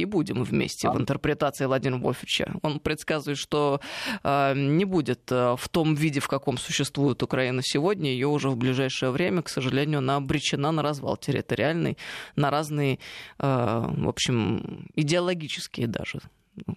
и 0.00 0.04
будем 0.04 0.42
вместе 0.42 0.88
а. 0.88 0.92
в 0.92 1.00
интерпретации 1.00 1.66
Владимира 1.66 2.00
Вольфовича. 2.00 2.54
Он 2.62 2.80
предсказывает, 2.80 3.38
что 3.38 3.80
э, 4.22 4.54
не 4.54 4.84
будет 4.84 5.30
э, 5.30 5.56
в 5.56 5.68
том 5.68 5.94
виде, 5.94 6.20
в 6.20 6.28
каком 6.28 6.58
существует 6.58 7.22
Украина 7.22 7.60
сегодня, 7.62 8.10
ее 8.10 8.28
уже 8.28 8.48
в 8.50 8.56
ближайшее 8.56 9.10
время, 9.10 9.42
к 9.42 9.48
сожалению, 9.48 9.98
она 9.98 10.16
обречена 10.16 10.72
на 10.72 10.82
развал 10.82 11.16
территориальный, 11.16 11.96
на 12.36 12.50
разные, 12.50 12.98
э, 13.38 13.84
в 13.86 14.08
общем, 14.08 14.86
идеологические 14.94 15.86
даже, 15.86 16.20
ну, 16.66 16.76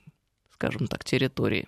скажем 0.51 0.87
так, 0.87 1.03
территории. 1.03 1.65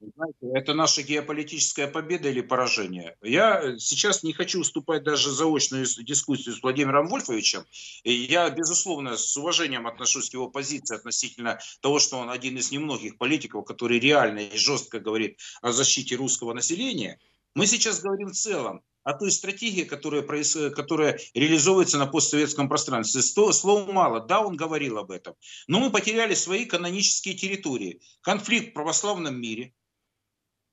Знаете, 0.00 0.38
это 0.54 0.74
наша 0.74 1.02
геополитическая 1.02 1.88
победа 1.88 2.28
или 2.28 2.40
поражение. 2.40 3.16
Я 3.20 3.76
сейчас 3.78 4.22
не 4.22 4.32
хочу 4.32 4.60
уступать 4.60 5.02
даже 5.02 5.32
заочную 5.32 5.86
дискуссию 6.04 6.54
с 6.54 6.62
Владимиром 6.62 7.08
Вольфовичем. 7.08 7.64
Я, 8.04 8.48
безусловно, 8.50 9.16
с 9.16 9.36
уважением 9.36 9.88
отношусь 9.88 10.30
к 10.30 10.34
его 10.34 10.48
позиции 10.48 10.94
относительно 10.94 11.58
того, 11.80 11.98
что 11.98 12.18
он 12.18 12.30
один 12.30 12.56
из 12.58 12.70
немногих 12.70 13.18
политиков, 13.18 13.64
который 13.64 13.98
реально 13.98 14.40
и 14.40 14.56
жестко 14.56 15.00
говорит 15.00 15.40
о 15.62 15.72
защите 15.72 16.14
русского 16.14 16.52
населения. 16.52 17.18
Мы 17.54 17.66
сейчас 17.66 18.00
говорим 18.00 18.28
в 18.28 18.34
целом 18.34 18.82
о 19.02 19.14
той 19.14 19.32
стратегии, 19.32 19.82
которая, 19.82 20.22
которая 20.22 21.18
реализовывается 21.34 21.98
на 21.98 22.06
постсоветском 22.06 22.68
пространстве. 22.68 23.22
Слова 23.22 23.90
мало. 23.90 24.20
Да, 24.20 24.42
он 24.42 24.54
говорил 24.54 24.98
об 24.98 25.10
этом. 25.10 25.34
Но 25.66 25.80
мы 25.80 25.90
потеряли 25.90 26.34
свои 26.34 26.66
канонические 26.66 27.34
территории. 27.34 28.00
Конфликт 28.20 28.70
в 28.70 28.74
православном 28.74 29.40
мире– 29.40 29.74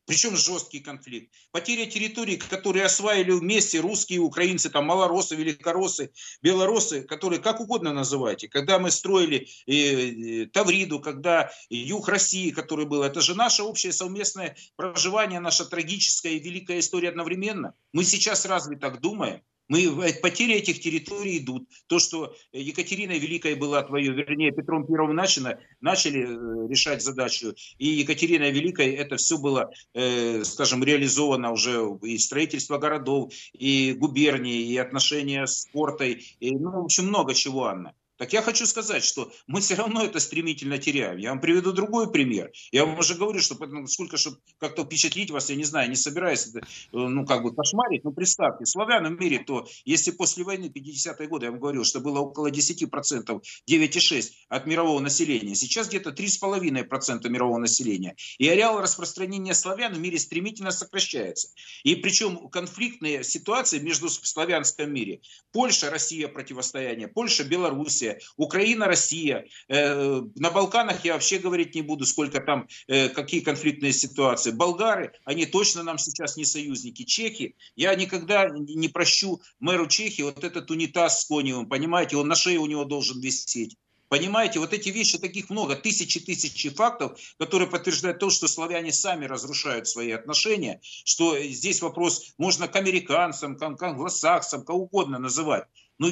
причем 0.06 0.36
жесткий 0.36 0.80
конфликт. 0.80 1.32
Потеря 1.52 1.86
территорий, 1.86 2.38
которые 2.38 2.86
осваивали 2.86 3.32
вместе 3.32 3.80
русские, 3.80 4.20
украинцы, 4.20 4.70
там 4.70 4.86
малоросы, 4.86 5.36
великороссы, 5.36 6.12
белорусы, 6.42 7.04
которые 7.04 7.42
как 7.42 7.60
угодно 7.60 7.94
называйте. 7.94 8.48
Когда 8.48 8.80
мы 8.80 8.92
строили 8.92 9.48
э, 9.68 9.74
э, 9.74 10.46
Тавриду, 10.48 11.00
когда 11.00 11.52
юг 11.70 12.08
России, 12.08 12.52
который 12.52 12.86
был, 12.86 13.04
это 13.04 13.22
же 13.22 13.36
наше 13.36 13.64
общее 13.64 13.94
совместное 13.94 14.56
проживание, 14.76 15.40
наша 15.40 15.66
трагическая 15.66 16.34
и 16.34 16.40
великая 16.40 16.80
история 16.80 17.10
одновременно. 17.10 17.74
Мы 17.94 18.04
сейчас 18.04 18.46
разве 18.46 18.78
так 18.78 19.02
думаем? 19.02 19.42
Мы, 19.68 19.86
э, 19.86 20.14
потери 20.22 20.56
этих 20.56 20.80
территорий 20.80 21.40
идут. 21.40 21.68
То, 21.88 22.00
что 22.00 22.36
Екатерина 22.52 23.14
Великая 23.14 23.56
была 23.56 23.82
твое, 23.82 24.12
вернее, 24.12 24.52
Петром 24.52 24.86
Первым 24.86 25.16
начали, 25.16 25.58
начали 25.82 26.22
э, 26.22 26.70
решать 26.70 27.02
задачу, 27.02 27.56
и 27.78 27.88
Екатерина 27.88 28.50
Великая, 28.52 28.96
это 28.96 29.18
все 29.18 29.38
было, 29.38 29.72
э, 29.94 30.44
скажем, 30.44 30.84
реализовано 30.84 31.52
уже 31.52 31.84
и 32.04 32.18
строительство 32.18 32.78
городов, 32.78 33.34
и 33.54 33.94
губернии, 33.94 34.62
и 34.62 34.78
отношения 34.78 35.48
с 35.48 35.68
портой, 35.72 36.24
и, 36.40 36.52
ну, 36.52 36.82
в 36.82 36.86
общем, 36.86 37.08
много 37.08 37.34
чего, 37.34 37.66
Анна. 37.66 37.94
Так 38.18 38.32
я 38.32 38.42
хочу 38.42 38.66
сказать, 38.66 39.04
что 39.04 39.32
мы 39.48 39.60
все 39.60 39.76
равно 39.76 40.04
это 40.04 40.20
стремительно 40.20 40.78
теряем. 40.78 41.18
Я 41.18 41.32
вам 41.32 41.42
приведу 41.42 41.74
другой 41.74 42.12
пример. 42.12 42.52
Я 42.72 42.86
вам 42.86 42.98
уже 42.98 43.16
говорю, 43.16 43.40
что 43.40 43.56
сколько, 43.88 44.18
чтобы 44.18 44.38
как-то 44.58 44.86
впечатлить 44.86 45.32
вас, 45.32 45.50
я 45.50 45.56
не 45.56 45.66
знаю, 45.66 45.90
не 45.90 45.96
собираюсь, 45.96 46.48
э, 46.56 46.62
ну, 46.92 47.26
как 47.26 47.44
бы 47.44 47.54
кошмарить, 47.54 48.04
но 48.04 48.12
представьте, 48.12 48.66
в 48.66 49.20
мире, 49.20 49.40
то 49.40 49.68
если 49.84 50.12
после 50.12 50.44
войны, 50.44 50.72
50-е 50.74 51.28
годы, 51.28 51.46
я 51.46 51.52
вам 51.52 51.60
говорил, 51.60 51.84
что 51.84 52.00
было 52.00 52.20
около 52.20 52.50
10%, 52.50 53.42
9,6% 53.70 54.32
от 54.50 54.66
мирового 54.66 55.00
населения, 55.00 55.56
сейчас 55.56 55.90
где-то 55.90 56.12
3,5% 56.12 57.28
мирового 57.30 57.58
населения. 57.58 58.16
И 58.38 58.48
ареал 58.48 58.82
распространения 58.82 59.54
славян 59.54 59.94
в 59.94 60.00
мире 60.00 60.20
стремительно 60.20 60.72
сокращается. 60.72 61.50
И 61.84 61.96
причем 61.96 62.50
конфликтные 62.50 63.24
ситуации 63.24 63.80
между 63.80 64.10
славянском 64.10 64.94
мире, 64.94 65.22
Польша, 65.52 65.90
Россия 65.90 66.28
противостояние, 66.28 67.08
Польша, 67.08 67.44
Беларусь, 67.44 68.05
Белоруссия, 68.06 68.20
Украина, 68.38 68.88
Россия. 68.88 69.46
Э, 69.68 70.22
на 70.36 70.52
Балканах 70.52 71.06
я 71.06 71.14
вообще 71.14 71.38
говорить 71.38 71.76
не 71.76 71.82
буду, 71.82 72.06
сколько 72.06 72.40
там, 72.40 72.68
э, 72.88 73.10
какие 73.10 73.42
конфликтные 73.42 73.94
ситуации. 73.94 74.52
Болгары, 74.52 75.14
они 75.26 75.46
точно 75.46 75.84
нам 75.84 75.98
сейчас 75.98 76.38
не 76.38 76.46
союзники. 76.46 77.04
Чехи, 77.04 77.56
я 77.76 77.96
никогда 77.96 78.48
не 78.50 78.90
прощу 78.90 79.42
мэру 79.60 79.88
Чехии 79.88 80.24
вот 80.24 80.44
этот 80.44 80.72
унитаз 80.72 81.22
с 81.22 81.26
Коневым, 81.26 81.68
понимаете, 81.68 82.18
он 82.18 82.28
на 82.28 82.36
шее 82.36 82.60
у 82.60 82.68
него 82.68 82.86
должен 82.86 83.20
висеть. 83.20 83.78
Понимаете, 84.08 84.60
вот 84.60 84.72
эти 84.72 84.90
вещи, 84.90 85.18
таких 85.18 85.50
много, 85.50 85.76
тысячи 85.76 86.20
тысячи 86.20 86.70
фактов, 86.70 87.20
которые 87.40 87.68
подтверждают 87.68 88.20
то, 88.20 88.30
что 88.30 88.48
славяне 88.48 88.92
сами 88.94 89.26
разрушают 89.26 89.88
свои 89.88 90.12
отношения, 90.12 90.80
что 91.04 91.38
здесь 91.42 91.82
вопрос 91.82 92.34
можно 92.38 92.68
к 92.68 92.76
американцам, 92.76 93.58
к 93.58 93.84
англосаксам, 93.84 94.64
кого 94.64 94.84
угодно 94.84 95.18
называть. 95.18 95.66
Ну, 95.98 96.12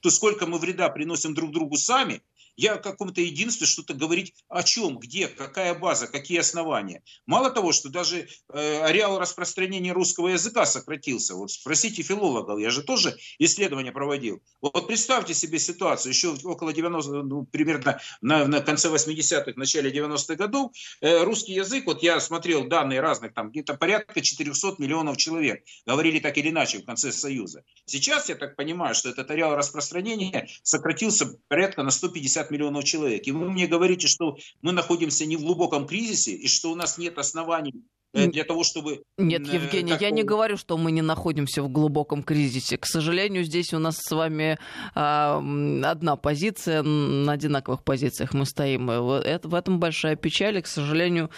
то 0.00 0.10
сколько 0.10 0.46
мы 0.46 0.58
вреда 0.58 0.88
приносим 0.90 1.34
друг 1.34 1.52
другу 1.52 1.76
сами, 1.76 2.22
я 2.56 2.74
о 2.74 2.78
каком-то 2.78 3.20
единстве 3.20 3.66
что-то 3.66 3.94
говорить 3.94 4.34
о 4.48 4.62
чем, 4.62 4.98
где, 4.98 5.28
какая 5.28 5.74
база, 5.74 6.06
какие 6.06 6.38
основания. 6.38 7.02
Мало 7.26 7.50
того, 7.50 7.72
что 7.72 7.88
даже 7.88 8.28
э, 8.52 8.82
ареал 8.82 9.18
распространения 9.18 9.92
русского 9.92 10.28
языка 10.28 10.66
сократился. 10.66 11.34
Вот 11.34 11.50
спросите 11.50 12.02
филологов, 12.02 12.60
я 12.60 12.70
же 12.70 12.82
тоже 12.82 13.16
исследования 13.38 13.92
проводил. 13.92 14.42
Вот 14.60 14.86
представьте 14.86 15.34
себе 15.34 15.58
ситуацию, 15.58 16.12
еще 16.12 16.34
около 16.44 16.72
90, 16.72 17.10
ну, 17.22 17.44
примерно 17.44 18.00
на, 18.20 18.46
на 18.46 18.60
конце 18.60 18.88
80-х, 18.88 19.52
начале 19.56 19.90
90-х 19.90 20.34
годов, 20.36 20.72
э, 21.00 21.22
русский 21.22 21.52
язык, 21.52 21.86
вот 21.86 22.02
я 22.02 22.20
смотрел 22.20 22.64
данные 22.64 23.00
разных, 23.00 23.34
там 23.34 23.50
где-то 23.50 23.74
порядка 23.74 24.20
400 24.20 24.76
миллионов 24.78 25.16
человек 25.16 25.64
говорили 25.86 26.20
так 26.20 26.36
или 26.38 26.50
иначе 26.50 26.78
в 26.78 26.84
конце 26.84 27.12
Союза. 27.12 27.64
Сейчас, 27.86 28.28
я 28.28 28.34
так 28.34 28.56
понимаю, 28.56 28.94
что 28.94 29.08
этот 29.08 29.30
ареал 29.30 29.56
распространения 29.56 30.48
сократился 30.62 31.38
порядка 31.48 31.82
на 31.82 31.90
150 31.90 32.43
50 32.44 32.50
миллионов 32.50 32.84
человек. 32.84 33.26
И 33.26 33.32
вы 33.32 33.50
мне 33.50 33.66
говорите, 33.66 34.06
что 34.06 34.36
мы 34.62 34.72
находимся 34.72 35.26
не 35.26 35.36
в 35.36 35.42
глубоком 35.42 35.86
кризисе, 35.86 36.32
и 36.32 36.48
что 36.48 36.70
у 36.70 36.74
нас 36.74 36.98
нет 36.98 37.18
оснований 37.18 37.74
э, 38.12 38.26
для 38.28 38.44
того, 38.44 38.64
чтобы... 38.64 39.02
Нет, 39.18 39.48
э, 39.48 39.54
Евгений, 39.54 39.92
как... 39.92 40.02
я 40.02 40.10
не 40.10 40.22
говорю, 40.22 40.56
что 40.56 40.76
мы 40.76 40.92
не 40.92 41.02
находимся 41.02 41.62
в 41.62 41.68
глубоком 41.68 42.22
кризисе. 42.22 42.76
К 42.76 42.86
сожалению, 42.86 43.44
здесь 43.44 43.72
у 43.72 43.78
нас 43.78 43.96
с 43.98 44.10
вами 44.14 44.58
э, 44.94 45.82
одна 45.84 46.16
позиция, 46.16 46.82
на 46.82 47.32
одинаковых 47.32 47.82
позициях 47.82 48.34
мы 48.34 48.46
стоим. 48.46 48.90
Это, 48.90 49.48
в 49.48 49.54
этом 49.54 49.80
большая 49.80 50.16
печаль, 50.16 50.58
и, 50.58 50.62
к 50.62 50.66
сожалению, 50.66 51.30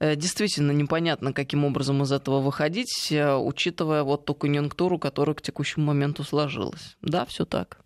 э, 0.00 0.16
действительно 0.16 0.72
непонятно, 0.72 1.32
каким 1.32 1.64
образом 1.64 2.02
из 2.02 2.12
этого 2.12 2.40
выходить, 2.40 3.12
учитывая 3.12 4.02
вот 4.02 4.24
ту 4.24 4.34
конъюнктуру, 4.34 4.98
которая 4.98 5.34
к 5.34 5.42
текущему 5.42 5.86
моменту 5.86 6.24
сложилась. 6.24 6.96
Да, 7.02 7.24
все 7.26 7.44
так. 7.44 7.81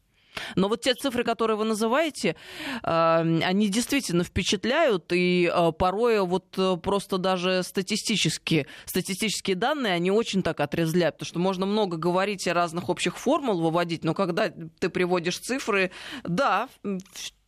Но 0.54 0.68
вот 0.68 0.82
те 0.82 0.94
цифры, 0.94 1.24
которые 1.24 1.56
вы 1.56 1.64
называете, 1.64 2.36
они 2.82 3.68
действительно 3.68 4.24
впечатляют, 4.24 5.12
и 5.12 5.50
а, 5.52 5.72
порой 5.72 6.20
вот 6.20 6.58
э, 6.58 6.76
просто 6.82 7.18
даже 7.18 7.62
статистические, 7.62 8.66
статистические 8.84 9.56
данные, 9.56 9.94
они 9.94 10.10
очень 10.10 10.42
так 10.42 10.60
отрезвляют, 10.60 11.16
потому 11.16 11.28
что 11.28 11.38
можно 11.38 11.66
много 11.66 11.96
говорить 11.96 12.46
о 12.48 12.54
разных 12.54 12.88
общих 12.88 13.18
формул 13.18 13.60
выводить, 13.60 14.04
но 14.04 14.14
когда 14.14 14.50
ты 14.78 14.88
приводишь 14.88 15.38
цифры, 15.38 15.90
да, 16.24 16.68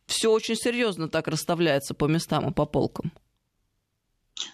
все 0.05 0.31
очень 0.31 0.55
серьезно 0.55 1.07
так 1.07 1.27
расставляется 1.27 1.93
по 1.93 2.05
местам 2.05 2.49
и 2.49 2.53
по 2.53 2.65
полкам. 2.65 3.11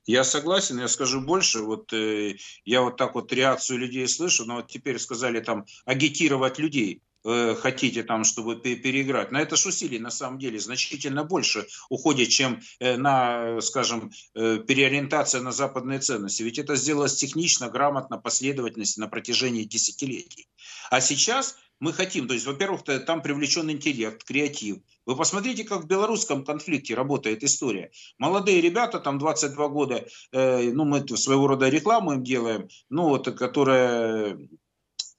Я 0.06 0.24
согласен, 0.24 0.80
я 0.80 0.88
скажу 0.88 1.22
больше. 1.22 1.60
Вот 1.60 1.94
э, 1.94 2.36
я 2.64 2.82
вот 2.82 2.98
так 2.98 3.16
вот 3.16 3.32
реакцию 3.32 3.80
людей 3.80 4.08
слышу, 4.08 4.46
но 4.46 4.56
вот 4.56 4.68
теперь 4.68 5.00
сказали 5.00 5.40
там 5.40 5.66
агитировать 5.86 6.60
людей. 6.60 7.02
Э, 7.26 7.56
хотите 7.56 8.04
там, 8.04 8.24
чтобы 8.24 8.56
переиграть. 8.56 9.32
На 9.32 9.42
это 9.42 9.56
ж 9.56 9.66
усилий 9.66 9.98
на 9.98 10.12
самом 10.12 10.38
деле 10.38 10.60
значительно 10.60 11.24
больше 11.24 11.66
уходит, 11.90 12.30
чем 12.30 12.62
э, 12.80 12.98
на, 12.98 13.60
скажем, 13.62 14.12
э, 14.36 14.60
переориентация 14.60 15.42
на 15.42 15.52
западные 15.52 16.00
ценности. 16.00 16.44
Ведь 16.44 16.60
это 16.60 16.76
сделалось 16.76 17.16
технично, 17.16 17.68
грамотно, 17.70 18.20
последовательность 18.20 19.00
на 19.00 19.08
протяжении 19.08 19.64
десятилетий. 19.64 20.48
А 20.92 21.02
сейчас 21.02 21.58
мы 21.80 21.94
хотим, 21.94 22.28
то 22.28 22.36
есть, 22.36 22.46
во-первых, 22.46 22.84
там 22.84 23.22
привлечен 23.24 23.70
интеллект, 23.72 24.24
креатив. 24.24 24.78
Вы 25.08 25.16
посмотрите, 25.16 25.64
как 25.64 25.82
в 25.84 25.88
белорусском 25.88 26.46
конфликте 26.46 26.94
работает 26.94 27.44
история. 27.44 27.92
Молодые 28.20 28.62
ребята, 28.62 29.00
там 29.00 29.18
22 29.18 29.68
года, 29.70 30.06
э, 30.32 30.72
ну, 30.72 30.86
мы 30.86 31.06
своего 31.18 31.48
рода 31.48 31.70
рекламу 31.70 32.14
им 32.14 32.24
делаем, 32.24 32.68
ну, 32.90 33.10
вот, 33.10 33.36
которая 33.36 34.38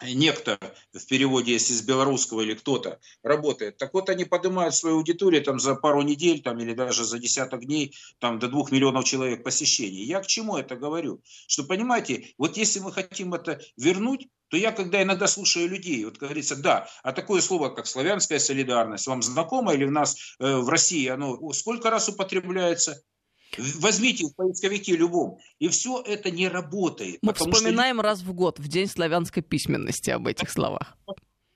некто 0.03 0.59
в 0.93 1.07
переводе, 1.07 1.53
если 1.53 1.75
с 1.75 1.83
белорусского 1.83 2.43
или 2.43 2.55
кто-то 2.55 3.01
работает, 3.23 3.77
так 3.77 3.95
вот 3.95 4.11
они 4.11 4.25
поднимают 4.25 4.75
свою 4.75 4.97
аудиторию 4.97 5.43
там 5.43 5.59
за 5.59 5.75
пару 5.75 6.03
недель 6.03 6.43
там, 6.43 6.59
или 6.59 6.75
даже 6.75 7.05
за 7.05 7.19
десяток 7.19 7.65
дней 7.65 7.97
там, 8.19 8.39
до 8.39 8.49
двух 8.49 8.71
миллионов 8.71 9.05
человек 9.05 9.43
посещений. 9.43 10.05
Я 10.05 10.21
к 10.21 10.27
чему 10.27 10.57
это 10.57 10.77
говорю? 10.77 11.23
Что, 11.49 11.65
понимаете, 11.65 12.35
вот 12.39 12.57
если 12.57 12.81
мы 12.81 12.93
хотим 12.93 13.35
это 13.35 13.61
вернуть, 13.77 14.29
то 14.49 14.57
я, 14.57 14.71
когда 14.71 15.03
иногда 15.03 15.27
слушаю 15.27 15.69
людей, 15.69 16.05
вот 16.05 16.19
говорится, 16.19 16.57
да, 16.57 16.89
а 17.03 17.13
такое 17.13 17.41
слово, 17.41 17.71
как 17.71 17.87
славянская 17.87 18.39
солидарность, 18.39 19.07
вам 19.07 19.23
знакомо 19.23 19.75
или 19.75 19.85
в 19.85 19.91
нас 19.91 20.37
э, 20.39 20.57
в 20.59 20.69
России 20.69 21.09
оно 21.09 21.53
сколько 21.53 21.91
раз 21.91 22.09
употребляется? 22.09 23.03
Возьмите 23.57 24.27
в 24.27 24.35
поисковике 24.35 24.97
любом, 24.97 25.39
и 25.59 25.69
все 25.69 26.03
это 26.03 26.31
не 26.31 26.49
работает. 26.49 27.19
Мы 27.23 27.33
вспоминаем 27.33 27.97
что... 27.97 28.03
раз 28.03 28.23
в 28.23 28.33
год, 28.33 28.59
в 28.59 28.69
День 28.69 28.87
славянской 28.87 29.43
письменности 29.43 30.11
об 30.11 30.27
этих 30.27 30.51
словах. 30.51 30.97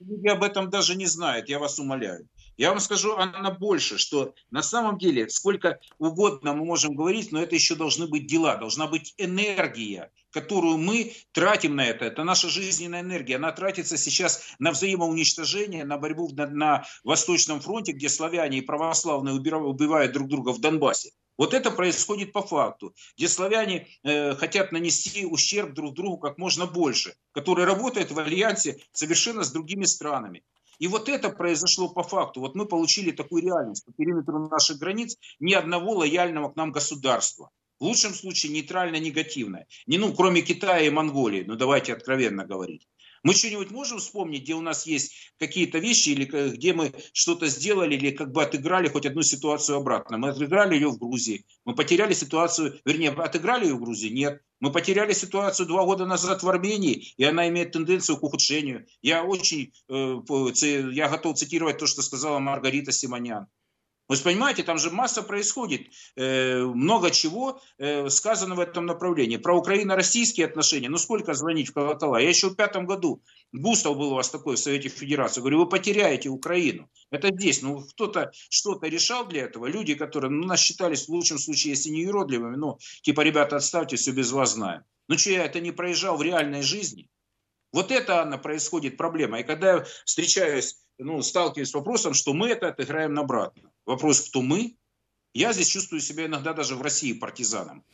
Люди 0.00 0.28
об 0.28 0.42
этом 0.42 0.70
даже 0.70 0.96
не 0.96 1.06
знают, 1.06 1.50
я 1.50 1.58
вас 1.58 1.78
умоляю. 1.78 2.26
Я 2.56 2.70
вам 2.70 2.80
скажу, 2.80 3.16
она 3.16 3.50
больше, 3.50 3.96
что 3.96 4.34
на 4.50 4.62
самом 4.62 4.98
деле 4.98 5.28
сколько 5.28 5.78
угодно 5.98 6.52
мы 6.52 6.64
можем 6.64 6.94
говорить, 6.94 7.32
но 7.32 7.42
это 7.42 7.54
еще 7.54 7.74
должны 7.74 8.06
быть 8.06 8.26
дела, 8.26 8.56
должна 8.56 8.86
быть 8.86 9.14
энергия, 9.16 10.10
которую 10.30 10.76
мы 10.76 11.14
тратим 11.32 11.76
на 11.76 11.86
это. 11.86 12.04
Это 12.04 12.22
наша 12.24 12.48
жизненная 12.48 13.00
энергия. 13.00 13.36
Она 13.36 13.52
тратится 13.52 13.96
сейчас 13.96 14.42
на 14.58 14.72
взаимоуничтожение, 14.72 15.84
на 15.84 15.96
борьбу 15.96 16.28
на, 16.34 16.46
на 16.48 16.84
Восточном 17.02 17.60
фронте, 17.60 17.92
где 17.92 18.08
славяне 18.08 18.58
и 18.58 18.62
православные 18.62 19.34
убивают 19.34 20.12
друг 20.12 20.28
друга 20.28 20.50
в 20.52 20.60
Донбассе. 20.60 21.12
Вот 21.40 21.54
это 21.54 21.70
происходит 21.70 22.34
по 22.34 22.42
факту, 22.42 22.94
где 23.16 23.26
славяне 23.26 23.88
э, 24.02 24.34
хотят 24.34 24.72
нанести 24.72 25.24
ущерб 25.24 25.72
друг 25.72 25.94
другу 25.94 26.18
как 26.18 26.36
можно 26.36 26.66
больше, 26.66 27.14
который 27.32 27.64
работает 27.64 28.10
в 28.10 28.18
альянсе 28.18 28.76
совершенно 28.92 29.42
с 29.42 29.50
другими 29.50 29.86
странами. 29.86 30.42
И 30.78 30.86
вот 30.86 31.08
это 31.08 31.30
произошло 31.30 31.88
по 31.88 32.02
факту. 32.02 32.40
Вот 32.40 32.54
мы 32.56 32.66
получили 32.66 33.10
такую 33.10 33.42
реальность. 33.42 33.86
По 33.86 33.92
периметру 33.92 34.50
наших 34.50 34.76
границ 34.76 35.16
ни 35.38 35.54
одного 35.54 35.92
лояльного 35.92 36.50
к 36.50 36.56
нам 36.56 36.72
государства. 36.72 37.48
В 37.78 37.84
лучшем 37.84 38.12
случае 38.12 38.52
нейтрально-негативное. 38.52 39.66
Не, 39.86 39.96
ну, 39.96 40.12
кроме 40.12 40.42
Китая 40.42 40.80
и 40.80 40.90
Монголии, 40.90 41.44
ну 41.48 41.56
давайте 41.56 41.94
откровенно 41.94 42.44
говорить. 42.44 42.86
Мы 43.22 43.34
что-нибудь 43.34 43.70
можем 43.70 43.98
вспомнить, 43.98 44.42
где 44.42 44.54
у 44.54 44.62
нас 44.62 44.86
есть 44.86 45.32
какие-то 45.38 45.78
вещи, 45.78 46.10
или 46.10 46.24
где 46.24 46.72
мы 46.72 46.92
что-то 47.12 47.48
сделали, 47.48 47.94
или 47.94 48.10
как 48.12 48.32
бы 48.32 48.42
отыграли 48.42 48.88
хоть 48.88 49.04
одну 49.04 49.22
ситуацию 49.22 49.76
обратно? 49.76 50.16
Мы 50.16 50.30
отыграли 50.30 50.74
ее 50.74 50.88
в 50.88 50.98
Грузии. 50.98 51.44
Мы 51.64 51.74
потеряли 51.74 52.14
ситуацию, 52.14 52.80
вернее, 52.84 53.10
отыграли 53.10 53.66
ее 53.66 53.74
в 53.74 53.80
Грузии? 53.80 54.08
Нет. 54.08 54.40
Мы 54.60 54.72
потеряли 54.72 55.12
ситуацию 55.12 55.66
два 55.66 55.84
года 55.84 56.06
назад 56.06 56.42
в 56.42 56.48
Армении, 56.48 57.12
и 57.16 57.24
она 57.24 57.48
имеет 57.48 57.72
тенденцию 57.72 58.16
к 58.16 58.22
ухудшению. 58.22 58.86
Я 59.02 59.24
очень, 59.24 59.72
э, 59.88 60.90
я 60.92 61.08
готов 61.08 61.36
цитировать 61.36 61.78
то, 61.78 61.86
что 61.86 62.02
сказала 62.02 62.38
Маргарита 62.38 62.92
Симонян. 62.92 63.46
Вы 64.10 64.16
понимаете, 64.16 64.64
там 64.64 64.76
же 64.76 64.90
масса 64.90 65.22
происходит, 65.22 65.82
э, 66.16 66.64
много 66.64 67.12
чего 67.12 67.62
э, 67.78 68.08
сказано 68.08 68.56
в 68.56 68.58
этом 68.58 68.84
направлении. 68.84 69.36
Про 69.36 69.56
украино-российские 69.56 70.46
отношения, 70.46 70.88
ну 70.88 70.98
сколько 70.98 71.32
звонить 71.34 71.68
в 71.68 71.74
колокола? 71.74 72.18
Я 72.18 72.28
еще 72.28 72.48
в 72.48 72.56
пятом 72.56 72.86
году, 72.86 73.22
Густав 73.52 73.96
был 73.96 74.10
у 74.10 74.14
вас 74.16 74.28
такой 74.28 74.56
в 74.56 74.58
Совете 74.58 74.88
Федерации, 74.88 75.40
говорю, 75.40 75.60
вы 75.60 75.68
потеряете 75.68 76.28
Украину. 76.28 76.90
Это 77.12 77.28
здесь, 77.28 77.62
ну 77.62 77.82
кто-то 77.82 78.32
что-то 78.48 78.88
решал 78.88 79.28
для 79.28 79.42
этого. 79.42 79.66
Люди, 79.66 79.94
которые 79.94 80.32
ну, 80.32 80.44
нас 80.44 80.58
считались 80.58 81.06
в 81.06 81.10
лучшем 81.10 81.38
случае, 81.38 81.74
если 81.74 81.90
не 81.90 82.02
юродливыми, 82.02 82.56
ну 82.56 82.78
типа, 83.02 83.20
ребята, 83.20 83.56
отставьте, 83.56 83.94
все 83.94 84.10
без 84.10 84.32
вас 84.32 84.54
знаем. 84.54 84.82
Ну 85.06 85.18
что, 85.18 85.30
я 85.30 85.44
это 85.44 85.60
не 85.60 85.70
проезжал 85.70 86.16
в 86.16 86.22
реальной 86.22 86.62
жизни? 86.62 87.08
Вот 87.72 87.92
это, 87.92 88.22
Анна, 88.22 88.38
происходит 88.38 88.96
проблема. 88.96 89.38
И 89.38 89.44
когда 89.44 89.74
я 89.74 89.84
встречаюсь, 90.04 90.80
ну, 90.98 91.22
сталкиваюсь 91.22 91.70
с 91.70 91.74
вопросом, 91.74 92.12
что 92.12 92.32
мы 92.32 92.48
это 92.48 92.70
отыграем 92.70 93.16
обратно. 93.16 93.69
Вопрос, 93.90 94.28
кто 94.28 94.40
мы? 94.40 94.76
Я 95.34 95.52
здесь 95.52 95.66
чувствую 95.66 96.00
себя 96.00 96.26
иногда 96.26 96.52
даже 96.52 96.76
в 96.76 96.82
России 96.82 97.12
партизаном. 97.12 97.84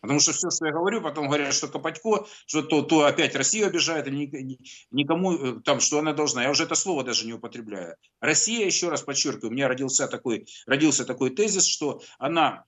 Потому 0.00 0.18
что 0.18 0.32
все, 0.32 0.48
что 0.50 0.64
я 0.64 0.72
говорю, 0.72 1.02
потом 1.02 1.26
говорят, 1.26 1.52
что 1.52 1.68
Копатько, 1.68 2.26
что 2.46 2.62
то, 2.62 2.80
то 2.80 3.04
опять 3.04 3.36
Россию 3.36 3.66
обижает, 3.66 4.06
или 4.06 4.58
никому 4.90 5.34
э, 5.34 5.60
там, 5.60 5.80
что 5.80 5.98
она 5.98 6.14
должна. 6.14 6.42
Я 6.42 6.50
уже 6.50 6.64
это 6.64 6.74
слово 6.74 7.04
даже 7.04 7.26
не 7.26 7.34
употребляю. 7.34 7.96
Россия, 8.20 8.64
еще 8.64 8.88
раз 8.88 9.02
подчеркиваю, 9.02 9.50
у 9.50 9.52
меня 9.52 9.68
родился 9.68 10.08
такой, 10.08 10.46
родился 10.66 11.04
такой 11.04 11.28
тезис, 11.28 11.66
что 11.66 12.00
она 12.18 12.64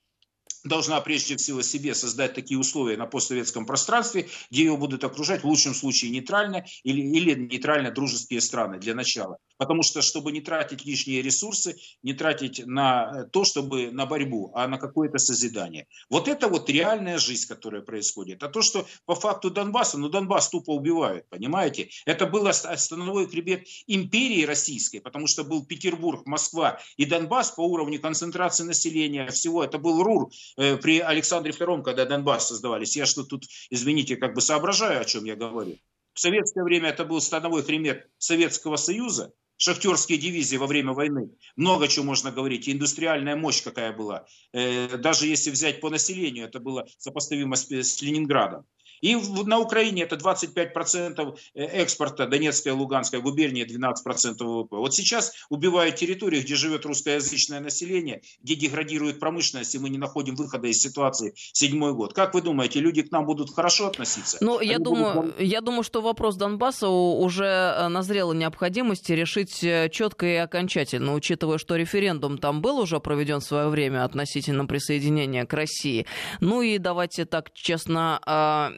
должна 0.64 1.01
прежде 1.01 1.37
всего 1.37 1.62
себе 1.62 1.95
создать 1.95 2.35
такие 2.35 2.59
условия 2.59 2.97
на 2.97 3.07
постсоветском 3.07 3.66
пространстве, 3.66 4.28
где 4.51 4.64
ее 4.64 4.76
будут 4.76 5.05
окружать 5.05 5.43
в 5.43 5.47
лучшем 5.47 5.74
случае 5.74 6.11
нейтрально 6.11 6.66
или, 6.82 7.01
или 7.01 7.35
нейтрально 7.35 7.91
дружеские 7.91 8.41
страны 8.41 8.78
для 8.78 8.95
начала. 8.95 9.39
Потому 9.57 9.83
что, 9.83 10.03
чтобы 10.03 10.33
не 10.33 10.41
тратить 10.41 10.85
лишние 10.85 11.23
ресурсы, 11.23 11.77
не 12.03 12.13
тратить 12.13 12.67
на 12.67 13.13
э, 13.15 13.25
то, 13.31 13.45
чтобы 13.45 13.91
на 13.91 14.07
борьбу, 14.07 14.51
а 14.55 14.67
на 14.69 14.79
какое-то 14.79 15.19
созидание. 15.19 15.87
Вот 16.11 16.29
это 16.29 16.49
вот 16.49 16.69
реальная 16.69 17.19
жизнь, 17.19 17.47
которая 17.49 17.83
происходит. 17.83 18.43
А 18.43 18.49
то, 18.49 18.63
что 18.63 18.87
по 19.07 19.15
факту 19.15 19.51
Донбасса, 19.51 19.99
ну 19.99 20.09
Донбасс 20.09 20.51
тупо 20.51 20.71
убивают, 20.71 21.29
понимаете? 21.29 21.89
Это 22.05 22.27
был 22.27 22.53
становой 22.53 23.29
хребет 23.29 23.67
империи 23.87 24.45
российской, 24.45 24.99
потому 24.99 25.27
что 25.27 25.45
был 25.45 25.65
Петербург, 25.65 26.27
Москва 26.27 26.81
и 26.97 27.05
Донбасс 27.05 27.53
по 27.53 27.63
уровню 27.63 28.01
концентрации 28.01 28.65
населения 28.65 29.29
всего. 29.29 29.63
Это 29.65 29.79
был 29.79 30.03
РУР 30.03 30.31
э, 30.57 30.77
при 30.77 30.99
Александре 30.99 31.53
II, 31.53 31.83
когда 31.83 32.05
Донбасс 32.05 32.49
создавались. 32.49 32.97
Я 32.97 33.07
что 33.07 33.25
тут, 33.25 33.45
извините, 33.71 34.17
как 34.17 34.35
бы 34.35 34.41
соображаю, 34.41 35.01
о 35.01 35.05
чем 35.05 35.25
я 35.25 35.37
говорю. 35.37 35.79
В 36.15 36.21
советское 36.21 36.63
время 36.63 36.91
это 36.91 37.05
был 37.05 37.21
становой 37.21 37.63
хребет 37.63 38.09
Советского 38.19 38.77
Союза, 38.77 39.33
шахтерские 39.57 40.19
дивизии 40.19 40.57
во 40.57 40.67
время 40.67 40.93
войны. 40.93 41.31
Много 41.57 41.89
чего 41.89 42.05
можно 42.05 42.31
говорить. 42.31 42.69
индустриальная 42.69 43.37
мощь 43.37 43.63
какая 43.63 43.93
была. 43.93 44.27
Э, 44.53 44.97
даже 44.97 45.27
если 45.27 45.51
взять 45.51 45.81
по 45.81 45.91
населению, 45.91 46.47
это 46.47 46.61
было 46.61 46.87
сопоставимо 46.99 47.57
с 47.57 48.03
Ленинградом. 48.03 48.67
И 49.05 49.15
на 49.17 49.59
Украине 49.59 50.05
это 50.05 50.17
25% 50.17 51.37
э, 51.55 51.63
экспорта 51.63 52.27
Донецкая 52.27 52.73
и 52.73 52.77
Луганская 52.77 53.21
губерния, 53.21 53.67
12% 53.67 53.95
ВВП. 54.39 54.77
Вот 54.77 54.95
сейчас 54.95 55.35
убивают 55.51 55.97
территории, 55.97 56.41
где 56.41 56.55
живет 56.55 56.87
русскоязычное 56.87 57.61
население, 57.61 58.23
где 58.43 58.55
деградирует 58.55 59.21
промышленность, 59.21 59.75
и 59.75 59.79
мы 59.79 59.91
не 59.91 59.99
находим 59.99 60.37
выхода 60.37 60.69
из 60.69 60.79
ситуации 60.79 61.35
седьмой 61.37 61.93
год. 61.93 62.15
Как 62.15 62.33
вы 62.33 62.41
думаете, 62.41 62.81
люди 62.81 63.03
к 63.03 63.13
нам 63.13 63.27
будут 63.27 63.55
хорошо 63.55 63.89
относиться? 63.89 64.39
Ну, 64.41 64.59
я 64.61 64.79
думаю, 64.79 65.15
будут... 65.15 65.41
я 65.41 65.61
думаю, 65.61 65.83
что 65.83 66.01
вопрос 66.01 66.37
Донбасса 66.37 66.89
уже 66.89 67.45
э, 67.45 67.89
назрела 67.89 68.33
необходимости 68.33 69.13
решить 69.13 69.63
э, 69.63 69.91
четко 69.91 70.25
и 70.25 70.37
окончательно, 70.37 71.13
учитывая, 71.13 71.59
что 71.59 71.77
референдум 71.77 72.39
там 72.39 72.63
был 72.63 72.79
уже 72.79 72.99
проведен 73.01 73.41
в 73.41 73.45
свое 73.45 73.69
время 73.69 74.05
относительно 74.05 74.65
присоединения 74.65 75.45
к 75.45 75.53
России. 75.53 76.07
Ну 76.41 76.63
и 76.63 76.79
давайте 76.79 77.27
так 77.27 77.53
честно 77.53 78.19
а, 78.25 78.73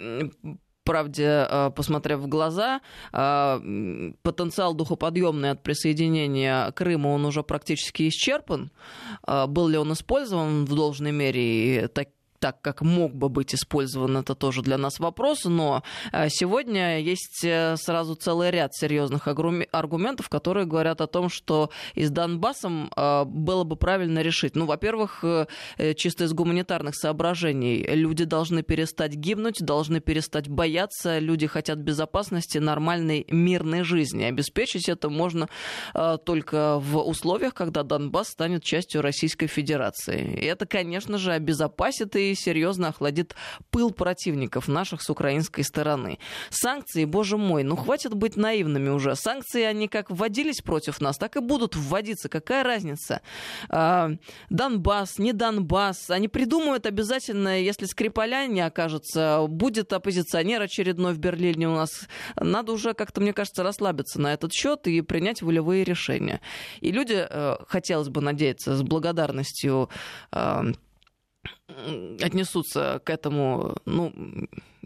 правде, 0.87 1.47
э, 1.51 1.71
посмотрев 1.71 2.21
в 2.21 2.29
глаза, 2.29 2.81
э, 3.13 4.13
потенциал 4.23 4.75
духоподъемный 4.75 5.51
от 5.51 5.63
присоединения 5.63 6.71
Крыма, 6.73 7.09
он 7.09 7.27
уже 7.27 7.43
практически 7.43 8.09
исчерпан. 8.09 8.71
Э, 9.27 9.47
был 9.47 9.69
ли 9.69 9.77
он 9.77 9.93
использован 9.93 10.65
в 10.65 10.75
должной 10.75 11.13
мере? 11.13 11.43
И 11.43 11.87
так, 11.89 12.09
так, 12.39 12.61
как 12.61 12.83
мог 12.83 13.15
бы 13.15 13.29
быть 13.29 13.55
использован, 13.55 14.19
это 14.19 14.35
тоже 14.35 14.63
для 14.63 14.79
нас 14.79 14.99
вопрос. 14.99 15.45
Но 15.45 15.83
э, 16.13 16.29
сегодня 16.29 17.01
есть 17.01 17.45
э, 17.45 17.77
сразу 17.77 18.15
целый 18.15 18.51
ряд 18.51 18.75
серьезных 18.75 19.29
аргументов, 19.29 20.29
которые 20.29 20.67
говорят 20.67 21.01
о 21.01 21.07
том, 21.07 21.29
что 21.29 21.71
и 21.95 22.05
с 22.05 22.11
Донбассом 22.11 22.91
э, 22.97 23.25
было 23.25 23.65
бы 23.65 23.77
правильно 23.77 24.21
решить. 24.21 24.57
Ну, 24.57 24.67
во-первых, 24.67 25.25
чисто 25.97 26.25
из 26.25 26.33
гуманитарных 26.33 26.95
соображений. 26.95 27.85
Люди 27.87 28.25
должны 28.25 28.63
перестать 28.63 29.15
гибнуть, 29.15 29.59
должны 29.61 30.01
перестать 30.01 30.49
бояться. 30.49 31.19
Люди 31.19 31.47
хотят 31.47 31.79
безопасности, 31.79 32.59
нормальной 32.59 33.27
мирной 33.29 33.83
жизни. 33.83 34.25
Обеспечить 34.25 34.89
это 34.89 35.09
можно 35.09 35.49
только 36.25 36.79
в 36.79 36.99
условиях, 36.99 37.55
когда 37.55 37.83
Донбасс 37.83 38.29
станет 38.29 38.63
частью 38.63 39.03
Российской 39.03 39.47
Федерации. 39.47 40.39
И 40.41 40.45
это, 40.45 40.67
конечно 40.67 41.19
же, 41.19 41.33
обезопасит 41.33 42.17
и 42.17 42.26
серьезно 42.35 42.89
охладит 42.89 43.35
пыл 43.71 43.91
противников 43.91 44.69
наших 44.69 45.03
с 45.03 45.11
украинской 45.11 45.63
стороны. 45.63 46.19
Санкции, 46.51 47.05
боже 47.05 47.37
мой, 47.37 47.63
ну 47.63 47.77
хватит 47.77 48.15
быть 48.15 48.37
наивными 48.37 48.89
уже. 48.89 49.15
Санкции, 49.17 49.63
они 49.63 49.89
как 49.89 50.11
вводились 50.11 50.61
против 50.61 51.01
нас, 51.01 51.17
так 51.17 51.37
и 51.37 51.41
будут 51.41 51.77
вводиться. 51.77 52.29
Какая 52.29 52.65
разница? 52.65 53.21
А, 53.69 54.11
Донбасс, 54.51 55.19
не 55.19 55.33
Донбасс. 55.33 56.11
Они 56.11 56.29
придумают 56.29 56.87
обязательно, 56.87 57.61
если 57.61 57.87
Скрипаля 57.87 58.47
не 58.47 58.61
окажется, 58.61 59.47
будет 59.49 59.93
оппозиционер 59.93 60.63
очередной 60.63 61.15
в 61.15 61.19
Берлине 61.19 61.69
у 61.69 61.75
нас. 61.75 62.09
Надо 62.37 62.73
уже 62.73 62.95
как-то, 62.95 63.21
мне 63.21 63.33
кажется, 63.33 63.63
расслабиться 63.63 64.21
на 64.21 64.33
этот 64.33 64.53
счет 64.53 64.87
и 64.87 65.01
принять 65.01 65.43
волевые 65.43 65.85
решения. 65.85 66.41
И 66.81 66.91
люди, 66.93 67.27
э, 67.29 67.57
хотелось 67.69 68.09
бы 68.09 68.21
надеяться, 68.21 68.77
с 68.77 68.83
благодарностью 68.83 69.89
э, 70.33 70.73
отнесутся 72.21 73.01
к 73.05 73.11
этому, 73.11 73.77
ну, 73.85 74.13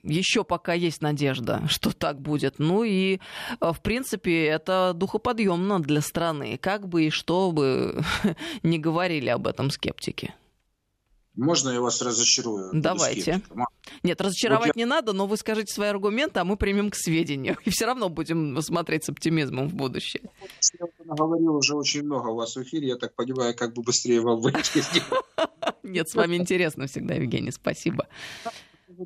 еще 0.02 0.44
пока 0.44 0.72
есть 0.72 1.02
надежда, 1.02 1.62
что 1.68 1.92
так 1.92 2.20
будет. 2.20 2.58
Ну 2.58 2.84
и, 2.84 3.20
э, 3.60 3.72
в 3.72 3.80
принципе, 3.82 4.46
это 4.46 4.92
духоподъемно 4.94 5.80
для 5.80 6.00
страны, 6.00 6.58
как 6.58 6.88
бы 6.88 7.04
и 7.04 7.10
что 7.10 7.52
бы 7.52 8.02
не 8.62 8.78
говорили 8.78 9.28
об 9.28 9.46
этом 9.46 9.70
скептики. 9.70 10.34
Можно 11.36 11.70
я 11.70 11.80
вас 11.80 12.02
разочарую? 12.02 12.70
Давайте. 12.72 13.40
Нет, 14.02 14.20
разочаровать 14.20 14.68
вот 14.68 14.76
я... 14.76 14.80
не 14.80 14.84
надо, 14.84 15.12
но 15.12 15.26
вы 15.26 15.36
скажите 15.36 15.72
свои 15.72 15.88
аргументы, 15.88 16.40
а 16.40 16.44
мы 16.44 16.56
примем 16.56 16.90
к 16.90 16.96
сведению. 16.96 17.56
И 17.64 17.70
все 17.70 17.86
равно 17.86 18.08
будем 18.08 18.60
смотреть 18.62 19.04
с 19.04 19.08
оптимизмом 19.08 19.68
в 19.68 19.74
будущее. 19.74 20.22
Я 20.78 21.14
говорил 21.14 21.56
уже 21.56 21.76
очень 21.76 22.02
много 22.02 22.28
у 22.28 22.34
вас 22.34 22.56
в 22.56 22.62
эфире, 22.62 22.88
я 22.88 22.96
так 22.96 23.14
понимаю, 23.14 23.54
как 23.54 23.74
бы 23.74 23.82
быстрее 23.82 24.20
вам 24.20 24.40
выйти 24.40 24.82
Нет, 25.82 26.08
с 26.08 26.14
вами 26.14 26.36
интересно 26.36 26.86
всегда, 26.86 27.14
Евгений, 27.14 27.50
спасибо 27.50 28.06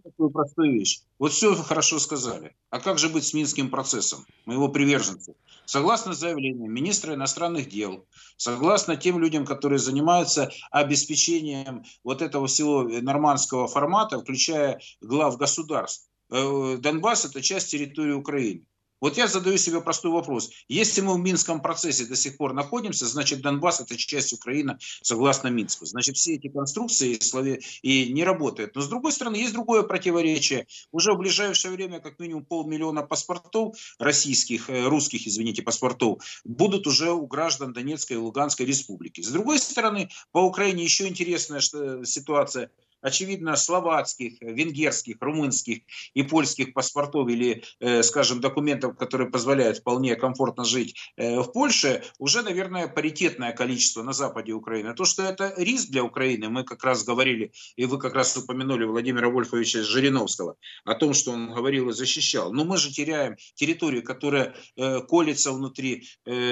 такую 0.01 0.31
простую 0.31 0.73
вещь. 0.73 1.01
Вот 1.19 1.33
все 1.33 1.55
хорошо 1.55 1.99
сказали. 1.99 2.55
А 2.71 2.81
как 2.81 2.99
же 2.99 3.09
быть 3.09 3.25
с 3.25 3.35
Минским 3.35 3.71
процессом? 3.71 4.27
Мы 4.45 4.55
его 4.55 4.69
приверженцы. 4.69 5.35
Согласно 5.67 6.13
заявлению 6.13 6.71
министра 6.71 7.15
иностранных 7.15 7.69
дел, 7.69 8.07
согласно 8.37 8.97
тем 8.97 9.19
людям, 9.19 9.47
которые 9.47 9.79
занимаются 9.79 10.51
обеспечением 10.71 11.85
вот 12.03 12.23
этого 12.23 12.47
всего 12.47 12.83
нормандского 12.83 13.67
формата, 13.67 14.21
включая 14.21 14.81
глав 15.01 15.37
государств, 15.39 16.09
э, 16.31 16.77
Донбасс– 16.79 17.25
это 17.27 17.41
часть 17.41 17.71
территории 17.71 18.13
Украины. 18.13 18.65
Вот 19.05 19.19
я 19.19 19.29
задаю 19.29 19.59
себе 19.59 19.83
простой 19.83 20.13
вопрос. 20.13 20.51
Если 20.67 21.03
мы 21.03 21.13
в 21.13 21.19
Минском 21.19 21.61
процессе 21.61 22.07
до 22.07 22.17
сих 22.17 22.39
пор 22.39 22.55
находимся, 22.55 23.07
значит 23.07 23.43
Донбасс 23.43 23.81
это 23.81 23.99
часть 23.99 24.33
Украины 24.33 24.79
согласно 25.03 25.49
Минску. 25.49 25.85
Значит 25.85 26.17
все 26.17 26.37
эти 26.37 26.49
конструкции 26.49 27.21
и 27.83 28.11
не 28.15 28.25
работают. 28.25 28.75
Но 28.75 28.81
с 28.81 28.89
другой 28.89 29.13
стороны 29.13 29.37
есть 29.37 29.53
другое 29.53 29.83
противоречие. 29.83 30.67
Уже 30.91 31.13
в 31.13 31.19
ближайшее 31.19 31.75
время 31.75 32.01
как 32.01 32.19
минимум 32.19 32.47
полмиллиона 32.47 33.03
паспортов 33.03 33.77
российских, 33.99 34.71
э, 34.71 34.89
русских, 34.89 35.27
извините, 35.27 35.61
паспортов 35.61 36.25
будут 36.45 36.87
уже 36.87 37.13
у 37.13 37.27
граждан 37.27 37.75
Донецкой 37.75 38.17
и 38.17 38.21
Луганской 38.21 38.65
республики. 38.65 39.21
С 39.21 39.29
другой 39.29 39.59
стороны, 39.59 40.09
по 40.33 40.39
Украине 40.39 40.83
еще 40.83 41.07
интересная 41.07 41.61
ситуация– 41.61 42.71
очевидно, 43.05 43.55
словацких, 43.57 44.41
венгерских, 44.41 45.17
румынских 45.21 45.83
и 46.15 46.23
польских 46.23 46.73
паспортов 46.73 47.29
или, 47.29 47.63
э, 47.81 48.03
скажем, 48.03 48.41
документов, 48.41 48.97
которые 48.97 49.31
позволяют 49.31 49.79
вполне 49.79 50.17
комфортно 50.17 50.65
жить 50.65 50.97
э, 51.17 51.39
в 51.39 51.53
Польше, 51.53 52.03
уже, 52.19 52.43
наверное, 52.43 52.89
паритетное 52.89 53.53
количество 53.53 54.03
на 54.03 54.13
западе 54.13 54.53
Украины. 54.53 54.95
То, 54.95 55.05
что 55.05 55.23
это 55.23 55.53
риск 55.59 55.91
для 55.91 56.03
Украины, 56.03 56.49
мы 56.49 56.65
как 56.65 56.83
раз 56.83 57.05
говорили, 57.05 57.53
и 57.77 57.85
вы 57.85 57.99
как 57.99 58.15
раз 58.15 58.37
упомянули 58.37 58.85
Владимира 58.85 59.29
Вольфовича 59.29 59.83
Жириновского, 59.83 60.57
о 60.85 60.95
том, 60.95 61.13
что 61.13 61.33
он 61.33 61.53
говорил 61.53 61.91
и 61.91 61.93
защищал. 61.93 62.53
Но 62.53 62.65
мы 62.65 62.79
же 62.79 62.91
теряем 62.91 63.37
территорию, 63.55 64.03
которая 64.03 64.55
э, 64.77 65.01
колется 65.01 65.53
внутри, 65.53 66.09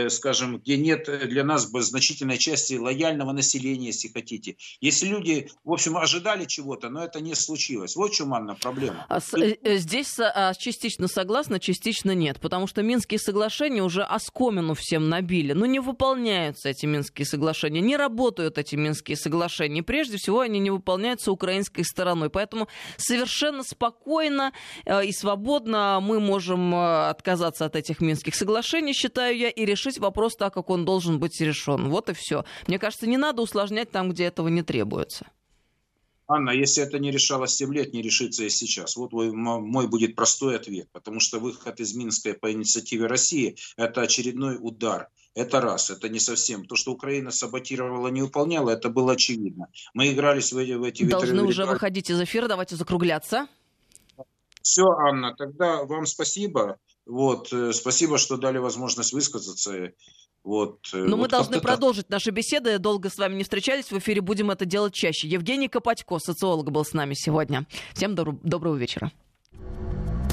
скажем, 0.09 0.59
где 0.59 0.77
нет 0.77 1.09
для 1.29 1.45
нас 1.45 1.67
значительной 1.67 2.37
части 2.37 2.75
лояльного 2.75 3.33
населения, 3.33 3.87
если 3.87 4.09
хотите. 4.09 4.57
Если 4.81 5.07
люди, 5.07 5.49
в 5.65 5.73
общем, 5.73 5.97
ожидали 5.97 6.42
ожидали 6.43 6.47
чего-то, 6.47 6.89
но 6.89 7.05
это 7.05 7.21
не 7.21 7.35
случилось. 7.35 7.97
Вот 7.97 8.11
в 8.11 8.15
чем, 8.15 8.35
Анна, 8.35 8.55
проблема. 8.55 9.07
А 9.09 9.19
э, 9.37 9.57
э, 9.63 9.77
здесь 9.77 10.19
а, 10.19 10.55
частично 10.55 11.09
согласна, 11.09 11.59
частично 11.59 12.13
нет, 12.15 12.41
потому 12.41 12.67
что 12.67 12.83
Минские 12.83 13.19
соглашения 13.19 13.83
уже 13.83 14.03
оскомину 14.03 14.75
всем 14.75 15.09
набили. 15.09 15.53
Ну, 15.53 15.67
не 15.67 15.81
выполняются 15.81 16.69
эти 16.69 16.87
Минские 16.87 17.27
соглашения, 17.27 17.81
не 17.81 17.97
работают 17.97 18.59
эти 18.59 18.77
Минские 18.77 19.17
соглашения. 19.17 19.83
Прежде 19.83 20.17
всего, 20.17 20.41
они 20.41 20.61
не 20.61 20.71
выполняются 20.71 21.33
украинской 21.33 21.83
стороной. 21.83 22.31
Поэтому 22.31 22.69
совершенно 22.97 23.63
спокойно 23.63 24.53
э, 24.85 25.07
и 25.07 25.13
свободно 25.13 26.01
мы 26.03 26.21
можем 26.21 26.75
отказаться 26.75 27.65
от 27.65 27.77
этих 27.77 28.01
Минских 28.01 28.35
соглашений, 28.35 28.93
считаю 28.93 29.37
я, 29.37 29.49
и 29.49 29.65
решить 29.65 29.99
вопрос 29.99 30.35
так, 30.37 30.55
как 30.55 30.71
он 30.71 30.85
должен 30.85 31.19
быть 31.19 31.41
решен. 31.41 31.89
Вот 31.89 32.09
и 32.09 32.13
все. 32.13 32.45
Мне 32.67 32.79
кажется, 32.79 33.07
не 33.07 33.17
надо 33.17 33.43
усложнять 33.43 33.91
там, 33.91 34.11
где 34.11 34.25
этого 34.25 34.49
не 34.49 34.63
требуется. 34.63 35.27
Анна, 36.29 36.51
если 36.51 36.83
это 36.83 36.99
не 36.99 37.11
решалось 37.11 37.55
7 37.55 37.75
лет, 37.75 37.93
не 37.93 38.03
решится 38.03 38.45
и 38.45 38.51
сейчас. 38.51 38.97
Вот 38.97 39.13
мой, 39.13 39.87
будет 39.89 40.15
простой 40.15 40.57
ответ, 40.57 40.89
потому 40.93 41.21
что 41.21 41.41
выход 41.41 41.81
из 41.81 41.95
Минска 41.95 42.35
по 42.35 42.53
инициативе 42.53 43.07
России– 43.07 43.57
это 43.77 44.03
очередной 44.03 44.57
удар. 44.61 45.09
Это 45.35 45.61
раз, 45.61 45.91
это 45.91 46.09
не 46.09 46.21
совсем. 46.21 46.67
То, 46.67 46.77
что 46.77 46.93
Украина 46.93 47.31
саботировала, 47.31 48.09
не 48.09 48.23
выполняла, 48.23 48.71
это 48.71 48.91
было 48.91 49.13
очевидно. 49.13 49.69
Мы 49.95 50.13
игрались 50.13 50.53
в 50.53 50.59
эти, 50.59 50.73
в 50.73 50.85
эти 50.85 51.05
Должны 51.05 51.43
уже 51.43 51.65
выходить 51.65 52.11
из 52.11 52.21
эфира, 52.21 52.49
давайте 52.49 52.77
закругляться. 52.77 53.49
Все, 54.61 54.85
Анна, 54.85 55.35
тогда 55.35 55.85
вам 55.85 56.07
спасибо. 56.07 56.79
Вот, 57.05 57.53
э, 57.53 57.73
спасибо, 57.73 58.17
что 58.17 58.37
дали 58.37 58.59
возможность 58.59 59.13
высказаться. 59.13 59.93
Вот, 60.45 60.89
э, 60.93 60.97
Но 60.97 61.17
вот 61.17 61.23
мы 61.23 61.29
должны 61.29 61.61
продолжить 61.61 62.11
наши 62.11 62.31
беседы. 62.31 62.79
Долго 62.79 63.11
с 63.11 63.17
вами 63.17 63.37
не 63.37 63.45
встречались. 63.45 63.91
В 63.91 63.99
эфире 63.99 64.21
будем 64.21 64.51
это 64.51 64.65
делать 64.65 64.93
чаще. 64.93 65.29
Евгений 65.29 65.69
Копатько, 65.69 66.19
социолог, 66.19 66.71
был 66.71 66.85
с 66.85 66.93
нами 66.93 67.15
сегодня. 67.15 67.67
Всем 67.95 68.15
доброго 68.15 68.75
вечера. 68.75 69.13